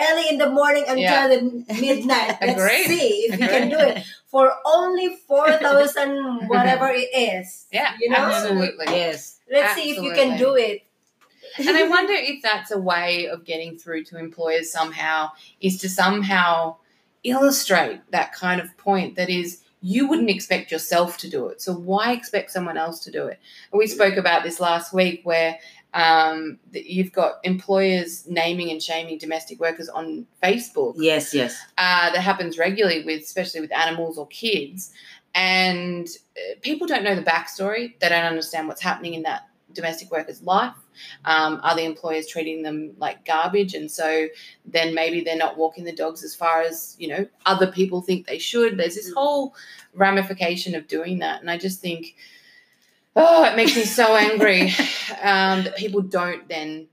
early 0.00 0.26
in 0.32 0.38
the 0.38 0.48
morning 0.48 0.84
until 0.88 0.96
Yeah. 1.04 1.28
the 1.28 1.40
midnight 1.80 2.40
let's 2.40 2.56
Agreed. 2.56 2.86
see 2.88 3.08
if 3.28 3.32
we 3.40 3.46
can 3.46 3.68
do 3.68 3.76
it 3.78 4.00
for 4.30 4.52
only 4.64 5.16
4000 5.26 6.48
whatever 6.48 6.88
it 6.88 7.08
is 7.14 7.66
Yeah, 7.72 7.94
you 8.00 8.08
know 8.10 8.16
absolutely. 8.16 8.86
yes. 8.88 9.38
let's 9.50 9.74
see 9.74 9.90
if 9.90 10.02
you 10.02 10.12
can 10.12 10.38
do 10.38 10.54
it 10.56 10.82
And 11.58 11.76
I 11.76 11.88
wonder 11.88 12.12
if 12.14 12.42
that's 12.42 12.70
a 12.70 12.78
way 12.78 13.26
of 13.28 13.44
getting 13.44 13.76
through 13.76 14.04
to 14.04 14.18
employers 14.18 14.70
somehow 14.70 15.30
is 15.60 15.78
to 15.78 15.88
somehow 15.88 16.76
illustrate 17.24 18.00
that 18.12 18.32
kind 18.32 18.60
of 18.60 18.76
point 18.76 19.16
that 19.16 19.28
is 19.28 19.62
you 19.82 20.06
wouldn't 20.08 20.30
expect 20.30 20.70
yourself 20.70 21.16
to 21.18 21.28
do 21.30 21.46
it. 21.48 21.60
So 21.62 21.72
why 21.72 22.12
expect 22.12 22.50
someone 22.50 22.76
else 22.76 23.00
to 23.00 23.10
do 23.10 23.26
it? 23.26 23.38
And 23.72 23.78
we 23.78 23.86
spoke 23.86 24.16
about 24.16 24.42
this 24.42 24.60
last 24.60 24.92
week 24.92 25.22
where 25.24 25.58
um, 25.94 26.58
that 26.72 26.86
you've 26.86 27.12
got 27.12 27.34
employers 27.44 28.26
naming 28.28 28.70
and 28.70 28.82
shaming 28.82 29.18
domestic 29.18 29.58
workers 29.60 29.88
on 29.88 30.26
Facebook 30.42 30.94
Yes, 30.96 31.34
yes. 31.34 31.58
uh, 31.78 32.10
that 32.12 32.20
happens 32.20 32.58
regularly 32.58 33.04
with, 33.04 33.22
especially 33.22 33.60
with 33.60 33.72
animals 33.72 34.18
or 34.18 34.26
kids. 34.28 34.92
And 35.34 36.08
uh, 36.36 36.58
people 36.60 36.86
don't 36.86 37.04
know 37.04 37.14
the 37.14 37.22
backstory. 37.22 37.98
They 38.00 38.08
don't 38.08 38.24
understand 38.24 38.68
what's 38.68 38.82
happening 38.82 39.14
in 39.14 39.22
that 39.22 39.48
domestic 39.72 40.10
worker's 40.10 40.42
life. 40.42 40.74
Um, 41.24 41.60
are 41.62 41.76
the 41.76 41.84
employers 41.84 42.26
treating 42.26 42.62
them 42.62 42.92
like 42.98 43.24
garbage? 43.24 43.74
And 43.74 43.90
so 43.90 44.26
then 44.64 44.94
maybe 44.94 45.20
they're 45.20 45.36
not 45.36 45.56
walking 45.56 45.84
the 45.84 45.92
dogs 45.94 46.24
as 46.24 46.34
far 46.34 46.62
as, 46.62 46.96
you 46.98 47.08
know, 47.08 47.26
other 47.46 47.70
people 47.70 48.02
think 48.02 48.26
they 48.26 48.38
should. 48.38 48.76
There's 48.76 48.96
this 48.96 49.12
whole 49.12 49.54
ramification 49.94 50.74
of 50.74 50.88
doing 50.88 51.20
that. 51.20 51.40
And 51.40 51.50
I 51.50 51.56
just 51.56 51.80
think, 51.80 52.16
oh, 53.20 53.44
it 53.44 53.56
makes 53.56 53.76
me 53.76 53.84
so 53.84 54.16
angry 54.16 54.62
um, 55.22 55.64
that 55.64 55.76
people 55.76 56.00
don't 56.00 56.48
then 56.48 56.88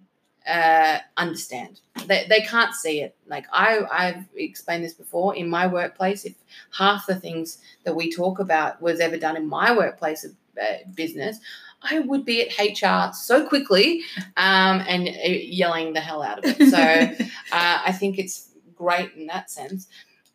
uh, 0.47 0.99
understand. 1.17 1.81
They, 2.05 2.25
they 2.29 2.41
can't 2.41 2.73
see 2.73 3.01
it. 3.01 3.15
Like 3.27 3.45
I, 3.51 3.81
I've 3.91 4.25
explained 4.35 4.83
this 4.83 4.93
before 4.93 5.35
in 5.35 5.49
my 5.49 5.67
workplace. 5.67 6.25
If 6.25 6.35
half 6.77 7.05
the 7.07 7.15
things 7.15 7.59
that 7.83 7.95
we 7.95 8.11
talk 8.13 8.39
about 8.39 8.81
was 8.81 8.99
ever 8.99 9.17
done 9.17 9.35
in 9.35 9.47
my 9.47 9.75
workplace 9.75 10.23
of 10.23 10.31
uh, 10.61 10.89
business, 10.95 11.39
I 11.81 11.99
would 11.99 12.25
be 12.25 12.41
at 12.41 12.57
HR 12.57 13.13
so 13.13 13.47
quickly 13.47 14.03
um, 14.35 14.83
and 14.87 15.07
uh, 15.07 15.27
yelling 15.27 15.93
the 15.93 16.01
hell 16.01 16.23
out 16.23 16.39
of 16.39 16.45
it. 16.45 16.69
So 16.69 16.77
uh, 17.51 17.81
I 17.85 17.91
think 17.91 18.17
it's 18.17 18.49
great 18.75 19.13
in 19.13 19.27
that 19.27 19.49
sense. 19.49 19.87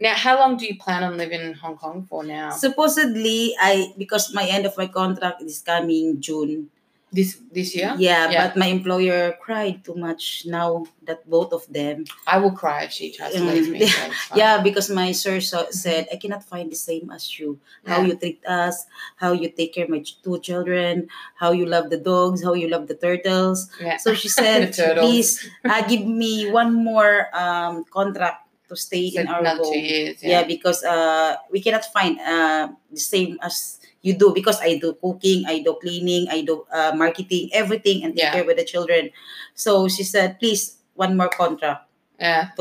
Now, 0.02 0.14
how 0.18 0.34
long 0.42 0.56
do 0.58 0.66
you 0.66 0.74
plan 0.76 1.04
on 1.06 1.16
living 1.16 1.40
in 1.40 1.54
Hong 1.54 1.76
Kong 1.78 2.06
for 2.10 2.24
now? 2.26 2.50
Supposedly, 2.50 3.54
I 3.60 3.94
because 3.96 4.34
my 4.34 4.42
end 4.50 4.66
of 4.66 4.74
my 4.76 4.88
contract 4.90 5.38
is 5.42 5.62
coming 5.62 6.18
June. 6.18 6.70
this 7.12 7.36
this 7.52 7.76
year? 7.76 7.92
Yeah, 8.00 8.32
Yeah. 8.32 8.40
but 8.40 8.56
my 8.56 8.72
employer 8.72 9.36
cried 9.36 9.84
too 9.84 9.92
much 9.94 10.48
now 10.48 10.88
that 11.04 11.20
both 11.28 11.52
of 11.52 11.62
them. 11.68 12.08
I 12.24 12.40
will 12.40 12.56
cry 12.56 12.88
if 12.88 12.92
she 12.96 13.12
tries 13.12 13.36
to 13.36 13.44
leave 13.44 13.68
me. 13.68 13.84
so. 14.28 14.32
Yeah, 14.34 14.64
because 14.64 14.88
my 14.88 15.12
sir 15.12 15.36
so, 15.44 15.68
said 15.68 16.08
I 16.08 16.16
cannot 16.16 16.40
find 16.42 16.72
the 16.72 16.80
same 16.88 17.12
as 17.12 17.28
you. 17.38 17.60
How 17.84 18.00
Yeah. 18.00 18.06
you 18.08 18.14
treat 18.16 18.40
us, 18.48 18.88
how 19.20 19.36
you 19.36 19.52
take 19.52 19.76
care 19.76 19.84
of 19.84 19.92
my 19.92 20.00
two 20.24 20.40
children, 20.40 21.12
how 21.36 21.52
you 21.52 21.68
love 21.68 21.92
the 21.92 22.00
dogs, 22.00 22.40
how 22.40 22.56
you 22.56 22.72
love 22.72 22.88
the 22.88 22.96
turtles. 22.96 23.68
Yeah. 23.76 24.00
So 24.00 24.16
she 24.16 24.32
said, 24.40 24.72
please 24.96 25.44
uh, 25.68 25.84
give 25.84 26.08
me 26.08 26.48
one 26.48 26.72
more 26.72 27.28
um, 27.36 27.84
contract 27.92 28.48
to 28.72 28.76
stay 28.80 29.12
So 29.12 29.20
in 29.20 29.28
our 29.28 29.44
home. 29.44 29.76
years. 29.76 30.16
Yeah, 30.24 30.40
Yeah. 30.40 30.44
because 30.48 30.80
uh, 30.80 31.36
we 31.52 31.60
cannot 31.60 31.84
find 31.92 32.16
uh, 32.16 32.72
the 32.88 33.00
same 33.04 33.36
as 33.44 33.76
you 34.00 34.16
do 34.16 34.32
because 34.32 34.58
I 34.64 34.80
do 34.80 34.96
cooking, 34.96 35.44
I 35.46 35.60
do 35.60 35.76
cleaning, 35.76 36.26
I 36.32 36.40
do 36.42 36.64
uh, 36.72 36.96
marketing, 36.96 37.52
everything, 37.52 38.02
and 38.02 38.16
take 38.16 38.32
care 38.32 38.44
with 38.48 38.56
the 38.56 38.64
children. 38.64 39.12
So 39.54 39.86
she 39.92 40.02
said, 40.02 40.40
please, 40.40 40.80
one 40.96 41.14
more 41.16 41.28
contract. 41.30 41.84
yeah. 42.18 42.50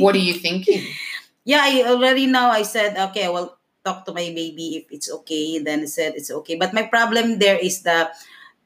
What 0.00 0.14
are 0.14 0.22
you 0.22 0.34
thinking? 0.38 0.86
yeah, 1.44 1.60
I 1.66 1.84
already 1.90 2.26
now 2.30 2.48
I 2.50 2.62
said, 2.62 2.96
okay, 3.10 3.26
I 3.26 3.32
will 3.34 3.52
talk 3.84 4.04
to 4.06 4.12
my 4.12 4.32
baby 4.34 4.80
if 4.82 4.84
it's 4.90 5.10
okay. 5.22 5.58
Then 5.60 5.82
I 5.82 5.90
said 5.90 6.14
it's 6.16 6.30
okay. 6.30 6.56
But 6.56 6.72
my 6.74 6.84
problem 6.88 7.38
there 7.38 7.58
is 7.58 7.82
the 7.82 8.08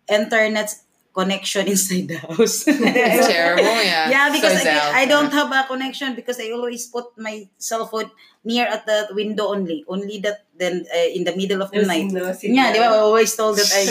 internet 0.08 0.74
connection 1.14 1.66
inside 1.66 2.08
the 2.08 2.18
house. 2.18 2.64
It's 2.68 3.26
terrible. 3.26 3.64
Yeah. 3.64 4.10
Yeah, 4.14 4.26
because 4.32 4.62
So 4.62 4.70
I, 4.70 5.02
I 5.02 5.06
don't 5.06 5.32
have 5.32 5.50
a 5.50 5.66
connection 5.66 6.14
because 6.14 6.38
I 6.40 6.50
always 6.52 6.86
put 6.86 7.16
my 7.18 7.48
cell 7.58 7.86
phone 7.86 8.10
near 8.44 8.66
at 8.66 8.86
the 8.86 9.08
window 9.12 9.48
only. 9.50 9.84
Only 9.88 10.18
that 10.20 10.46
then 10.56 10.86
uh, 10.86 11.08
in 11.14 11.24
the 11.24 11.34
middle 11.36 11.62
of 11.62 11.70
the 11.70 11.82
night. 11.82 12.10
Yeah, 12.42 12.72
they 12.72 12.80
were 12.80 13.02
always 13.02 13.34
told 13.34 13.56
that 13.58 13.70
I 13.70 13.82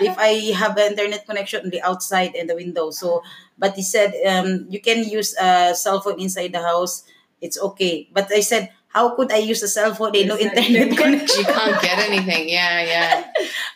if 0.06 0.14
I 0.18 0.54
have 0.54 0.76
an 0.78 0.92
internet 0.92 1.26
connection 1.26 1.64
on 1.64 1.70
the 1.70 1.82
outside 1.82 2.34
and 2.34 2.48
the 2.48 2.54
window. 2.54 2.90
So, 2.90 3.22
but 3.58 3.74
he 3.74 3.82
said 3.82 4.14
um, 4.26 4.66
you 4.70 4.80
can 4.80 5.04
use 5.04 5.34
a 5.40 5.74
cell 5.74 6.00
phone 6.00 6.20
inside 6.20 6.52
the 6.52 6.62
house. 6.62 7.04
It's 7.40 7.58
okay. 7.60 8.08
But 8.12 8.32
I 8.32 8.40
said, 8.40 8.70
how 8.88 9.14
could 9.14 9.30
I 9.32 9.38
use 9.38 9.62
a 9.62 9.68
cell 9.68 9.94
phone? 9.94 10.14
and 10.16 10.28
no 10.28 10.36
internet 10.38 10.96
connection. 10.96 11.40
You 11.40 11.46
can't 11.46 11.80
get 11.82 11.98
anything. 12.08 12.48
Yeah, 12.48 12.82
yeah. 12.82 13.12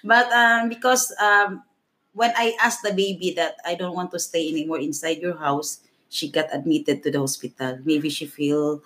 But 0.02 0.32
um, 0.32 0.68
because 0.68 1.14
um, 1.20 1.62
when 2.14 2.32
I 2.36 2.56
asked 2.62 2.82
the 2.82 2.92
baby 2.92 3.32
that 3.36 3.56
I 3.64 3.74
don't 3.74 3.94
want 3.94 4.10
to 4.12 4.18
stay 4.18 4.48
anymore 4.48 4.78
inside 4.78 5.18
your 5.18 5.36
house, 5.36 5.80
she 6.08 6.28
got 6.28 6.46
admitted 6.52 7.02
to 7.04 7.10
the 7.10 7.20
hospital. 7.20 7.78
Maybe 7.84 8.08
she 8.10 8.26
feel. 8.26 8.82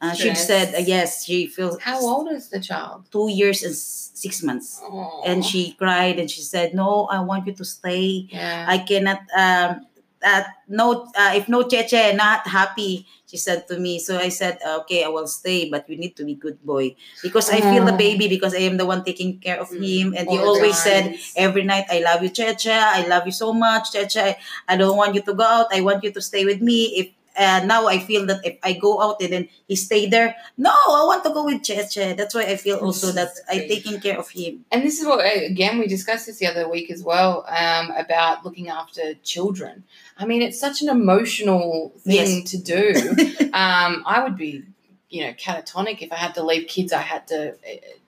Uh, 0.00 0.12
she 0.12 0.34
said 0.34 0.74
uh, 0.74 0.78
yes. 0.84 1.24
She 1.24 1.46
feels 1.46 1.80
How 1.80 1.98
old 2.04 2.28
is 2.30 2.50
the 2.50 2.60
child? 2.60 3.04
two 3.10 3.30
years 3.32 3.62
and 3.64 3.74
six 3.74 4.42
months, 4.42 4.78
Oh. 4.84 5.22
and 5.24 5.40
she 5.44 5.72
cried 5.72 6.18
and 6.20 6.30
she 6.30 6.42
said, 6.42 6.74
"No, 6.74 7.06
I 7.08 7.20
want 7.20 7.46
you 7.46 7.54
to 7.54 7.64
stay. 7.64 8.28
Yeah. 8.28 8.66
I 8.68 8.78
cannot. 8.84 9.20
Um, 9.32 9.86
uh, 10.26 10.42
no, 10.66 11.06
uh, 11.14 11.32
if 11.38 11.46
no 11.48 11.62
Cheche 11.62 12.14
not 12.18 12.42
happy." 12.50 13.06
She 13.26 13.38
said 13.38 13.66
to 13.70 13.78
me. 13.78 13.98
So 13.98 14.18
I 14.18 14.30
said, 14.30 14.58
"Okay, 14.82 15.02
I 15.02 15.10
will 15.10 15.26
stay, 15.26 15.66
but 15.70 15.86
you 15.90 15.96
need 15.98 16.14
to 16.18 16.24
be 16.26 16.34
good 16.34 16.58
boy 16.62 16.94
because 17.22 17.50
I 17.50 17.58
feel 17.62 17.82
the 17.86 17.94
Oh. 17.94 17.98
baby 17.98 18.26
because 18.30 18.54
I 18.54 18.62
am 18.66 18.76
the 18.78 18.86
one 18.86 19.02
taking 19.02 19.38
care 19.42 19.58
of 19.58 19.70
Mm. 19.70 19.82
him, 19.82 20.06
and 20.14 20.30
he 20.30 20.38
All 20.38 20.44
the 20.44 20.50
always 20.62 20.78
time. 20.78 20.86
said." 20.86 21.04
Every 21.34 21.64
night, 21.66 21.86
I 21.90 21.98
love 22.06 22.22
you, 22.22 22.30
Cheche. 22.30 22.70
I 22.70 23.02
love 23.06 23.26
you 23.26 23.34
so 23.34 23.50
much, 23.54 23.90
Cheche. 23.94 24.36
I 24.68 24.74
don't 24.76 24.96
want 24.96 25.14
you 25.14 25.22
to 25.26 25.34
go 25.34 25.42
out. 25.42 25.74
I 25.74 25.80
want 25.82 26.02
you 26.06 26.10
to 26.14 26.22
stay 26.22 26.44
with 26.46 26.60
me. 26.62 26.94
If 27.00 27.06
uh, 27.36 27.62
now 27.64 27.86
I 27.86 27.98
feel 27.98 28.26
that 28.26 28.44
if 28.44 28.58
I 28.62 28.72
go 28.72 29.02
out 29.02 29.20
and 29.20 29.32
then 29.32 29.48
he 29.66 29.76
stay 29.76 30.06
there, 30.06 30.34
no, 30.56 30.70
I 30.70 31.04
want 31.06 31.24
to 31.24 31.30
go 31.30 31.44
with 31.44 31.62
Cheche. 31.62 32.16
That's 32.16 32.34
why 32.34 32.44
I 32.44 32.56
feel 32.56 32.78
also 32.78 33.12
that 33.12 33.30
I 33.48 33.58
taking 33.58 34.00
care 34.00 34.18
of 34.18 34.28
him. 34.30 34.64
And 34.72 34.82
this 34.82 35.00
is 35.00 35.06
what, 35.06 35.20
again, 35.24 35.78
we 35.78 35.86
discussed 35.86 36.26
this 36.26 36.38
the 36.38 36.46
other 36.46 36.68
week 36.68 36.90
as 36.90 37.02
well 37.02 37.44
um, 37.48 37.90
about 37.90 38.44
looking 38.44 38.68
after 38.68 39.14
children. 39.22 39.84
I 40.18 40.26
mean, 40.26 40.42
it's 40.42 40.58
such 40.58 40.82
an 40.82 40.88
emotional 40.88 41.92
thing 41.98 42.44
to 42.44 42.58
do. 42.58 42.92
um, 43.52 44.02
I 44.06 44.22
would 44.22 44.36
be, 44.36 44.62
you 45.10 45.24
know, 45.24 45.32
catatonic 45.32 46.02
if 46.02 46.12
I 46.12 46.16
had 46.16 46.34
to 46.34 46.42
leave 46.42 46.68
kids 46.68 46.92
I 46.92 47.02
had 47.02 47.26
to 47.28 47.56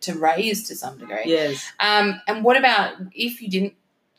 to 0.01 0.15
raise 0.15 0.69
to 0.69 0.77
some 0.77 0.99
degree. 0.99 1.23
Yes. 1.27 1.71
Um, 1.81 2.21
and 2.27 2.43
what 2.43 2.57
about 2.57 2.95
if 3.13 3.43
you 3.43 3.51
didn't 3.51 3.75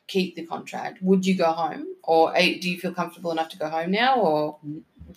keep 0.08 0.36
the 0.36 0.46
contract? 0.46 1.02
Would 1.02 1.26
you 1.26 1.36
go 1.36 1.52
home, 1.52 1.88
or 2.04 2.36
eh, 2.36 2.58
do 2.60 2.70
you 2.70 2.78
feel 2.80 2.94
comfortable 2.94 3.32
enough 3.32 3.50
to 3.50 3.58
go 3.58 3.70
home 3.70 3.92
now? 3.92 4.16
Or 4.20 4.58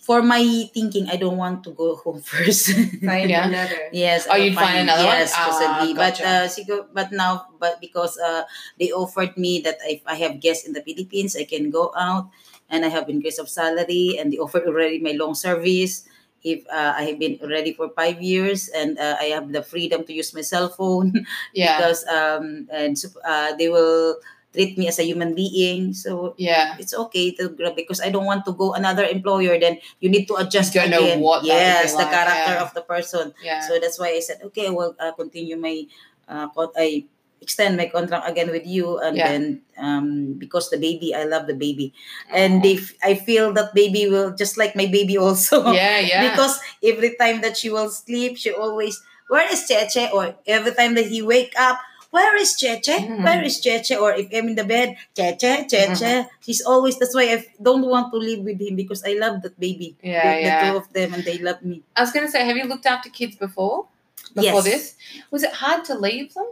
For 0.00 0.22
my 0.22 0.42
thinking, 0.72 1.09
I 1.11 1.16
don't 1.16 1.37
want 1.37 1.64
to 1.64 1.70
go 1.70 1.96
home 1.96 2.22
first. 2.24 2.72
Find 3.05 3.28
Yeah. 3.31 3.48
another. 3.48 3.90
Yes. 3.92 4.26
Oh, 4.31 4.37
you'd 4.37 4.55
find 4.55 4.88
another 4.88 5.05
one? 5.05 5.18
yes, 5.20 5.33
Ah, 5.37 5.44
possibly. 5.50 5.92
But 5.94 6.16
uh, 6.21 6.44
sigo- 6.48 6.87
but 6.92 7.12
now, 7.12 7.46
but 7.60 7.81
because 7.81 8.16
uh, 8.19 8.44
they 8.81 8.90
offered 8.90 9.37
me 9.37 9.60
that 9.60 9.79
if 9.85 10.00
I 10.06 10.14
have 10.16 10.40
guests 10.40 10.66
in 10.66 10.73
the 10.73 10.83
Philippines, 10.83 11.37
I 11.37 11.44
can 11.44 11.71
go 11.71 11.92
out, 11.96 12.31
and 12.71 12.85
I 12.85 12.88
have 12.88 13.08
increase 13.08 13.38
of 13.38 13.48
salary, 13.52 14.16
and 14.19 14.33
they 14.33 14.38
offered 14.38 14.64
already 14.66 14.98
my 14.98 15.12
long 15.12 15.35
service. 15.35 16.08
If 16.42 16.66
uh, 16.73 16.98
I 16.98 17.06
have 17.06 17.19
been 17.23 17.38
already 17.44 17.71
for 17.77 17.87
five 17.94 18.19
years, 18.21 18.66
and 18.75 18.98
uh, 18.98 19.14
I 19.21 19.31
have 19.31 19.52
the 19.52 19.62
freedom 19.62 20.02
to 20.08 20.12
use 20.12 20.35
my 20.35 20.42
cell 20.42 20.69
phone, 20.73 21.23
yeah, 21.54 21.79
because 21.79 22.02
um, 22.10 22.66
and 22.73 22.96
uh, 23.23 23.54
they 23.54 23.69
will 23.69 24.19
treat 24.53 24.77
me 24.79 24.88
as 24.88 24.98
a 24.98 25.05
human 25.05 25.35
being. 25.35 25.94
So 25.94 26.35
yeah. 26.37 26.77
it's 26.79 26.94
okay 26.94 27.33
to 27.37 27.48
grab 27.50 27.77
because 27.77 28.00
I 28.00 28.11
don't 28.11 28.27
want 28.27 28.44
to 28.46 28.53
go 28.53 28.75
another 28.75 29.05
employer. 29.05 29.59
Then 29.59 29.79
you 30.00 30.09
need 30.09 30.29
to 30.29 30.37
adjust 30.37 30.77
again. 30.77 31.21
what 31.21 31.42
that 31.42 31.42
would 31.42 31.42
be 31.42 31.48
yes, 31.48 31.92
the 31.92 32.05
like, 32.05 32.13
character 32.13 32.55
yeah. 32.55 32.63
of 32.63 32.75
the 32.75 32.83
person. 32.83 33.35
Yeah. 33.42 33.61
So 33.61 33.79
that's 33.81 33.98
why 33.98 34.15
I 34.15 34.21
said, 34.21 34.40
okay, 34.53 34.71
well 34.71 34.94
I 35.00 35.09
uh, 35.09 35.13
continue 35.13 35.57
my 35.57 35.85
uh, 36.29 36.48
I 36.77 37.05
extend 37.42 37.77
my 37.77 37.90
contract 37.90 38.29
again 38.31 38.55
with 38.55 38.65
you 38.65 39.03
and 39.03 39.19
Yeah. 39.19 39.29
then 39.35 39.42
um 39.77 40.38
because 40.38 40.71
the 40.71 40.79
baby 40.79 41.11
i 41.11 41.27
love 41.27 41.50
the 41.50 41.59
baby 41.59 41.90
and 42.31 42.63
they 42.63 42.79
f- 42.79 42.94
i 43.03 43.19
feel 43.19 43.50
that 43.59 43.75
baby 43.75 44.07
will 44.07 44.31
just 44.31 44.55
like 44.57 44.79
my 44.79 44.87
baby 44.87 45.19
also 45.19 45.67
yeah, 45.75 45.98
yeah. 45.98 46.23
because 46.31 46.63
every 46.87 47.19
time 47.19 47.42
that 47.42 47.59
she 47.59 47.69
will 47.69 47.90
sleep 47.90 48.38
she 48.38 48.55
always 48.55 49.03
where 49.27 49.50
is 49.50 49.67
cheche 49.67 50.07
or 50.15 50.38
every 50.46 50.71
time 50.73 50.94
that 50.94 51.11
he 51.11 51.21
wake 51.21 51.53
up 51.59 51.83
where 52.17 52.35
is 52.44 52.50
cheche? 52.60 52.96
Mhm. 53.02 53.25
where 53.27 53.42
is 53.48 53.56
cheche? 53.65 53.94
Or 54.04 54.10
if 54.23 54.27
i'm 54.38 54.48
in 54.52 54.56
the 54.60 54.65
bed 54.75 54.88
cheche 55.19 55.52
cheche. 55.73 56.13
He's 56.46 56.63
always 56.73 56.94
that's 57.00 57.15
why 57.19 57.27
I 57.35 57.38
don't 57.69 57.87
want 57.94 58.13
to 58.13 58.19
live 58.29 58.40
with 58.48 58.60
him 58.67 58.75
because 58.83 59.02
i 59.10 59.15
love 59.25 59.42
that 59.44 59.58
baby. 59.67 59.96
Yeah, 60.02 60.23
the, 60.23 60.48
the 60.48 60.54
two 60.63 60.77
of 60.83 60.87
them 60.96 61.15
and 61.15 61.25
they 61.25 61.38
love 61.48 61.60
me. 61.71 61.83
I 61.96 62.00
was 62.06 62.13
going 62.15 62.27
to 62.27 62.33
say, 62.35 62.44
have 62.48 62.56
you 62.60 62.67
looked 62.73 62.87
after 62.94 63.08
kids 63.21 63.37
before? 63.46 63.87
Before 64.35 64.63
Yes. 64.63 64.71
this, 64.71 64.85
was 65.33 65.42
it 65.42 65.54
hard 65.65 65.85
to 65.90 65.94
leave 66.08 66.33
them? 66.38 66.48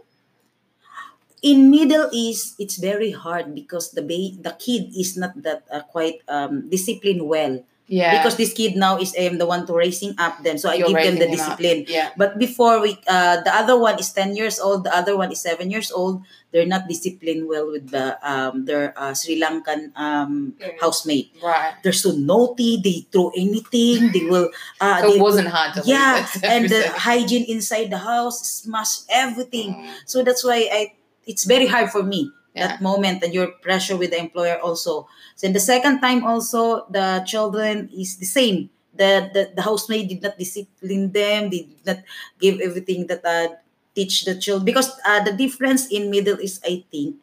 in 1.42 1.70
middle 1.72 2.06
east 2.12 2.54
it's 2.58 2.76
very 2.76 3.12
hard 3.12 3.54
because 3.54 3.92
the 3.96 4.02
ba- 4.04 4.36
the 4.46 4.52
kid 4.64 4.92
is 4.94 5.16
not 5.16 5.32
that 5.42 5.64
uh, 5.72 5.80
quite 5.94 6.18
um 6.28 6.68
disciplined 6.68 7.22
well 7.34 7.54
Yeah, 7.90 8.22
because 8.22 8.38
this 8.38 8.54
kid 8.54 8.78
now 8.78 9.02
is 9.02 9.10
um, 9.18 9.42
the 9.42 9.50
one 9.50 9.66
to 9.66 9.74
raising 9.74 10.14
up 10.14 10.38
them 10.46 10.54
so 10.62 10.70
i 10.70 10.78
You're 10.78 10.94
give 10.94 11.02
them 11.02 11.18
the 11.18 11.26
raising 11.26 11.42
up. 11.42 11.58
discipline. 11.58 11.78
Yeah, 11.90 12.14
but 12.14 12.38
before 12.38 12.78
we 12.78 12.94
uh, 13.10 13.42
the 13.42 13.50
other 13.50 13.74
one 13.74 13.98
is 13.98 14.14
10 14.14 14.38
years 14.38 14.62
old 14.62 14.86
the 14.86 14.94
other 14.94 15.18
one 15.18 15.34
is 15.34 15.42
7 15.42 15.66
years 15.74 15.90
old 15.90 16.22
they're 16.54 16.70
not 16.70 16.86
disciplined 16.86 17.50
well 17.50 17.66
with 17.66 17.90
the 17.90 18.14
um, 18.22 18.62
their 18.64 18.94
uh, 18.94 19.10
sri 19.10 19.42
lankan 19.42 19.90
um, 19.98 20.54
Parents. 20.54 20.78
housemate. 20.78 21.34
Right. 21.42 21.74
they're 21.82 21.90
so 22.06 22.14
naughty 22.14 22.78
they 22.78 23.10
throw 23.10 23.34
anything 23.34 24.14
they 24.14 24.22
will 24.30 24.54
uh, 24.80 25.02
So 25.02 25.10
they 25.10 25.18
it 25.18 25.22
wasn't 25.26 25.50
hard 25.50 25.74
to 25.74 25.82
yeah 25.82 26.22
and 26.46 26.70
the 26.70 26.94
hygiene 27.10 27.42
inside 27.50 27.90
the 27.90 27.98
house 28.06 28.38
smash 28.62 29.02
everything. 29.10 29.74
So 30.06 30.22
that's 30.22 30.46
why 30.46 30.70
i 30.70 30.94
it's 31.26 31.42
very 31.42 31.66
hard 31.66 31.90
for 31.90 32.06
me 32.06 32.30
Yeah. 32.54 32.66
that 32.66 32.82
moment 32.82 33.22
and 33.22 33.32
your 33.32 33.48
pressure 33.62 33.96
with 33.96 34.10
the 34.10 34.18
employer 34.18 34.58
also. 34.58 35.06
So 35.36 35.46
in 35.46 35.52
the 35.52 35.62
second 35.62 36.00
time 36.00 36.24
also 36.24 36.86
the 36.90 37.22
children 37.26 37.88
is 37.94 38.16
the 38.18 38.26
same. 38.26 38.70
The 38.94 39.30
the, 39.32 39.42
the 39.54 39.62
housemaid 39.62 40.08
did 40.08 40.22
not 40.22 40.36
discipline 40.38 41.12
them 41.12 41.50
they 41.50 41.70
did 41.70 41.86
not 41.86 41.98
give 42.40 42.58
everything 42.60 43.06
that 43.06 43.22
uh, 43.24 43.54
teach 43.94 44.24
the 44.24 44.34
children. 44.34 44.66
Because 44.66 44.90
uh, 45.06 45.22
the 45.22 45.32
difference 45.32 45.86
in 45.90 46.10
middle 46.10 46.38
is 46.42 46.58
i 46.66 46.82
think 46.90 47.16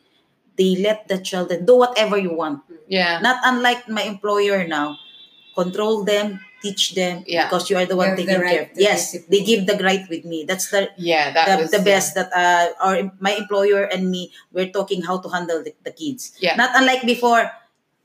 they 0.58 0.76
let 0.82 1.08
the 1.08 1.20
children 1.20 1.66
do 1.66 1.76
whatever 1.78 2.18
you 2.18 2.34
want. 2.34 2.64
Yeah, 2.88 3.20
not 3.20 3.42
unlike 3.46 3.88
my 3.90 4.04
employer 4.04 4.66
now 4.68 4.98
control 5.56 6.04
them 6.04 6.40
teach 6.62 6.96
them 6.96 7.24
Yeah. 7.28 7.46
because 7.46 7.70
you 7.70 7.78
are 7.78 7.86
the 7.86 7.94
You 7.94 8.02
one 8.04 8.10
have 8.10 8.18
taking 8.18 8.34
the 8.34 8.46
care 8.46 8.62
right 8.66 8.72
yes 8.76 9.12
discipline. 9.12 9.30
they 9.32 9.42
give 9.46 9.62
the 9.70 9.78
right 9.84 10.04
with 10.10 10.24
me 10.26 10.44
that's 10.50 10.70
the 10.74 10.90
yeah. 10.98 11.32
That 11.34 11.46
the, 11.50 11.56
was 11.62 11.72
the 11.72 11.78
yeah. 11.84 11.92
best 11.94 12.16
that 12.16 12.30
uh 12.34 12.66
our 12.86 12.96
my 13.20 13.34
employer 13.38 13.84
and 13.86 14.10
me 14.10 14.32
we're 14.52 14.72
talking 14.72 15.02
how 15.04 15.18
to 15.20 15.30
handle 15.30 15.64
the, 15.64 15.74
the 15.84 15.92
kids 15.92 16.34
Yeah. 16.40 16.56
not 16.56 16.72
unlike 16.74 17.04
before 17.06 17.52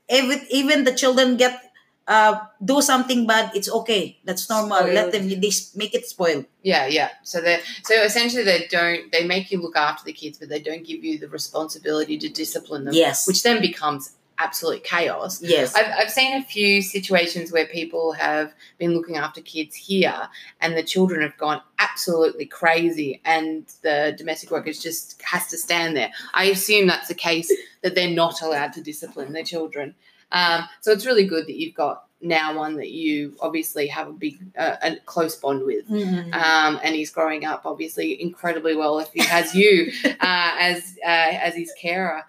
every, 0.09 0.41
even 0.51 0.83
the 0.83 0.93
children 0.93 1.37
get 1.37 1.59
uh 2.07 2.35
do 2.63 2.81
something 2.81 3.25
bad 3.25 3.49
it's 3.55 3.71
okay 3.71 4.19
that's 4.27 4.49
normal 4.49 4.83
let 4.91 5.11
them 5.13 5.29
they 5.29 5.47
s- 5.47 5.71
make 5.75 5.93
it 5.95 6.05
spoil 6.05 6.43
Yeah, 6.61 6.85
yeah. 6.87 7.09
So 7.23 7.39
they 7.39 7.59
so 7.87 7.93
essentially 8.03 8.43
they 8.43 8.67
don't 8.69 9.11
they 9.11 9.23
make 9.25 9.51
you 9.51 9.61
look 9.61 9.75
after 9.75 10.03
the 10.03 10.11
kids, 10.13 10.37
but 10.37 10.49
they 10.49 10.59
don't 10.59 10.83
give 10.85 11.03
you 11.03 11.17
the 11.17 11.27
responsibility 11.27 12.17
to 12.19 12.27
discipline 12.29 12.83
them. 12.85 12.93
yes 12.93 13.25
Which 13.27 13.41
then 13.43 13.61
becomes 13.61 14.11
absolute 14.43 14.83
chaos. 14.83 15.41
yes 15.41 15.73
I've, 15.75 15.91
I've 15.97 16.11
seen 16.11 16.35
a 16.35 16.43
few 16.43 16.81
situations 16.81 17.51
where 17.51 17.65
people 17.65 18.11
have 18.13 18.53
been 18.77 18.93
looking 18.93 19.17
after 19.17 19.41
kids 19.41 19.75
here 19.75 20.27
and 20.61 20.75
the 20.75 20.83
children 20.83 21.21
have 21.21 21.37
gone 21.37 21.61
absolutely 21.79 22.45
crazy 22.45 23.21
and 23.25 23.65
the 23.81 24.13
domestic 24.17 24.51
workers 24.51 24.81
just 24.81 25.21
has 25.21 25.47
to 25.47 25.57
stand 25.57 25.95
there. 25.95 26.11
I 26.33 26.45
assume 26.45 26.87
that's 26.87 27.07
the 27.07 27.13
case 27.13 27.51
that 27.81 27.95
they're 27.95 28.09
not 28.09 28.41
allowed 28.41 28.73
to 28.73 28.81
discipline 28.81 29.31
their 29.33 29.43
children. 29.43 29.95
Um, 30.31 30.67
so 30.81 30.91
it's 30.91 31.05
really 31.05 31.25
good 31.25 31.45
that 31.47 31.59
you've 31.59 31.75
got 31.75 32.05
now 32.21 32.57
one 32.57 32.77
that 32.77 32.89
you 32.89 33.35
obviously 33.41 33.85
have 33.87 34.07
a 34.07 34.13
big, 34.13 34.39
uh, 34.57 34.77
a 34.81 34.95
close 35.05 35.35
bond 35.35 35.63
with. 35.65 35.87
Mhm. 35.89 36.33
Um, 36.33 36.79
and 36.83 36.95
he's 36.95 37.11
growing 37.11 37.45
up 37.45 37.61
obviously 37.65 38.19
incredibly 38.21 38.75
well 38.75 38.99
if 38.99 39.11
he 39.13 39.21
has 39.23 39.53
you 39.53 39.91
uh, 40.05 40.51
as 40.59 40.97
uh, 41.05 41.33
as 41.47 41.53
his 41.53 41.71
carer. 41.79 42.23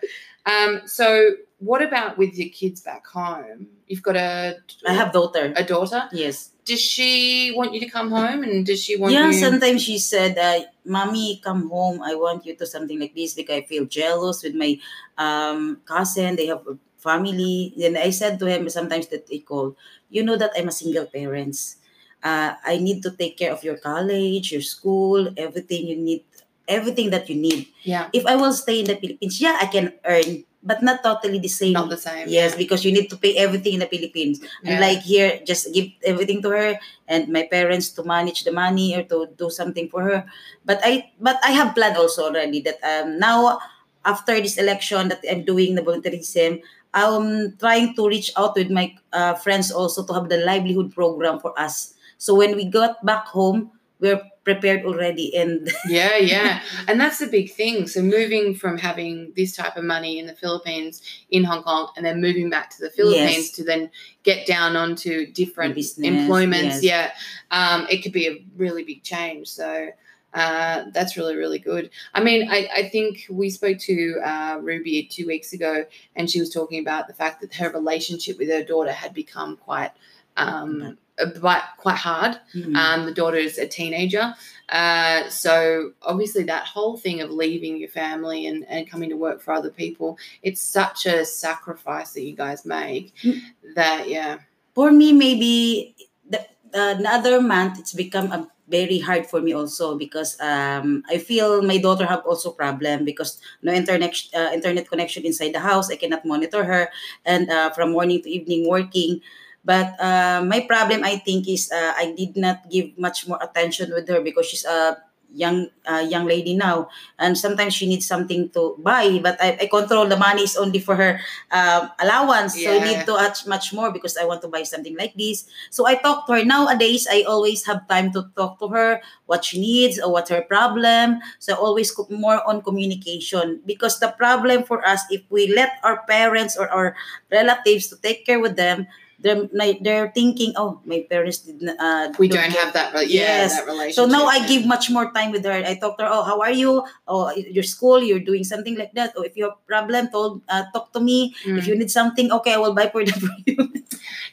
Um, 0.47 0.83
so 0.87 1.31
what 1.65 1.83
about 1.83 2.19
with 2.19 2.35
your 2.37 2.49
kids 2.51 2.81
back 2.81 3.07
home? 3.07 3.69
You've 3.89 4.03
got 4.03 4.17
a 4.17 4.57
i 4.87 4.93
have 4.93 5.12
daughter 5.12 5.53
a 5.57 5.65
daughter. 5.65 6.09
yes. 6.12 6.51
Does 6.65 6.81
she 6.81 7.53
want 7.55 7.75
you 7.75 7.81
to 7.85 7.91
come 7.91 8.09
home, 8.09 8.43
and 8.43 8.65
does 8.65 8.81
she 8.83 8.97
want 8.97 9.12
yeah 9.12 9.29
you? 9.29 9.37
sometimes 9.37 9.83
she 9.85 9.99
said 9.99 10.33
uh, 10.39 10.65
mommy 10.87 11.41
come 11.45 11.69
home. 11.69 12.01
I 12.01 12.15
want 12.15 12.47
you 12.47 12.57
to 12.57 12.65
something 12.67 12.99
like 12.99 13.15
this 13.15 13.35
because 13.35 13.57
i 13.61 13.62
feel 13.69 13.85
jealous 13.85 14.43
with 14.43 14.55
my 14.57 14.71
um 15.19 15.81
cousin. 15.85 16.37
They 16.37 16.47
have 16.47 16.65
a 16.67 16.77
family. 16.97 17.75
Then 17.77 17.97
i 18.01 18.09
said 18.09 18.39
to 18.41 18.47
him 18.49 18.69
sometimes 18.73 19.09
that 19.12 19.27
they 19.29 19.41
call 19.45 19.77
you 20.09 20.23
know 20.25 20.37
that 20.41 20.53
i'm 20.57 20.69
a 20.69 20.73
single 20.73 21.05
parents 21.07 21.77
uh, 22.23 22.55
i 22.65 22.79
need 22.79 23.03
to 23.03 23.11
take 23.11 23.37
care 23.37 23.53
of 23.53 23.62
your 23.65 23.77
college 23.77 24.53
your 24.53 24.62
school 24.65 25.29
everything 25.37 25.87
you 25.87 25.97
need 25.97 26.25
everything 26.67 27.11
that 27.11 27.29
you 27.29 27.37
need. 27.37 27.69
Yeah, 27.85 28.09
if 28.17 28.25
i 28.25 28.35
will 28.37 28.53
stay 28.57 28.81
in 28.81 28.87
the 28.89 28.97
philippines 28.97 29.37
yeah 29.41 29.59
i 29.61 29.67
can 29.67 29.93
earn 30.05 30.45
but 30.65 30.83
not 30.83 31.05
totally 31.05 31.39
the 31.39 31.53
same 31.53 31.77
not 31.77 31.93
the 31.93 32.01
same. 32.01 32.27
Yes, 32.27 32.57
because 32.57 32.85
you 32.85 32.91
need 32.91 33.12
to 33.12 33.17
pay 33.17 33.37
everything 33.37 33.75
in 33.75 33.81
the 33.85 33.87
Philippines. 33.87 34.41
Yeah. 34.41 34.49
And 34.65 34.81
like 34.81 35.05
here, 35.05 35.41
just 35.45 35.73
give 35.73 35.93
everything 36.03 36.41
to 36.43 36.51
her 36.51 36.81
and 37.07 37.29
my 37.29 37.45
parents 37.45 37.93
to 38.01 38.03
manage 38.03 38.45
the 38.45 38.53
money 38.53 38.97
or 38.97 39.05
to 39.05 39.29
do 39.37 39.51
something 39.51 39.89
for 39.93 40.03
her. 40.03 40.25
But 40.65 40.81
I 40.83 41.12
but 41.21 41.39
I 41.45 41.53
have 41.53 41.77
planned 41.77 42.01
also 42.01 42.25
already 42.25 42.65
that 42.65 42.81
um 42.83 43.21
now 43.21 43.61
after 44.05 44.41
this 44.41 44.57
election 44.59 45.09
that 45.09 45.21
I'm 45.29 45.45
doing 45.45 45.77
the 45.77 45.83
volunteerism, 45.83 46.61
I'm 46.93 47.57
trying 47.57 47.95
to 47.97 48.09
reach 48.09 48.33
out 48.37 48.57
with 48.57 48.71
my 48.71 48.95
uh, 49.12 49.35
friends 49.35 49.73
also 49.73 50.05
to 50.07 50.12
have 50.12 50.29
the 50.29 50.39
livelihood 50.39 50.95
program 50.95 51.41
for 51.41 51.59
us. 51.59 51.95
So 52.19 52.35
when 52.35 52.55
we 52.57 52.65
got 52.65 53.05
back 53.05 53.27
home, 53.27 53.73
we're 54.01 54.21
prepared 54.45 54.85
already 54.85 55.35
and 55.37 55.71
Yeah, 55.89 56.17
yeah. 56.17 56.61
And 56.89 57.01
that's 57.01 57.19
the 57.19 57.27
big 57.27 57.51
thing. 57.53 57.87
So 57.89 58.03
moving 58.03 58.55
from 58.55 58.77
having 58.77 59.33
this 59.37 59.57
type 59.57 59.77
of 59.77 59.85
money 59.85 60.19
in 60.19 60.27
the 60.27 60.35
Philippines, 60.35 61.01
in 61.31 61.45
Hong 61.45 61.63
Kong, 61.63 61.91
and 61.97 62.05
then 62.05 62.21
moving 62.21 62.51
back 62.51 62.69
to 62.71 62.83
the 62.83 62.91
Philippines 62.91 63.37
Yes. 63.37 63.51
to 63.53 63.65
then 63.65 63.91
get 64.23 64.47
down 64.47 64.77
onto 64.77 65.33
different 65.33 65.75
Business, 65.75 66.07
employments. 66.07 66.83
yes. 66.83 67.13
Yeah. 67.53 67.69
Um, 67.75 67.87
it 67.89 68.03
could 68.03 68.13
be 68.13 68.27
a 68.29 68.45
really 68.57 68.85
big 68.85 69.03
change. 69.03 69.49
So 69.49 69.91
uh, 70.35 70.85
that's 70.93 71.17
really, 71.17 71.37
really 71.37 71.61
good. 71.61 71.89
I 72.13 72.21
mean, 72.23 72.49
I, 72.51 72.69
I 72.75 72.89
think 72.89 73.25
we 73.31 73.49
spoke 73.51 73.79
to 73.79 74.19
uh, 74.23 74.59
Ruby 74.61 75.05
two 75.05 75.27
weeks 75.29 75.53
ago, 75.53 75.87
and 76.17 76.29
she 76.29 76.41
was 76.41 76.51
talking 76.53 76.81
about 76.81 77.07
the 77.07 77.15
fact 77.15 77.41
that 77.43 77.55
her 77.55 77.71
relationship 77.71 78.39
with 78.39 78.49
her 78.49 78.65
daughter 78.65 78.91
had 78.93 79.15
become 79.15 79.57
quite. 79.57 79.93
Um, 80.37 80.99
quite 81.41 81.62
quite 81.79 81.97
hard 81.97 82.41
Mm. 82.55 82.77
um, 82.77 83.07
the 83.07 83.12
daughter 83.12 83.37
is 83.37 83.59
a 83.59 83.67
teenager. 83.67 84.35
Uh, 84.69 85.29
so 85.29 85.93
obviously 86.03 86.43
that 86.45 86.65
whole 86.67 86.97
thing 86.97 87.21
of 87.21 87.31
leaving 87.31 87.77
your 87.77 87.89
family 87.91 88.47
and, 88.47 88.65
and 88.69 88.91
coming 88.91 89.11
to 89.11 89.17
work 89.17 89.41
for 89.43 89.53
other 89.53 89.71
people, 89.71 90.17
it's 90.43 90.62
such 90.62 91.07
a 91.07 91.25
sacrifice 91.25 92.12
that 92.15 92.23
you 92.23 92.35
guys 92.35 92.65
make 92.65 93.12
Mm. 93.23 93.41
that 93.75 94.09
yeah. 94.09 94.39
for 94.75 94.91
me 94.91 95.12
maybe 95.12 95.95
the, 96.29 96.41
the 96.73 96.97
another 96.99 97.41
month 97.41 97.79
it's 97.79 97.93
become 97.93 98.33
a 98.33 98.49
very 98.69 98.99
hard 98.99 99.27
for 99.27 99.41
me 99.43 99.53
also 99.53 99.97
because 99.99 100.41
um, 100.41 101.05
I 101.15 101.19
feel 101.19 101.61
my 101.62 101.77
daughter 101.77 102.07
have 102.07 102.25
also 102.25 102.51
problem 102.51 103.05
because 103.05 103.39
no 103.62 103.73
internet 103.73 104.17
uh, 104.35 104.51
internet 104.55 104.89
connection 104.89 105.25
inside 105.27 105.53
the 105.53 105.61
house. 105.61 105.91
I 105.91 105.97
cannot 105.97 106.25
monitor 106.25 106.65
her, 106.65 106.89
and 107.27 107.51
uh, 107.51 107.71
from 107.77 107.93
morning 107.93 108.23
to 108.23 108.31
evening 108.31 108.67
working. 108.67 109.21
But 109.65 109.97
uh, 109.99 110.45
my 110.45 110.61
problem 110.69 111.05
I 111.05 111.17
think 111.17 111.49
is 111.49 111.73
uh, 111.73 111.93
I 111.97 112.12
did 112.17 112.37
not 112.37 112.69
give 112.71 112.97
much 112.99 113.27
more 113.27 113.39
attention 113.41 113.91
with 113.93 114.09
her 114.09 114.21
because 114.21 114.47
she's 114.47 114.65
a 114.65 114.99
young 115.35 115.67
uh, 115.85 116.05
young 116.07 116.25
lady 116.25 116.55
now, 116.55 116.89
and 117.19 117.37
sometimes 117.37 117.75
she 117.75 117.87
needs 117.91 118.07
something 118.07 118.49
to 118.55 118.79
buy. 118.79 119.19
But 119.23 119.37
I, 119.43 119.59
I 119.62 119.67
control 119.67 120.07
the 120.07 120.17
money 120.17 120.43
is 120.43 120.57
only 120.57 120.79
for 120.79 120.95
her 120.95 121.21
um, 121.51 121.91
allowance, 121.99 122.55
so 122.55 122.71
I 122.71 122.79
need 122.79 123.05
to 123.07 123.19
add 123.19 123.35
much 123.47 123.75
more 123.75 123.91
because 123.91 124.17
I 124.17 124.25
want 124.25 124.43
to 124.43 124.49
buy 124.49 124.62
something 124.62 124.97
like 124.97 125.15
this. 125.19 125.45
So 125.71 125.87
I 125.87 125.97
talk 125.97 126.27
to 126.27 126.39
her. 126.39 126.45
Nowadays, 126.45 127.07
I 127.11 127.23
always 127.27 127.67
have 127.67 127.87
time 127.89 128.12
to 128.12 128.31
talk 128.37 128.59
to 128.61 128.69
her, 128.69 129.03
what 129.27 129.45
she 129.45 129.61
needs 129.61 129.99
or 129.99 130.12
what 130.12 130.29
her 130.31 130.43
problem. 130.43 131.21
So 131.39 131.55
I 131.55 131.59
always 131.59 131.93
more 132.09 132.41
on 132.47 132.62
communication 132.62 133.61
because 133.67 133.99
the 133.99 134.15
problem 134.15 134.62
for 134.65 134.87
us, 134.87 135.03
if 135.11 135.23
we 135.31 135.53
let 135.53 135.81
our 135.83 136.03
parents 136.07 136.57
or 136.57 136.69
our 136.71 136.95
relatives 137.31 137.89
to 137.89 137.97
take 137.97 138.25
care 138.25 138.41
with 138.41 138.57
them, 138.57 138.87
they're 139.25 139.49
they're 139.81 140.12
thinking, 140.12 140.53
oh, 140.61 140.79
my 140.85 141.01
parents 141.09 141.39
did 141.39 141.62
not. 141.64 141.77
Uh, 141.81 142.12
We 142.20 142.29
don't 142.29 142.53
have 142.53 142.72
that, 142.77 142.93
re- 142.93 143.09
yeah, 143.09 143.49
Yes. 143.49 143.57
that 143.57 143.64
relationship. 143.66 143.97
so 143.97 144.05
now 144.05 144.27
I 144.29 144.45
give 144.47 144.66
much 144.68 144.91
more 144.93 145.11
time 145.16 145.33
with 145.33 145.43
her. 145.49 145.53
I 145.64 145.75
talk 145.81 145.97
to 145.99 146.05
her. 146.05 146.11
Oh, 146.12 146.22
how 146.22 146.41
are 146.45 146.53
you? 146.53 146.85
Oh, 147.09 147.33
your 147.33 147.64
school, 147.64 148.03
you're 148.05 148.20
doing 148.20 148.45
something 148.45 148.77
like 148.77 148.93
that. 148.95 149.16
Or 149.16 149.25
if 149.25 149.33
you 149.37 149.45
have 149.49 149.57
problem, 149.66 150.12
told 150.12 150.43
uh, 150.49 150.64
talk 150.77 150.93
to 150.93 151.01
me. 151.01 151.35
Mm. 151.49 151.59
If 151.59 151.66
you 151.66 151.75
need 151.75 151.91
something, 151.91 152.31
okay, 152.31 152.53
I 152.55 152.59
will 152.61 152.75
buy 152.77 152.93
for 152.93 153.01
for 153.25 153.33
you. 153.49 153.72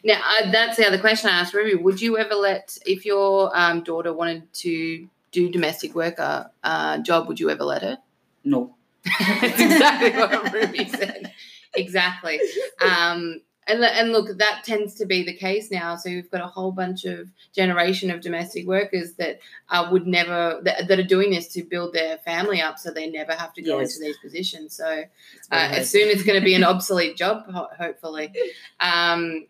Now 0.03 0.19
uh, 0.19 0.51
that's 0.51 0.75
the 0.77 0.85
other 0.87 0.99
question 0.99 1.29
I 1.31 1.39
asked 1.39 1.53
Ruby. 1.53 1.75
Would 1.75 2.01
you 2.01 2.17
ever 2.17 2.35
let 2.35 2.77
if 2.85 3.05
your 3.05 3.49
um, 3.55 3.83
daughter 3.87 4.11
wanted 4.13 4.51
to 4.65 5.07
do 5.31 5.49
domestic 5.49 5.95
worker 5.95 6.51
uh, 6.63 6.97
job? 6.99 7.27
Would 7.31 7.39
you 7.39 7.49
ever 7.49 7.63
let 7.63 7.81
her? 7.81 7.97
no, 8.43 8.75
That's 9.19 9.61
exactly 9.61 10.11
what 10.19 10.51
Ruby 10.53 10.85
said. 10.89 11.31
Exactly. 11.73 12.41
Um, 12.81 13.41
and, 13.68 13.84
and 13.84 14.12
look, 14.12 14.38
that 14.38 14.64
tends 14.66 14.95
to 14.95 15.05
be 15.05 15.24
the 15.24 15.36
case 15.36 15.70
now. 15.70 15.95
So 15.95 16.09
we've 16.09 16.30
got 16.32 16.41
a 16.41 16.47
whole 16.47 16.72
bunch 16.72 17.05
of 17.05 17.30
generation 17.53 18.09
of 18.09 18.22
domestic 18.22 18.66
workers 18.66 19.14
that 19.14 19.39
uh, 19.70 19.88
would 19.91 20.07
never 20.07 20.59
that, 20.64 20.88
that, 20.88 20.99
are 20.99 21.03
doing 21.03 21.32
this 21.32 21.47
to 21.49 21.64
build 21.64 21.93
their 21.93 22.18
family 22.20 22.62
up, 22.62 22.80
so 22.80 22.91
they 22.91 23.09
never 23.09 23.34
have 23.34 23.53
to 23.53 23.62
go 23.62 23.80
yes. 23.80 23.95
into 23.95 24.05
these 24.05 24.18
positions. 24.18 24.76
So 24.76 25.03
uh, 25.51 25.70
as 25.72 25.89
soon 25.89 26.09
it's 26.09 26.24
going 26.24 26.39
to 26.39 26.43
be 26.43 26.55
an 26.55 26.64
obsolete 26.74 27.18
job, 27.18 27.45
hopefully. 27.51 28.34
Um, 28.80 29.45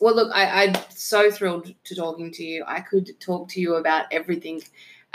well, 0.00 0.14
look, 0.14 0.30
I, 0.34 0.64
I'm 0.64 0.74
so 0.90 1.30
thrilled 1.30 1.72
to 1.84 1.94
talking 1.94 2.30
to 2.32 2.44
you. 2.44 2.64
I 2.66 2.80
could 2.80 3.18
talk 3.20 3.48
to 3.50 3.60
you 3.60 3.76
about 3.76 4.06
everything 4.10 4.62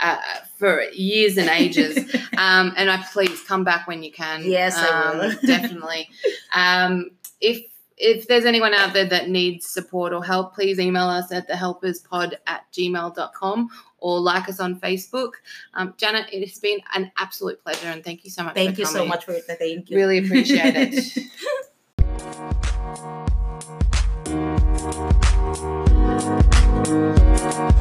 uh, 0.00 0.18
for 0.56 0.82
years 0.92 1.36
and 1.36 1.48
ages. 1.48 1.98
um, 2.38 2.72
and 2.76 2.90
I 2.90 3.04
please 3.12 3.42
come 3.42 3.62
back 3.62 3.86
when 3.86 4.02
you 4.02 4.10
can. 4.10 4.42
Yes, 4.44 4.76
um, 4.76 5.36
definitely. 5.46 6.08
Um, 6.52 7.12
if 7.40 7.69
if 8.00 8.26
there's 8.26 8.44
anyone 8.44 8.74
out 8.74 8.92
there 8.92 9.04
that 9.04 9.28
needs 9.28 9.68
support 9.68 10.12
or 10.12 10.24
help, 10.24 10.54
please 10.54 10.78
email 10.80 11.04
us 11.04 11.30
at 11.30 11.48
thehelperspod 11.48 12.34
at 12.46 12.64
gmail.com 12.72 13.68
or 13.98 14.18
like 14.18 14.48
us 14.48 14.58
on 14.60 14.80
Facebook. 14.80 15.32
Um, 15.74 15.94
Janet, 15.96 16.26
it 16.32 16.40
has 16.40 16.58
been 16.58 16.78
an 16.94 17.12
absolute 17.18 17.62
pleasure 17.62 17.88
and 17.88 18.02
thank 18.02 18.24
you 18.24 18.30
so 18.30 18.42
much. 18.42 18.54
Thank 18.54 18.78
you 18.78 18.86
coming. 18.86 19.02
so 19.02 19.06
much 19.06 19.24
for 19.24 19.32
it. 19.32 19.44
Thank 19.44 19.90
you. 19.90 19.96
Really 19.96 20.18
appreciate 20.18 20.74
it. 20.76 21.04